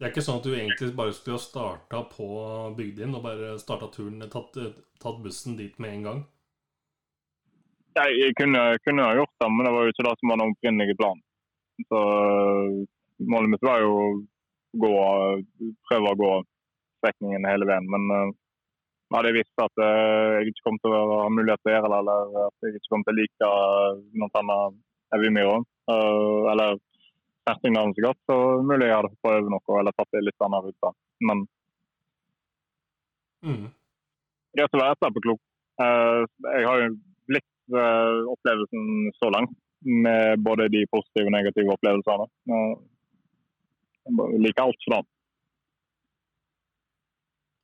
Det 0.00 0.06
er 0.06 0.12
ikke 0.14 0.24
sånn 0.24 0.38
at 0.40 0.46
du 0.48 0.52
egentlig 0.56 0.94
bare 0.96 1.12
skulle 1.12 1.36
ha 1.36 1.44
starta 1.44 1.98
på 2.08 2.26
Bygdin 2.76 3.16
og 3.16 3.24
bare 3.24 3.56
starta 3.60 3.90
turen, 3.92 4.22
tatt, 4.32 4.56
tatt 5.02 5.18
bussen 5.20 5.58
dit 5.58 5.74
med 5.82 5.98
en 5.98 6.06
gang? 6.08 6.22
Jeg, 7.98 8.14
jeg 8.16 8.36
kunne, 8.38 8.62
kunne 8.86 9.04
ha 9.04 9.18
gjort 9.18 9.34
det, 9.42 9.50
men 9.52 9.66
det 9.66 9.72
var 9.74 9.84
jo 9.84 9.92
ikke 9.92 10.06
det 10.06 10.14
som 10.20 10.32
var 10.32 10.40
den 10.40 10.54
opprinnelige 10.54 10.96
planen. 11.00 11.24
Så 11.90 12.00
målet 13.28 13.52
mitt 13.52 13.66
var 13.66 13.84
jo 13.84 13.92
å 13.98 14.06
gå, 14.84 14.94
prøve 15.90 16.14
å 16.14 16.20
gå 16.22 16.32
strekningen 17.00 17.48
hele 17.50 17.68
veien. 17.68 17.88
Men 17.92 18.08
uh, 18.14 18.32
hadde 19.18 19.30
jeg 19.30 19.40
visst 19.40 19.62
at 19.62 19.82
uh, 19.82 20.36
jeg 20.38 20.52
ikke 20.52 20.66
kom 20.68 20.78
til 20.82 20.94
å 20.94 21.00
ha 21.10 21.26
mulighet 21.34 21.62
til 21.64 21.72
å 21.72 21.74
gjøre 21.74 21.90
det, 21.90 21.98
eller 21.98 22.46
at 22.46 22.66
jeg 22.66 22.78
ikke 22.78 22.92
kom 22.94 23.04
til 23.06 23.14
å 23.14 23.18
like 23.18 23.50
noen 24.22 24.38
annet 24.42 24.78
Evymyra, 25.16 25.58
uh, 25.90 26.42
eller 26.52 26.78
Snertingdalen 27.40 27.94
så 27.96 28.04
godt, 28.04 28.20
så 28.30 28.36
mulig 28.68 28.86
jeg 28.86 28.96
hadde 28.98 29.10
fått 29.16 29.30
over 29.32 29.50
noe 29.50 29.78
eller 29.80 29.96
tatt 29.96 30.10
det 30.14 30.22
litt 30.22 30.44
annet 30.46 30.66
rute. 30.68 30.90
Men 31.26 31.40
mm. 33.48 33.64
greit 34.58 34.76
å 34.76 34.82
være 34.82 34.96
etterpåklok. 34.98 35.40
Jeg 35.80 36.66
har 36.68 36.82
jo 36.82 36.90
likt 37.32 37.78
opplevelsen 38.34 39.08
så 39.16 39.30
langt, 39.32 39.56
med 39.88 40.44
både 40.44 40.68
de 40.68 40.84
positive 40.92 41.30
og 41.30 41.34
negative 41.34 41.72
opplevelsene. 41.72 42.28
jeg 44.04 44.42
liker 44.44 44.66
alt 44.66 44.84
for 44.84 44.94
det. 44.98 45.00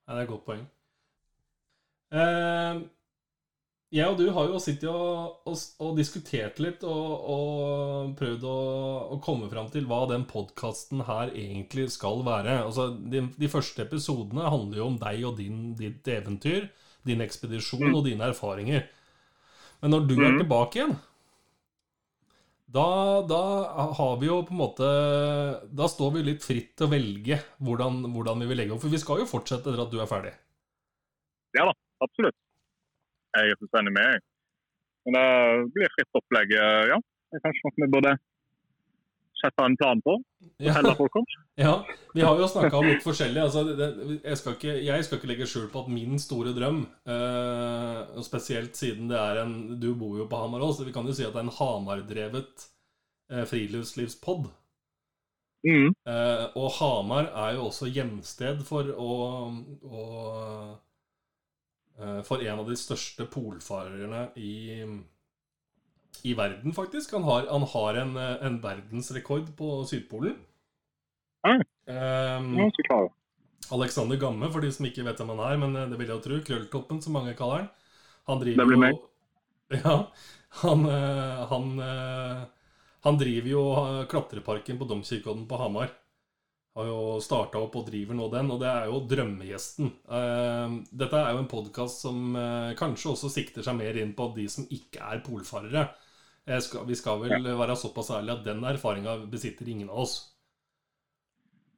Ja, 0.06 0.14
det 0.14 0.18
er 0.18 0.24
et 0.24 0.32
godt 0.32 0.46
poeng. 0.48 0.64
Eh, 2.14 2.83
jeg 3.97 4.11
og 4.11 4.19
du 4.19 4.27
har 4.35 4.49
jo 4.51 4.59
sittet 4.61 4.88
og, 4.90 5.42
og, 5.47 5.59
og 5.83 5.97
diskutert 5.99 6.59
litt 6.62 6.83
og, 6.87 7.29
og 7.33 8.14
prøvd 8.19 8.47
å, 8.51 9.19
komme 9.25 9.49
fram 9.51 9.71
til 9.73 9.87
hva 9.87 10.03
den 10.11 10.27
podkasten 10.29 11.05
her 11.07 11.31
egentlig 11.33 11.88
skal 11.95 12.25
være. 12.27 12.59
Altså, 12.66 12.90
de, 12.99 13.29
de, 13.38 13.51
første 13.53 13.87
episodene 13.87 14.51
handler 14.51 14.83
jo 14.83 14.88
om 14.90 14.99
deg 15.01 15.23
og 15.29 15.38
din, 15.38 15.71
ditt 15.79 16.07
eventyr, 16.11 16.69
din 17.07 17.23
ekspedisjon 17.23 17.92
og 17.95 18.05
dine 18.09 18.27
erfaringer. 18.33 18.88
Men 19.83 19.95
når 19.95 20.09
du 20.09 20.16
er 20.16 20.33
Mhm. 20.33 20.38
tilbake 20.42 20.81
igjen 20.81 20.97
da, 22.66 23.23
da 23.23 23.40
har 23.95 24.16
vi 24.19 24.27
jo 24.27 24.40
på 24.42 24.51
en 24.51 24.59
måte 24.59 24.87
Da 25.71 25.87
står 25.87 26.16
vi 26.16 26.23
litt 26.27 26.42
fritt 26.42 26.73
til 26.77 26.88
å 26.88 26.90
velge 26.90 27.38
hvordan, 27.62 28.01
hvordan 28.11 28.42
vi 28.42 28.49
vil 28.51 28.59
legge 28.59 28.75
opp. 28.75 28.83
For 28.83 28.90
vi 28.90 28.99
skal 28.99 29.21
jo 29.23 29.29
fortsette 29.31 29.71
etter 29.71 29.85
at 29.85 29.92
du 29.92 30.01
er 30.03 30.11
ferdig. 30.11 30.33
Ja 31.57 31.69
da, 31.69 31.73
absolutt. 32.04 32.38
Jeg 33.37 33.52
er 33.52 33.61
fullstendig 33.61 33.92
med. 33.96 34.09
jeg. 34.14 34.24
Men 35.06 35.18
det 35.18 35.26
blir 35.74 35.92
fritt 35.94 36.18
opplegg, 36.18 36.56
eh, 36.56 36.88
ja. 36.92 36.98
Det 37.30 37.38
er 37.38 37.44
kanskje 37.44 37.66
noe 37.66 37.76
vi 37.85 37.92
burde 37.94 38.16
sette 39.37 39.64
en 39.64 39.76
plan 39.76 40.00
på. 40.02 40.16
Ja, 40.62 40.94
folk 40.96 41.16
om. 41.16 41.26
ja 41.54 41.87
Vi 42.14 42.24
har 42.24 42.38
jo 42.40 42.48
snakka 42.48 42.78
om 42.78 42.88
litt 42.88 43.04
forskjellig. 43.04 43.42
Altså, 43.42 43.64
det, 43.68 43.88
jeg, 44.24 44.38
skal 44.40 44.56
ikke, 44.56 44.76
jeg 44.88 45.06
skal 45.06 45.20
ikke 45.20 45.30
legge 45.30 45.48
skjul 45.50 45.66
på 45.72 45.85
at 45.85 45.92
min 45.92 46.20
store 46.22 46.54
drøm, 46.56 46.85
eh, 47.09 48.00
og 48.16 48.24
spesielt 48.26 48.78
siden 48.78 49.11
det 49.12 49.20
er 49.20 49.42
en 49.44 49.56
Du 49.80 49.92
bor 49.98 50.16
jo 50.18 50.28
på 50.30 50.40
Hamar 50.40 50.64
òg, 50.64 50.76
så 50.76 50.87
vi 50.87 50.94
kan 50.96 51.06
jo 51.06 51.16
si 51.16 51.26
at 51.26 51.35
det 51.35 51.42
er 51.42 51.48
en 51.48 51.59
Hamar-drevet 51.59 52.68
eh, 53.32 53.44
friluftslivspod. 53.50 54.48
Mm. 55.66 55.90
Eh, 55.92 56.44
og 56.56 56.72
Hamar 56.78 57.30
er 57.32 57.56
jo 57.56 57.68
også 57.68 57.90
hjemsted 57.90 58.62
for 58.66 58.90
å, 58.94 59.14
å 59.82 60.02
For 62.28 62.42
en 62.44 62.59
av 62.61 62.66
de 62.68 62.74
største 62.76 63.24
polfarerne 63.32 64.26
i, 64.37 64.85
i 66.22 66.35
verden, 66.35 66.72
faktisk. 66.72 67.12
Han 67.12 67.22
har, 67.22 67.46
han 67.50 67.62
har 67.62 67.94
en, 67.94 68.16
eh, 68.16 68.46
en 68.46 68.61
verdensrekord 68.62 69.52
på 69.56 69.85
Sydpolen. 69.85 70.37
Mm. 71.46 71.62
Um. 71.87 73.11
Alexander 73.72 74.16
Gamme, 74.16 74.48
for 74.52 74.62
de 74.62 74.72
som 74.74 74.87
ikke 74.87 75.04
vet 75.06 75.20
hvem 75.20 75.32
han 75.35 75.44
er, 75.46 75.61
men 75.62 75.76
eh, 75.76 75.88
det 75.90 75.98
vil 76.00 76.11
jeg 76.11 76.24
tro. 76.24 76.40
Krølltoppen, 76.48 77.02
som 77.02 77.16
mange 77.18 77.35
kaller 77.38 77.64
han. 77.64 77.70
Han 78.30 78.42
driver 78.42 78.64
Det 78.64 78.72
blir 78.72 78.82
meg. 78.88 79.04
Ja. 79.82 79.96
Han, 80.62 80.85
eh, 80.87 81.46
han, 81.50 81.78
eh, 81.82 82.42
han 83.02 83.18
driver 83.18 83.50
jo 83.50 83.62
eh, 83.80 84.04
klatreparken 84.11 84.78
på 84.78 84.87
Domkirkeodden 84.88 85.46
på 85.50 85.59
Hamar. 85.61 85.90
Har 86.76 86.84
jo 86.90 86.96
starta 87.24 87.56
opp 87.64 87.72
og 87.80 87.86
driver 87.88 88.14
nå 88.18 88.26
den, 88.32 88.50
og 88.52 88.58
det 88.60 88.68
er 88.68 88.84
jo 88.90 88.98
drømmegjesten. 89.08 89.86
Eh, 90.18 90.74
Dette 91.02 91.16
er 91.22 91.30
jo 91.32 91.40
en 91.40 91.48
podkast 91.48 92.02
som 92.04 92.36
eh, 92.36 92.74
kanskje 92.76 93.12
også 93.14 93.28
sikter 93.32 93.62
seg 93.64 93.78
mer 93.78 93.96
inn 93.96 94.12
på 94.18 94.24
de 94.36 94.44
som 94.52 94.64
ikke 94.68 95.00
er 95.00 95.24
polfarere. 95.24 95.86
Jeg 96.46 96.62
skal, 96.62 96.84
vi 96.86 96.94
skal 96.98 97.22
vel 97.24 97.48
være 97.58 97.77
såpass 97.81 98.10
ærlige 98.14 98.37
at 98.37 98.44
den 98.46 98.64
erfaringa 98.68 99.16
besitter 99.33 99.66
ingen 99.72 99.88
av 99.88 99.98
oss. 100.04 100.14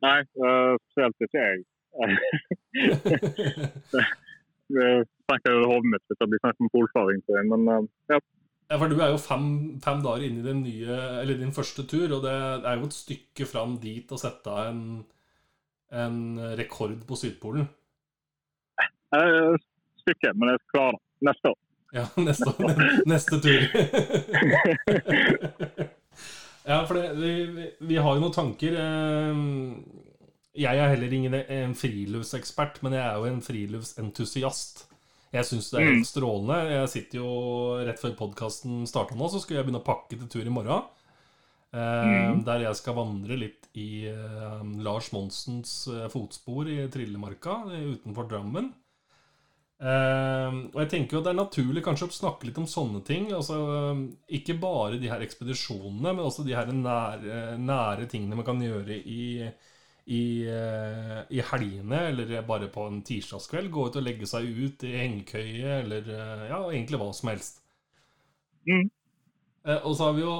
Nei, 0.05 0.18
uh, 0.42 0.74
spesielt 0.90 1.18
ikke 1.24 1.44
jeg. 1.46 1.59
Det 4.68 4.88
tenker 5.30 5.55
jo 5.55 5.70
hodet 5.70 5.90
mitt 5.94 6.05
hvis 6.11 6.20
det 6.20 6.28
blir 6.28 6.42
snakk 6.42 6.59
om 6.61 6.72
polfaring. 6.74 7.20
jeg, 7.24 7.44
Men 7.49 7.88
ja. 8.12 8.18
Ja, 8.71 8.77
for 8.77 8.89
Du 8.93 8.99
er 9.01 9.09
jo 9.14 9.19
fem, 9.21 9.45
fem 9.81 10.03
dager 10.05 10.25
inne 10.27 10.43
i 10.43 10.45
din, 10.45 10.59
nye, 10.62 10.97
eller 11.23 11.39
din 11.41 11.53
første 11.57 11.87
tur, 11.89 12.11
og 12.19 12.23
det 12.27 12.33
er 12.69 12.75
jo 12.77 12.85
et 12.91 12.97
stykke 12.97 13.47
fram 13.49 13.79
dit 13.81 14.11
å 14.12 14.19
sette 14.21 14.53
en, 14.69 14.83
en 15.97 16.19
rekord 16.61 16.99
på 17.09 17.16
Sydpolen. 17.16 17.64
Et 19.16 19.64
stykke, 20.03 20.35
men 20.37 20.49
jeg 20.53 20.61
skal. 20.69 20.93
Neste 21.25 21.47
år. 21.55 21.59
Ja, 21.97 22.05
neste, 22.29 22.53
neste 23.09 23.37
tur. 23.41 23.62
ja, 26.69 26.83
for 26.85 26.95
det, 26.99 27.07
vi, 27.16 27.33
vi- 27.57 27.73
vi 27.89 27.97
har 27.97 28.12
jo 28.14 28.21
noen 28.27 28.37
tanker. 28.37 28.73
eh, 28.85 29.37
Jeg 30.59 30.75
er 30.83 30.89
heller 30.93 31.12
ingen 31.14 31.35
en 31.41 31.75
friluftsekspert, 31.79 32.83
men 32.85 32.93
jeg 32.99 33.05
er 33.07 33.16
jo 33.16 33.25
en 33.33 33.41
friluftsentusiast. 33.49 34.85
Jeg 35.35 35.45
syns 35.45 35.68
det 35.72 35.81
er 35.81 35.91
helt 35.91 36.09
strålende. 36.09 36.59
Jeg 36.72 36.93
sitter 36.93 37.20
jo 37.20 37.33
rett 37.85 38.01
før 38.01 38.14
podkasten 38.16 38.87
starta 38.89 39.16
nå, 39.18 39.29
så 39.29 39.43
skal 39.43 39.59
jeg 39.59 39.66
begynne 39.66 39.83
å 39.83 39.87
pakke 39.87 40.16
til 40.16 40.31
tur 40.33 40.49
i 40.49 40.53
morgen. 40.53 40.87
Mm. 41.68 42.45
Der 42.47 42.64
jeg 42.64 42.79
skal 42.79 42.97
vandre 42.97 43.37
litt 43.37 43.66
i 43.76 44.09
uh, 44.09 44.62
Lars 44.81 45.11
Monsens 45.12 45.83
uh, 45.93 46.07
fotspor 46.09 46.70
i 46.72 46.79
Trillemarka 46.89 47.61
utenfor 47.68 48.29
Drammen. 48.31 48.70
Og 49.79 50.79
jeg 50.83 50.89
tenker 50.91 51.14
jo 51.14 51.20
det 51.22 51.31
er 51.31 51.37
naturlig 51.39 51.85
kanskje 51.87 52.09
å 52.09 52.14
snakke 52.16 52.49
litt 52.49 52.57
om 52.59 52.64
sånne 52.66 52.99
ting. 53.07 53.29
Altså, 53.31 53.59
ikke 54.26 54.57
bare 54.59 54.99
de 54.99 55.07
her 55.12 55.22
ekspedisjonene, 55.22 56.16
men 56.16 56.24
også 56.24 56.43
de 56.43 56.57
her 56.57 56.72
nære, 56.74 57.37
nære 57.62 58.09
tingene 58.11 58.41
man 58.41 58.49
kan 58.49 58.64
gjøre 58.64 58.97
i, 58.99 59.47
i, 60.09 60.24
i, 61.28 61.40
helgene, 61.50 61.98
eller 62.09 62.30
bare 62.48 62.70
på 62.72 62.86
en 62.88 63.02
tirsdagskveld. 63.04 63.68
Gå 63.70 63.88
ut 63.88 63.98
og 64.00 64.06
legge 64.06 64.28
seg 64.30 64.46
ut 64.48 64.84
i 64.88 64.94
hengekøye, 64.96 65.82
eller 65.82 66.09
ja, 66.48 66.62
egentlig 66.70 67.00
hva 67.02 67.11
som 67.12 67.28
helst. 67.32 67.61
Mm. 68.68 68.88
og 69.82 69.92
så 69.96 70.09
har 70.09 70.16
vi 70.16 70.24
jo 70.24 70.32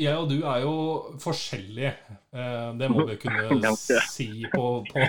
jeg 0.00 0.16
og 0.16 0.28
du 0.30 0.38
er 0.40 0.64
jo 0.64 0.74
forskjellige. 1.20 1.92
Eh, 2.32 2.68
det 2.80 2.90
må 2.92 3.06
vi 3.08 3.18
kunne 3.20 3.72
si 4.14 4.28
på, 4.52 4.66
på, 4.88 5.06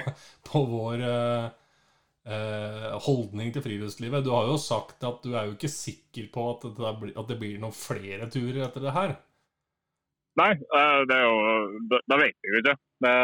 på 0.50 0.64
vår 0.70 1.04
eh, 1.08 2.90
holdning 3.06 3.54
til 3.54 3.64
friluftslivet. 3.64 4.26
Du 4.26 4.34
har 4.36 4.50
jo 4.52 4.58
sagt 4.62 5.04
at 5.08 5.24
du 5.24 5.34
er 5.34 5.48
jo 5.48 5.56
ikke 5.58 5.72
sikker 5.72 6.28
på 6.34 6.50
at 6.52 6.68
det, 6.68 7.14
at 7.16 7.32
det 7.32 7.40
blir 7.40 7.62
noen 7.62 7.76
flere 7.76 8.30
turer 8.32 8.66
etter 8.68 8.84
det 8.84 8.96
her. 8.98 9.16
Nei, 10.40 10.54
eh, 10.58 11.02
det 11.10 11.18
er 11.18 11.26
jo 11.28 12.00
Da 12.10 12.18
vet 12.18 12.34
jeg 12.34 12.54
jo 12.54 12.62
ikke. 12.64 12.78
Det 13.06 13.18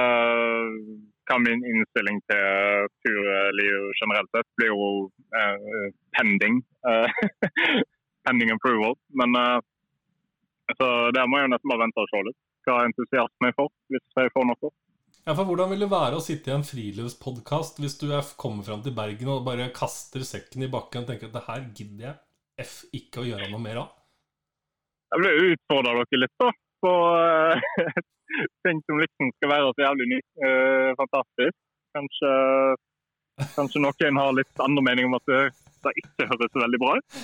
kan 1.30 1.44
min 1.46 1.62
innstilling 1.72 2.20
til 2.30 2.90
turliv 3.06 3.88
generelt 4.02 4.30
sett 4.34 4.48
blir 4.58 4.72
jo 4.74 4.90
eh, 5.38 5.90
pending. 6.18 6.62
pending 8.28 8.54
approval. 8.54 8.98
Men 9.22 9.38
så 10.78 10.88
der 11.16 11.26
må 11.30 11.40
jeg 11.42 11.50
nesten 11.54 11.72
bare 11.72 11.86
vente 11.86 12.04
og 12.04 12.12
se 12.12 12.22
litt 12.28 12.40
hva 12.68 12.84
entusiasmen 12.86 13.50
jeg 13.50 13.58
får, 13.58 13.70
hvis 13.90 14.18
jeg 14.20 14.32
får 14.36 14.48
noe. 14.50 14.72
Ja, 15.26 15.36
for 15.36 15.46
Hvordan 15.46 15.70
vil 15.74 15.84
det 15.84 15.92
være 15.92 16.18
å 16.18 16.24
sitte 16.24 16.52
i 16.52 16.56
en 16.56 16.66
friluftspodkast 16.66 17.80
hvis 17.84 17.98
du 18.02 18.08
kommer 18.40 18.66
fram 18.66 18.82
til 18.86 18.96
Bergen 18.98 19.32
og 19.34 19.46
bare 19.48 19.70
kaster 19.76 20.24
sekken 20.26 20.66
i 20.66 20.72
bakken 20.72 21.04
og 21.04 21.12
tenker 21.12 21.30
at 21.30 21.36
det 21.36 21.46
her 21.48 21.66
gidder 21.78 22.06
jeg 22.08 22.66
F 22.66 22.76
ikke 22.96 23.22
å 23.22 23.28
gjøre 23.28 23.50
noe 23.52 23.62
mer 23.64 23.84
av? 23.84 23.92
Jeg 25.14 25.24
vil 25.24 25.54
utfordre 25.54 25.94
dere 26.00 26.22
litt 26.24 26.36
da, 26.42 26.50
på 26.84 26.92
uh, 26.92 28.02
ting 28.68 28.84
som 28.86 29.02
liksom 29.02 29.34
skal 29.38 29.54
være 29.54 29.72
så 29.74 29.86
jævlig 29.88 30.12
ny, 30.14 30.20
uh, 30.44 30.92
fantastisk. 31.00 31.58
Kanskje, 31.98 32.32
kanskje 33.56 33.82
noen 33.82 34.22
har 34.22 34.38
litt 34.38 34.64
andre 34.64 34.86
mening 34.86 35.10
om 35.10 35.18
at 35.18 35.32
det 35.32 35.42
det 35.84 35.94
ikke 36.02 36.28
høres 36.28 36.58
veldig 36.58 36.80
bra 36.82 36.96
ut. 36.98 37.18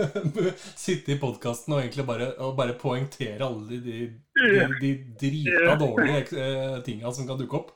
Sitte 0.84 1.14
i 1.14 1.18
podkasten 1.20 1.74
og 1.74 1.82
egentlig 1.82 2.06
bare, 2.08 2.30
og 2.44 2.56
bare 2.58 2.76
poengtere 2.80 3.46
alle 3.46 3.80
de, 3.84 3.98
de, 4.38 4.64
de 4.80 4.92
drita 5.20 5.76
dårlige 5.80 6.24
eh, 6.40 6.78
tinga 6.86 7.12
som 7.12 7.28
kan 7.28 7.40
dukke 7.40 7.60
opp. 7.60 7.72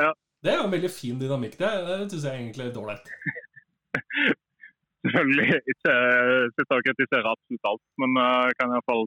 Ja. 0.00 0.12
Det 0.44 0.52
er 0.52 0.60
jo 0.60 0.66
en 0.68 0.74
veldig 0.74 0.92
fin 0.92 1.20
dynamikk. 1.20 1.58
Det, 1.58 1.70
det 1.88 2.00
syns 2.12 2.26
jeg 2.28 2.42
egentlig 2.42 2.68
er 2.68 2.80
ålreit. 2.82 3.12
Selvfølgelig 5.06 5.60
ikke 5.74 5.92
eh, 5.92 6.48
sitte 6.54 6.78
og 6.78 6.86
kritisere 6.86 7.34
absolutt 7.34 7.70
alt, 7.72 7.84
men 8.02 8.18
uh, 8.20 8.48
kan 8.58 8.74
iallfall 8.74 9.06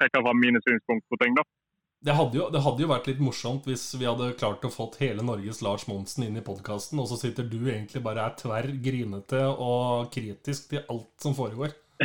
trekke 0.00 0.22
fram 0.24 0.40
mine 0.42 0.60
synspunkter 0.64 1.14
på 1.14 1.20
ting. 1.24 1.38
da. 1.38 1.44
Det 1.98 2.14
hadde, 2.14 2.38
jo, 2.38 2.44
det 2.54 2.60
hadde, 2.62 2.82
jo, 2.84 2.88
vært 2.92 3.08
litt 3.10 3.22
morsomt 3.22 3.64
hvis 3.66 3.84
vi 3.98 4.06
hadde 4.06 4.30
klart 4.38 4.62
å 4.62 4.70
fått 4.70 5.00
hele 5.02 5.24
Norges 5.26 5.58
Lars 5.66 5.88
Monsen 5.90 6.28
inn 6.28 6.38
i 6.38 6.44
podkasten, 6.46 7.00
og 7.02 7.08
så 7.10 7.18
sitter 7.18 7.48
du 7.50 7.58
egentlig 7.64 8.04
bare 8.04 8.22
er 8.28 8.36
tverr, 8.38 8.70
grinete 8.84 9.40
og 9.50 10.06
kritisk 10.14 10.70
til 10.70 10.84
alt 10.86 11.10
som 11.18 11.34
foregår. 11.34 11.74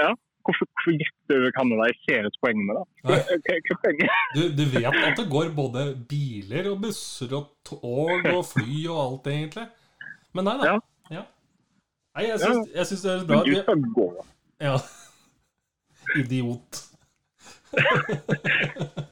ja. 0.00 0.14
Hvorfor, 0.46 0.68
hvorfor 0.70 0.94
gjetter 0.94 1.40
du 1.42 1.48
Canada? 1.52 1.88
Jeg 1.90 1.98
ser 2.06 2.28
et 2.28 2.36
poeng 2.40 2.60
med 2.64 2.78
det. 2.78 2.84
Du, 4.36 4.42
du, 4.56 4.64
vet 4.70 4.86
at 4.94 5.18
det 5.18 5.26
går 5.30 5.50
både 5.56 5.88
biler 6.08 6.70
og 6.70 6.84
busser 6.86 7.32
og 7.36 7.50
tog 7.66 8.28
og 8.30 8.44
fly 8.46 8.84
og 8.86 9.00
alt, 9.02 9.28
egentlig. 9.32 9.66
Men 10.36 10.48
nei 10.48 10.56
da. 10.60 10.70
Ja. 10.70 10.76
ja. 11.18 11.24
Nei, 12.16 12.28
jeg 12.30 12.40
syns, 12.40 12.70
jeg 12.78 12.88
syns 12.92 13.02
det 13.04 13.12
er 13.12 13.26
bra. 13.28 13.42
Men 13.42 13.50
du 13.50 13.60
skal 13.60 13.84
gå. 13.98 14.06
Ja. 14.62 14.76
Idiot. 16.14 16.82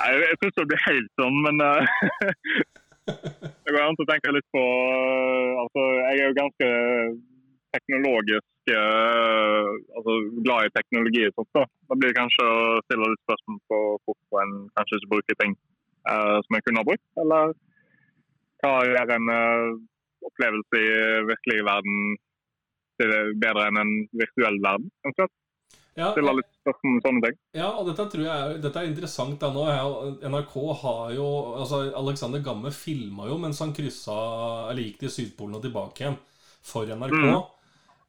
Nei, 0.00 0.10
jeg 0.16 0.36
syns 0.40 0.56
det 0.56 0.68
blir 0.70 0.82
helt 0.86 1.10
sånn, 1.20 1.36
men 1.44 1.60
uh, 1.62 1.82
Det 3.64 3.72
går 3.74 3.82
an 3.82 3.98
å 3.98 4.06
tenke 4.08 4.32
litt 4.34 4.46
på 4.54 4.62
uh, 4.62 5.60
Altså, 5.64 5.84
jeg 5.98 6.20
er 6.20 6.28
jo 6.28 6.38
ganske 6.38 6.68
teknologisk 7.74 8.72
uh, 8.74 9.68
Altså 9.98 10.16
glad 10.46 10.68
i 10.68 10.74
teknologi 10.76 11.26
og 11.28 11.34
sånt. 11.36 11.52
da. 11.58 11.64
Da 11.90 11.98
blir 11.98 12.12
det 12.12 12.18
kanskje 12.20 12.46
å 12.46 12.78
stille 12.86 13.10
litt 13.12 13.24
spørsmål 13.26 13.60
på 13.72 13.80
hvorfor 14.08 14.42
en 14.44 14.54
kanskje 14.78 15.00
ikke 15.00 15.12
bruker 15.16 15.40
ting 15.42 15.58
som 16.00 16.56
en 16.56 16.62
kunne 16.64 16.80
ha 16.80 16.86
brukt. 16.88 17.04
Eller 17.20 17.50
hva 18.62 18.70
gjør 18.88 19.10
en 19.18 19.26
opplevelse 20.24 20.80
i 20.80 20.94
virkelig 21.28 21.66
verden 21.66 22.14
bedre 23.42 23.66
enn 23.68 23.80
en 23.82 23.92
virtuell 24.16 24.56
verden? 24.64 24.88
eventuelt? 25.04 25.34
Ja, 26.00 26.10
stille 26.14 26.32
litt 26.38 26.48
spørsmål 26.62 26.96
om 26.96 27.04
sånne 27.04 27.22
ting. 27.26 27.38
Ja, 27.58 27.68
og 27.76 27.88
dette 27.90 28.06
tror 28.12 28.24
jeg 28.24 28.58
dette 28.64 28.82
er 28.82 28.88
interessant. 28.88 29.36
Da. 29.42 29.50
Nå, 29.52 29.66
NRK 30.32 30.56
har 30.82 31.14
jo 31.16 31.28
altså 31.60 31.82
Alexander 32.00 32.42
Gamme 32.44 32.72
filma 32.74 33.28
jo 33.28 33.38
mens 33.42 33.60
han 33.60 33.74
kryssa, 33.76 34.16
eller 34.70 34.86
gikk 34.86 35.04
til 35.04 35.14
Sydpolen 35.16 35.58
og 35.58 35.64
tilbake 35.66 36.06
igjen 36.06 36.18
for 36.64 36.88
NRK. 36.88 37.20
Mm. 37.20 37.60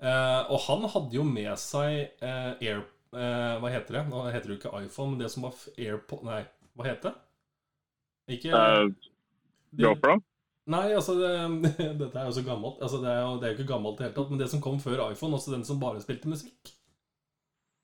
Eh, 0.02 0.42
og 0.50 0.64
han 0.66 0.88
hadde 0.96 1.20
jo 1.20 1.28
med 1.28 1.54
seg 1.62 2.24
eh, 2.26 2.52
Air... 2.58 2.82
Eh, 3.12 3.54
hva 3.60 3.70
heter 3.74 4.00
det? 4.00 4.06
Nå 4.08 4.24
heter 4.32 4.48
det 4.48 4.56
jo 4.56 4.60
ikke 4.62 4.84
iPhone, 4.86 5.14
men 5.14 5.20
det 5.20 5.30
som 5.34 5.44
var 5.44 5.56
AirPod 5.76 6.24
Nei, 6.24 6.42
hva 6.80 6.86
heter 6.88 7.12
det? 7.12 8.38
Ikke 8.38 8.56
uh, 8.56 9.10
GoPro? 9.76 10.16
Nei, 10.72 10.86
altså 10.96 11.18
det, 11.20 11.32
Dette 12.00 12.16
er 12.16 12.30
jo 12.30 12.36
så 12.38 12.44
gammelt. 12.46 12.80
Altså, 12.80 13.02
det, 13.04 13.12
er 13.12 13.20
jo, 13.26 13.34
det 13.42 13.48
er 13.48 13.54
jo 13.54 13.60
ikke 13.60 13.74
gammelt 13.74 14.00
i 14.00 14.04
det 14.04 14.08
hele 14.08 14.18
tatt. 14.18 14.32
Men 14.32 14.42
det 14.42 14.48
som 14.54 14.62
kom 14.64 14.80
før 14.80 15.04
iPhone, 15.10 15.36
også 15.36 15.54
den 15.54 15.66
som 15.68 15.82
bare 15.82 16.02
spilte 16.04 16.32
musikk. 16.32 16.72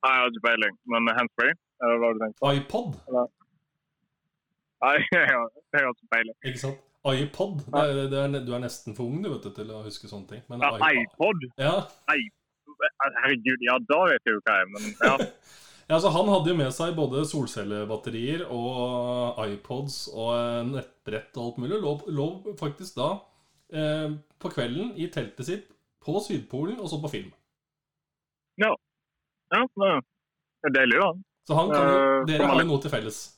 Nei, 0.05 0.11
jeg 0.13 0.23
har 0.23 0.33
ikke 0.33 0.45
peiling. 0.47 0.75
Men 0.93 1.09
handsfree? 1.17 1.53
Eller 1.83 2.01
hva 2.01 2.09
har 2.09 2.17
du 2.17 2.23
tenkt 2.25 2.43
iPod? 2.51 2.97
Eller? 3.09 3.31
Nei, 4.85 4.97
jeg 5.17 5.29
har, 5.31 5.47
jeg 5.73 5.85
har 5.85 5.95
ikke 5.95 6.11
peiling. 6.13 6.37
Ikke 6.45 6.63
sant? 6.65 6.83
iPod? 7.07 7.61
Det 7.71 7.83
er, 7.83 8.09
det 8.11 8.19
er, 8.19 8.41
du 8.43 8.51
er 8.55 8.63
nesten 8.63 8.95
for 8.97 9.07
ung 9.07 9.21
du 9.23 9.29
vet, 9.31 9.45
til 9.55 9.69
å 9.71 9.83
huske 9.85 10.09
sånne 10.09 10.27
ting. 10.31 10.43
Men 10.51 10.65
ja, 10.65 10.73
iPod? 10.91 11.45
Ja. 11.61 11.75
Herregud, 13.23 13.63
ja, 13.65 13.77
da 13.89 14.01
vet 14.11 14.27
jeg 14.27 14.35
jo 14.35 14.41
hva 14.43 14.57
jeg 14.57 14.65
er, 14.65 14.73
men 14.73 14.89
ja. 14.91 15.13
ja, 15.87 15.95
altså 15.97 16.11
Han 16.13 16.29
hadde 16.29 16.51
jo 16.51 16.57
med 16.59 16.75
seg 16.75 16.97
både 16.97 17.23
solcellebatterier 17.29 18.43
og 18.53 19.39
iPods 19.47 20.03
og 20.13 20.73
nettbrett 20.73 21.39
og 21.39 21.45
alt 21.45 21.61
mulig. 21.63 21.79
Lå, 21.81 21.95
lå 22.13 22.27
faktisk 22.59 22.99
da 22.99 23.09
eh, 23.71 24.11
på 24.37 24.53
kvelden 24.53 24.93
i 24.99 25.09
teltet 25.13 25.47
sitt 25.47 25.71
på 26.03 26.19
Sydpolen 26.23 26.77
og 26.79 26.91
så 26.91 26.99
på 27.01 27.11
film. 27.11 27.31
Ja. 28.61 28.73
Ja, 29.55 29.63
det 29.77 30.69
er 30.69 30.73
deilig, 30.75 30.99
da. 31.01 31.09
Så 31.47 31.55
han 31.55 31.71
kan 31.71 31.87
eh, 31.87 32.25
dere 32.27 32.49
har 32.51 32.65
noe 32.67 32.83
til 32.83 32.93
felles? 32.93 33.23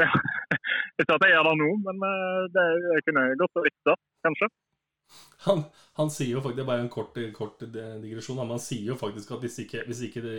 Ja. 0.00 0.08
Ikke 0.96 1.12
at 1.18 1.24
jeg 1.26 1.34
gjør 1.34 1.46
det 1.50 1.56
nå, 1.60 1.66
men 1.84 2.04
eh, 2.08 2.44
det, 2.54 2.62
jeg 2.94 3.04
kunne 3.04 3.24
godt 3.36 3.58
det, 3.60 3.96
kanskje. 4.24 4.48
Han, 5.44 5.60
han, 5.98 6.12
sier 6.12 6.38
jo 6.38 6.40
faktisk, 6.40 6.56
Det 6.56 6.62
er 6.62 6.68
bare 6.70 6.84
en 6.84 6.92
kort, 6.92 7.18
kort 7.36 7.60
digresjon. 7.66 8.38
Men 8.40 8.54
han 8.54 8.62
sier 8.62 8.92
jo 8.92 8.96
faktisk 8.96 9.34
at 9.34 9.44
hvis 9.44 9.58
ikke, 9.64 9.82
hvis 9.88 10.04
ikke 10.06 10.22
det, 10.24 10.36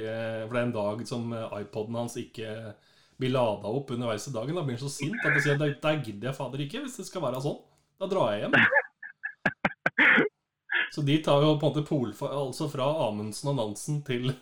For 0.48 0.56
det 0.56 0.62
er 0.62 0.68
en 0.70 0.76
dag 0.78 1.04
som 1.10 1.34
iPoden 1.60 2.00
hans 2.00 2.18
ikke 2.22 2.56
blir 3.22 3.34
lada 3.36 3.70
opp 3.70 3.94
underveis 3.94 4.26
i 4.30 4.34
dagen. 4.34 4.58
Da 4.58 4.66
blir 4.66 4.80
han 4.80 4.84
så 4.86 4.94
sint 4.94 5.20
at 5.22 5.30
han 5.30 5.44
sier 5.44 5.60
at 5.60 5.84
der 5.84 6.02
gidder 6.02 6.32
jeg 6.32 6.40
fader 6.40 6.66
ikke, 6.66 6.86
hvis 6.86 6.98
det 7.02 7.10
skal 7.10 7.26
være 7.28 7.44
sånn. 7.44 7.60
Da 8.02 8.10
drar 8.10 8.34
jeg 8.34 8.48
hjem. 8.48 8.58
Så 10.92 11.02
de 11.02 11.18
tar 11.24 11.40
jo 11.40 11.54
på 11.56 11.70
en 11.70 11.72
måte 11.72 11.86
pol, 11.88 12.10
altså 12.28 12.66
fra 12.68 12.84
Amundsen 13.06 13.54
og 13.54 13.56
Nansen 13.62 14.02
til, 14.04 14.34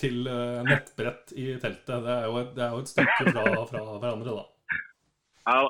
til 0.00 0.26
uh, 0.28 0.60
nettbrett 0.66 1.32
i 1.32 1.54
teltet. 1.62 2.02
Det 2.04 2.16
er 2.18 2.26
jo 2.28 2.42
et, 2.42 2.58
er 2.60 2.74
jo 2.74 2.82
et 2.82 2.90
stykke 2.90 3.30
fra, 3.30 3.44
fra, 3.70 3.84
hverandre, 4.02 4.34
da. 4.36 4.44
Ja. 5.48 5.62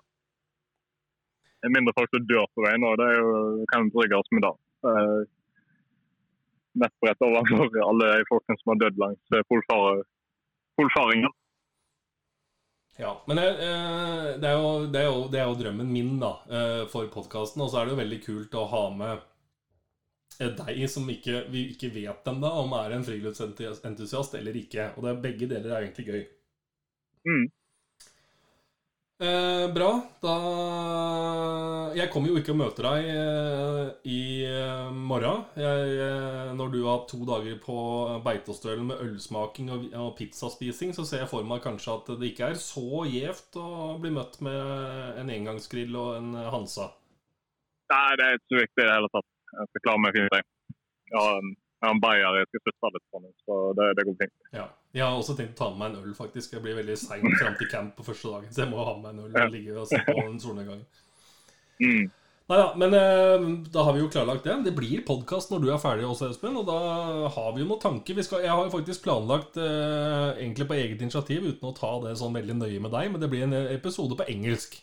Det 1.62 1.68
er 1.68 1.74
mindre 1.76 1.95
folk 1.95 2.11
som 2.11 2.26
dør 2.26 2.49
på 2.51 2.64
veien, 2.66 2.87
og 2.89 2.99
det 2.99 3.07
er 3.12 3.20
jo, 3.20 3.37
kan 3.70 3.87
trygge 3.95 4.18
oss 4.18 4.32
med 4.35 4.43
det. 4.43 4.51
Uh, 4.85 5.20
nettbrett 6.82 7.22
overfor 7.22 7.78
alle 7.85 8.09
de 8.11 8.26
folkene 8.32 8.59
som 8.59 8.72
har 8.72 8.80
dødd 8.82 8.99
langs 9.05 9.37
eh, 9.39 9.45
polfaringen. 10.74 11.30
Ja, 12.99 13.12
men 13.30 13.39
det, 13.39 13.47
det, 14.43 14.51
er 14.51 14.59
jo, 14.59 14.72
det, 14.91 14.99
er 14.99 15.07
jo, 15.07 15.22
det, 15.30 15.39
er 15.39 15.47
jo, 15.47 15.55
drømmen 15.62 15.95
min 15.95 16.18
da, 16.18 16.32
for 16.91 17.07
podkasten. 17.14 17.62
Og 17.62 17.70
så 17.70 17.80
er 17.80 17.87
det 17.87 17.95
jo 17.95 18.01
veldig 18.03 18.18
kult 18.26 18.59
å 18.59 18.66
ha 18.70 18.82
med 18.99 19.22
deg 20.39 20.87
som 20.91 21.09
ikke, 21.11 21.45
vi 21.53 21.68
ikke 21.74 21.93
vet 21.95 22.30
ennå 22.30 22.51
om 22.62 22.72
er 22.78 22.97
en 22.97 23.05
friluftsentusiast 23.07 24.35
eller 24.39 24.57
ikke. 24.59 24.93
Og 24.97 25.05
det 25.05 25.12
er 25.12 25.20
begge 25.28 25.51
deler 25.51 25.74
er 25.74 25.87
egentlig 25.87 26.09
gøy. 26.09 26.24
Mm. 27.24 27.45
Eh, 29.22 29.66
bra. 29.72 29.91
Da 30.20 30.35
Jeg 31.95 32.03
jeg 32.05 32.11
kommer 32.11 32.32
jo 32.32 32.41
ikke 32.41 32.51
og 32.53 32.59
møter 32.59 32.87
deg 32.89 33.05
eh, 33.12 33.91
i 34.11 34.22
eh, 34.49 34.89
morgen. 34.91 35.45
Jeg, 35.55 35.93
eh, 36.03 36.51
når 36.59 36.72
du 36.72 36.80
har 36.89 37.05
to 37.09 37.20
dager 37.28 37.61
på 37.62 37.76
Beitostølen 38.24 38.89
med 38.91 39.01
ølsmaking 39.05 39.70
og, 39.70 39.87
og 40.03 40.11
pizzaspising, 40.18 40.93
så 40.97 41.07
ser 41.07 41.22
jeg 41.22 41.30
for 41.30 41.47
meg 41.47 41.62
kanskje 41.62 41.95
at 41.95 42.11
det 42.18 42.32
ikke 42.32 42.51
er 42.51 42.59
så 42.59 43.05
gjevt 43.07 43.61
å 43.62 43.95
bli 44.03 44.11
møtt 44.18 44.41
med 44.43 45.22
en 45.22 45.30
engangsgrill 45.37 45.95
og 45.95 46.18
en 46.18 46.35
Hansa. 46.51 46.91
Nei, 47.95 48.11
det 48.18 48.26
er 48.26 48.41
ikke 48.41 48.51
så 48.51 48.61
viktig 48.64 48.82
i 48.82 48.89
det 48.89 48.99
hele 48.99 49.12
tatt. 49.14 49.34
Jeg 49.55 49.71
skal 49.71 49.85
klare 49.87 50.03
meg 50.05 50.17
fint. 50.17 50.35
jeg. 50.35 50.49
Jeg 51.13 51.21
har 51.21 51.39
en, 51.39 51.53
jeg 51.55 51.87
har 51.87 51.95
en 51.95 52.03
bayer 52.03 52.41
jeg 52.41 52.51
skal 52.51 52.65
slutte 52.65 52.91
litt 52.95 53.21
nå, 53.23 53.31
så 53.45 53.61
det, 53.79 53.87
det 53.99 54.07
går 54.09 54.19
fint. 54.25 54.35
Ja. 54.57 54.67
Jeg 54.95 55.05
har 55.05 55.17
også 55.19 55.37
tenkt 55.39 55.57
å 55.57 55.61
ta 55.63 55.71
med 55.71 55.81
meg 55.83 55.95
en 55.95 56.03
øl, 56.03 56.19
faktisk. 56.19 56.57
Jeg 56.57 56.65
blir 56.65 56.77
veldig 56.79 56.99
sein 56.99 57.25
fram 57.39 57.57
til 57.61 57.71
camp 57.71 57.97
på 57.99 58.07
første 58.07 58.31
dagen, 58.31 58.53
så 58.55 58.65
jeg 58.65 58.73
må 58.73 58.85
ha 58.87 58.99
med 59.01 59.15
en 59.15 59.25
øl 59.27 59.41
og 59.45 59.57
ligge 59.57 59.79
og 59.79 59.89
se 59.91 59.99
på 60.07 60.19
en 60.23 60.39
solnedgang. 60.43 60.85
Mm. 61.83 62.05
Nei 62.45 62.59
da, 62.61 62.65
men 62.77 62.93
eh, 62.93 63.45
da 63.73 63.83
har 63.87 63.95
vi 63.97 64.03
jo 64.03 64.11
klarlagt 64.13 64.45
det. 64.45 64.55
Det 64.67 64.75
blir 64.77 65.01
podkast 65.09 65.49
når 65.53 65.63
du 65.63 65.69
er 65.73 65.81
ferdig 65.81 66.05
også, 66.05 66.29
Espen. 66.29 66.59
Og 66.61 66.67
da 66.69 66.77
har 67.33 67.55
vi 67.55 67.63
jo 67.63 67.69
noen 67.71 67.81
tanker. 67.81 68.19
Vi 68.19 68.25
skal, 68.27 68.45
jeg 68.45 68.53
har 68.53 68.67
jo 68.67 68.73
faktisk 68.75 69.07
planlagt 69.07 69.57
eh, 69.57 70.37
egentlig 70.43 70.69
på 70.69 70.77
eget 70.77 71.05
initiativ, 71.07 71.47
uten 71.49 71.71
å 71.71 71.77
ta 71.77 71.95
det 72.05 72.13
sånn 72.21 72.37
veldig 72.37 72.59
nøye 72.61 72.83
med 72.85 72.93
deg, 72.93 73.09
men 73.15 73.23
det 73.23 73.31
blir 73.33 73.47
en 73.47 73.57
episode 73.73 74.19
på 74.21 74.29
engelsk. 74.29 74.77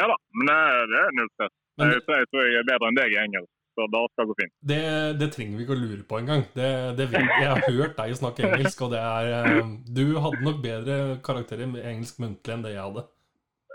Ja 0.00 0.06
da, 0.08 0.16
men 0.40 0.48
det, 0.48 0.58
det 0.88 1.02
er 1.02 1.16
null 1.18 1.30
stress. 1.34 1.54
Men- 1.78 1.92
Jeg, 1.94 2.02
jeg 2.08 2.28
tror 2.32 2.44
jeg 2.48 2.58
er 2.60 2.66
bedre 2.72 2.88
enn 2.90 2.98
deg 2.98 3.12
i 3.14 3.18
engelsk, 3.22 3.50
så 3.78 3.86
det 3.92 4.00
skal 4.12 4.26
gå 4.26 4.34
fint. 4.40 4.52
Det, 4.72 4.80
det 5.20 5.28
trenger 5.34 5.58
vi 5.60 5.64
ikke 5.66 5.76
å 5.76 5.82
lure 5.82 6.02
på 6.10 6.18
engang. 6.18 6.42
Det, 6.56 6.70
det 6.98 7.06
vet, 7.12 7.28
jeg 7.38 7.50
har 7.52 7.62
hørt 7.68 7.94
deg 8.00 8.16
snakke 8.18 8.48
engelsk, 8.48 8.82
og 8.82 8.90
det 8.96 9.02
er 9.04 9.30
eh, 9.36 9.60
Du 10.00 10.02
hadde 10.18 10.42
nok 10.42 10.58
bedre 10.64 10.96
karakterer 11.22 11.70
med 11.70 11.86
engelsk 11.86 12.18
muntlig 12.24 12.56
enn 12.56 12.64
det 12.66 12.74
jeg 12.74 12.82
hadde. 12.88 13.06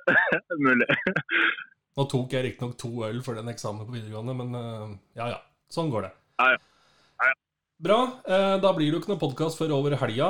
Mulig. 0.67 0.89
Nå 1.95 2.07
tok 2.11 2.33
jeg 2.35 2.43
riktignok 2.49 2.75
to 2.81 2.89
øl 3.07 3.21
for 3.23 3.37
den 3.39 3.47
eksamen 3.53 3.85
på 3.87 3.95
videregående, 3.95 4.35
men 4.43 4.59
eh, 4.59 4.93
ja 5.21 5.31
ja. 5.37 5.41
Sånn 5.73 5.89
går 5.93 6.09
det. 6.09 6.13
Ja, 6.43 6.51
ja. 6.53 7.31
Bra. 7.83 7.97
eh, 8.27 8.57
Da 8.63 8.69
blir 8.75 8.87
det 8.91 8.93
jo 8.97 8.99
ikke 9.01 9.11
noe 9.13 9.21
podkast 9.23 9.57
før 9.59 9.73
over 9.79 9.95
helga. 9.99 10.27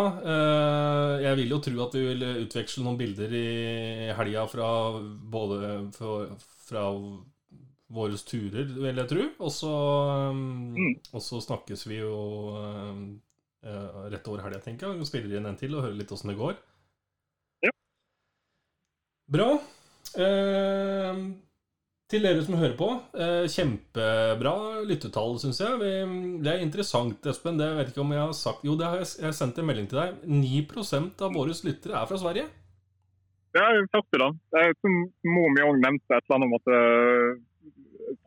Jeg 1.22 1.36
vil 1.42 1.52
jo 1.54 1.60
tro 1.66 1.84
at 1.88 1.98
vi 1.98 2.06
vil 2.08 2.24
utveksle 2.46 2.86
noen 2.86 2.98
bilder 3.02 3.34
i 3.38 4.14
helga 4.18 4.46
fra 4.50 4.70
både 5.34 5.60
fra, 5.98 6.16
fra 6.70 6.86
våre 7.94 8.18
turer, 8.18 8.68
vil 8.68 9.02
jeg 9.02 9.10
tro. 9.12 9.28
Og 9.44 9.54
så, 9.54 9.74
um, 10.34 10.76
og 11.14 11.24
så 11.24 11.42
snakkes 11.44 11.86
vi 11.90 12.02
jo 12.02 12.18
uh, 12.58 14.04
rett 14.12 14.28
over 14.30 14.44
helga, 14.46 14.62
tenker 14.64 14.90
jeg. 14.90 15.02
Vi 15.02 15.10
spiller 15.10 15.40
inn 15.40 15.50
en 15.50 15.60
til 15.60 15.78
og 15.78 15.86
hører 15.88 16.00
litt 16.02 16.14
åssen 16.14 16.34
det 16.34 16.40
går. 16.42 16.58
Ja. 17.68 17.74
Bra. 19.38 19.50
Uh, 20.14 21.26
til 22.14 22.26
dere 22.28 22.44
som 22.46 22.60
hører 22.60 22.76
på, 22.78 22.88
eh, 23.18 23.46
kjempebra 23.50 24.84
lyttetall, 24.86 25.40
syns 25.42 25.62
jeg. 25.64 25.78
Vi, 25.82 25.94
det 26.46 26.52
er 26.52 26.62
interessant, 26.62 27.26
Espen. 27.26 27.58
Det 27.58 27.70
vet 27.78 27.90
ikke 27.90 28.04
om 28.04 28.12
jeg 28.14 28.22
har 28.22 28.36
sagt 28.38 28.66
Jo, 28.68 28.76
det 28.78 28.86
har 28.86 29.00
jeg, 29.02 29.08
jeg 29.18 29.26
har 29.32 29.38
sendt 29.38 29.58
en 29.58 29.66
melding 29.66 29.88
til 29.90 29.98
deg. 29.98 30.20
9% 30.28 31.24
av 31.26 31.34
våre 31.34 31.56
lyttere 31.66 31.98
er 31.98 32.12
fra 32.12 32.20
Sverige. 32.22 32.46
Ja, 33.58 33.66
første 33.94 34.22
da. 34.22 34.30
Det 34.54 34.62
er 34.62 34.78
som 34.82 35.00
mor 35.30 35.50
mi 35.54 35.66
òg 35.66 35.82
nevnte 35.82 36.18
et 36.18 36.22
eller 36.28 36.38
annet 36.38 36.52
om 36.52 36.56
at 36.60 36.70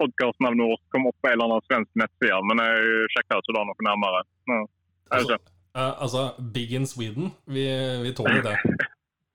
podkastnavnet 0.01 0.70
vårt 0.70 0.82
kom 0.95 1.07
opp 1.11 1.16
på 1.22 1.30
en 1.30 1.37
eller 1.37 1.51
annen 1.51 1.66
svensk 1.68 2.01
nettside, 2.03 2.41
men 2.51 2.62
jeg 2.64 3.12
sjekka 3.14 3.39
ikke 3.43 3.57
da 3.57 3.64
noe 3.68 3.87
nærmere. 3.91 4.24
Ja, 4.53 4.64
Altså, 5.16 5.37
eh, 5.78 5.93
altså 6.03 6.22
Big 6.55 6.72
in 6.74 6.87
Sweden. 6.91 7.30
Vi, 7.47 7.64
vi 8.03 8.12
tåler 8.16 8.43
det. 8.43 8.59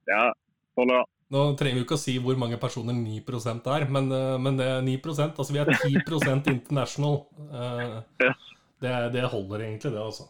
Ja, 0.09 0.31
holder 0.75 0.97
det. 0.97 1.03
Nå 1.31 1.41
trenger 1.55 1.77
vi 1.77 1.83
ikke 1.85 1.95
å 1.95 2.01
si 2.01 2.17
hvor 2.19 2.35
mange 2.35 2.57
personer 2.59 2.97
9% 2.97 3.67
er, 3.71 3.85
men, 3.87 4.09
eh, 4.11 4.33
men 4.41 4.57
det 4.59 4.65
er 4.67 4.81
9% 4.83 5.37
Altså 5.39 5.53
vi 5.55 5.61
er 5.61 5.69
10% 5.71 6.49
international. 6.57 7.21
Uh, 7.53 8.01
Yes. 8.19 8.49
Det, 8.81 8.91
det 9.13 9.23
holder 9.29 9.63
egentlig, 9.67 9.93
det, 9.93 10.01
altså. 10.01 10.25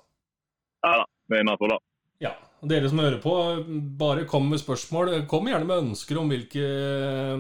Ja 0.84 1.00
det 1.32 1.38
er 1.38 1.46
innafor, 1.46 1.72
da. 1.72 1.78
Ja, 2.22 2.32
Dere 2.62 2.90
som 2.92 3.00
hører 3.02 3.18
på, 3.18 3.32
bare 3.98 4.28
kom 4.30 4.44
med 4.52 4.60
spørsmål. 4.62 5.24
Kom 5.30 5.48
gjerne 5.50 5.66
med 5.66 5.80
ønsker 5.82 6.20
om 6.22 6.28
hvilke 6.30 6.66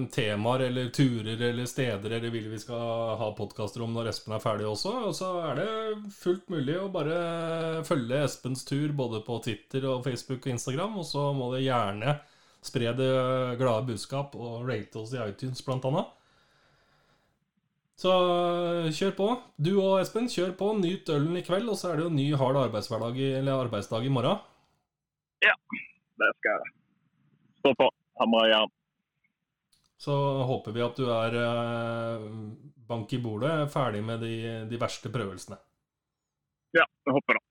temaer 0.10 0.64
eller 0.66 0.88
turer 0.90 1.38
eller 1.52 1.70
steder 1.70 2.16
dere 2.16 2.32
vil 2.34 2.48
vi 2.50 2.58
skal 2.58 3.20
ha 3.20 3.28
podkaster 3.38 3.84
om 3.86 3.94
når 3.94 4.10
Espen 4.10 4.34
er 4.34 4.42
ferdig 4.42 4.66
også. 4.66 4.96
Og 5.12 5.14
så 5.14 5.30
er 5.46 5.62
det 5.62 5.68
fullt 6.18 6.50
mulig 6.50 6.80
å 6.82 6.90
bare 6.90 7.86
følge 7.86 8.24
Espens 8.26 8.66
tur 8.66 8.98
både 8.98 9.22
på 9.28 9.38
Twitter 9.46 9.86
og 9.92 10.02
Facebook 10.10 10.42
og 10.42 10.56
Instagram. 10.56 10.98
Og 11.04 11.06
så 11.06 11.30
må 11.38 11.54
det 11.54 11.68
gjerne 11.68 12.18
spre 12.66 12.90
det 12.98 13.14
glade 13.62 13.92
budskap 13.94 14.34
og 14.34 14.66
rate 14.66 15.04
oss 15.04 15.14
i 15.14 15.22
iTunes, 15.22 15.62
blant 15.62 15.86
annet. 15.86 16.18
Så 18.02 18.12
kjør 18.90 19.20
på. 19.20 19.34
Du 19.62 19.76
og 19.76 20.00
Espen, 20.02 20.26
kjør 20.34 20.58
på. 20.58 20.74
Nyt 20.82 21.14
ølen 21.14 21.38
i 21.38 21.46
kveld, 21.46 21.70
og 21.70 21.78
så 21.78 21.92
er 21.92 22.00
det 22.00 22.10
jo 22.10 22.16
ny 22.16 22.32
hard 22.34 22.58
eller 22.58 23.68
arbeidsdag 23.68 24.10
i 24.10 24.18
morgen. 24.18 24.48
Det 25.42 26.30
skal 26.38 26.52
jeg 26.60 26.74
stå 27.62 27.74
på. 27.80 27.89
Hamre 28.22 28.48
jern. 28.52 28.74
Så 30.02 30.16
håper 30.50 30.74
vi 30.76 30.84
at 30.86 30.98
du 30.98 31.08
er 31.14 31.38
eh, 31.42 32.26
bank 32.89 33.14
i 33.14 33.22
bordet, 33.22 33.54
ferdig 33.74 34.02
med 34.06 34.22
de, 34.26 34.36
de 34.70 34.82
verste 34.82 35.10
prøvelsene. 35.14 35.58
Ja, 36.78 36.86
jeg 37.06 37.18
håper 37.18 37.38
det. 37.38 37.46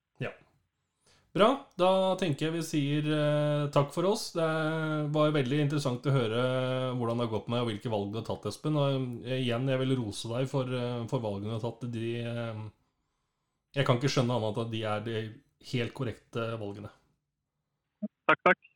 Bra. 1.31 1.47
Da 1.79 1.91
tenker 2.19 2.49
jeg 2.49 2.57
vi 2.57 2.63
sier 2.67 3.07
eh, 3.15 3.69
takk 3.71 3.93
for 3.95 4.09
oss. 4.11 4.33
Det 4.35 4.47
var 5.15 5.35
veldig 5.37 5.61
interessant 5.63 6.07
å 6.11 6.15
høre 6.15 6.41
hvordan 6.99 7.21
det 7.21 7.27
har 7.29 7.35
gått 7.37 7.51
med 7.53 7.63
og 7.63 7.69
hvilke 7.71 7.93
valg 7.93 8.11
du 8.11 8.19
har 8.19 8.27
tatt, 8.27 8.49
Espen. 8.51 8.79
Og 8.81 9.23
eh, 9.23 9.39
igjen, 9.45 9.69
jeg 9.71 9.83
vil 9.85 9.95
rose 10.01 10.31
deg 10.33 10.51
for, 10.51 10.75
eh, 10.75 11.05
for 11.11 11.23
valgene 11.23 11.53
du 11.53 11.57
har 11.59 11.63
tatt. 11.63 11.87
De, 11.95 12.09
eh, 12.27 12.65
jeg 13.79 13.87
kan 13.87 14.01
ikke 14.01 14.11
skjønne 14.11 14.41
annet 14.41 14.59
enn 14.59 14.67
at 14.67 14.75
de 14.75 14.83
er 14.91 15.07
de 15.07 15.23
helt 15.71 15.95
korrekte 15.95 16.49
valgene. 16.59 16.91
Takk, 18.31 18.43
takk. 18.47 18.67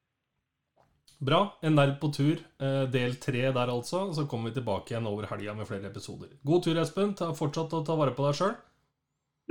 Bra. 1.23 1.41
En 1.63 1.77
nerd 1.79 2.01
på 2.01 2.11
tur, 2.13 2.41
eh, 2.59 2.85
del 2.91 3.15
tre 3.23 3.53
der 3.55 3.71
altså. 3.71 4.09
Så 4.15 4.27
kommer 4.27 4.51
vi 4.51 4.59
tilbake 4.59 4.91
igjen 4.91 5.07
over 5.07 5.29
helga 5.31 5.55
med 5.55 5.69
flere 5.69 5.87
episoder. 5.87 6.33
God 6.43 6.65
tur, 6.65 6.81
Espen. 6.83 7.15
Ta, 7.15 7.31
fortsatt 7.33 7.73
å 7.73 7.85
ta 7.87 7.95
vare 7.95 8.17
på 8.17 8.27
deg 8.27 8.35
sjøl. 8.41 8.57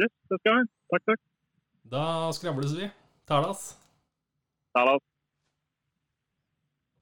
Yes, 0.01 0.11
det 0.29 0.41
skal 0.41 0.59
jeg. 0.59 0.67
Takk, 0.91 1.05
takk. 1.07 1.23
Da 1.95 2.03
skravles 2.35 2.75
vi. 2.75 2.91
Talas. 3.29 3.77
Talas. 4.75 5.12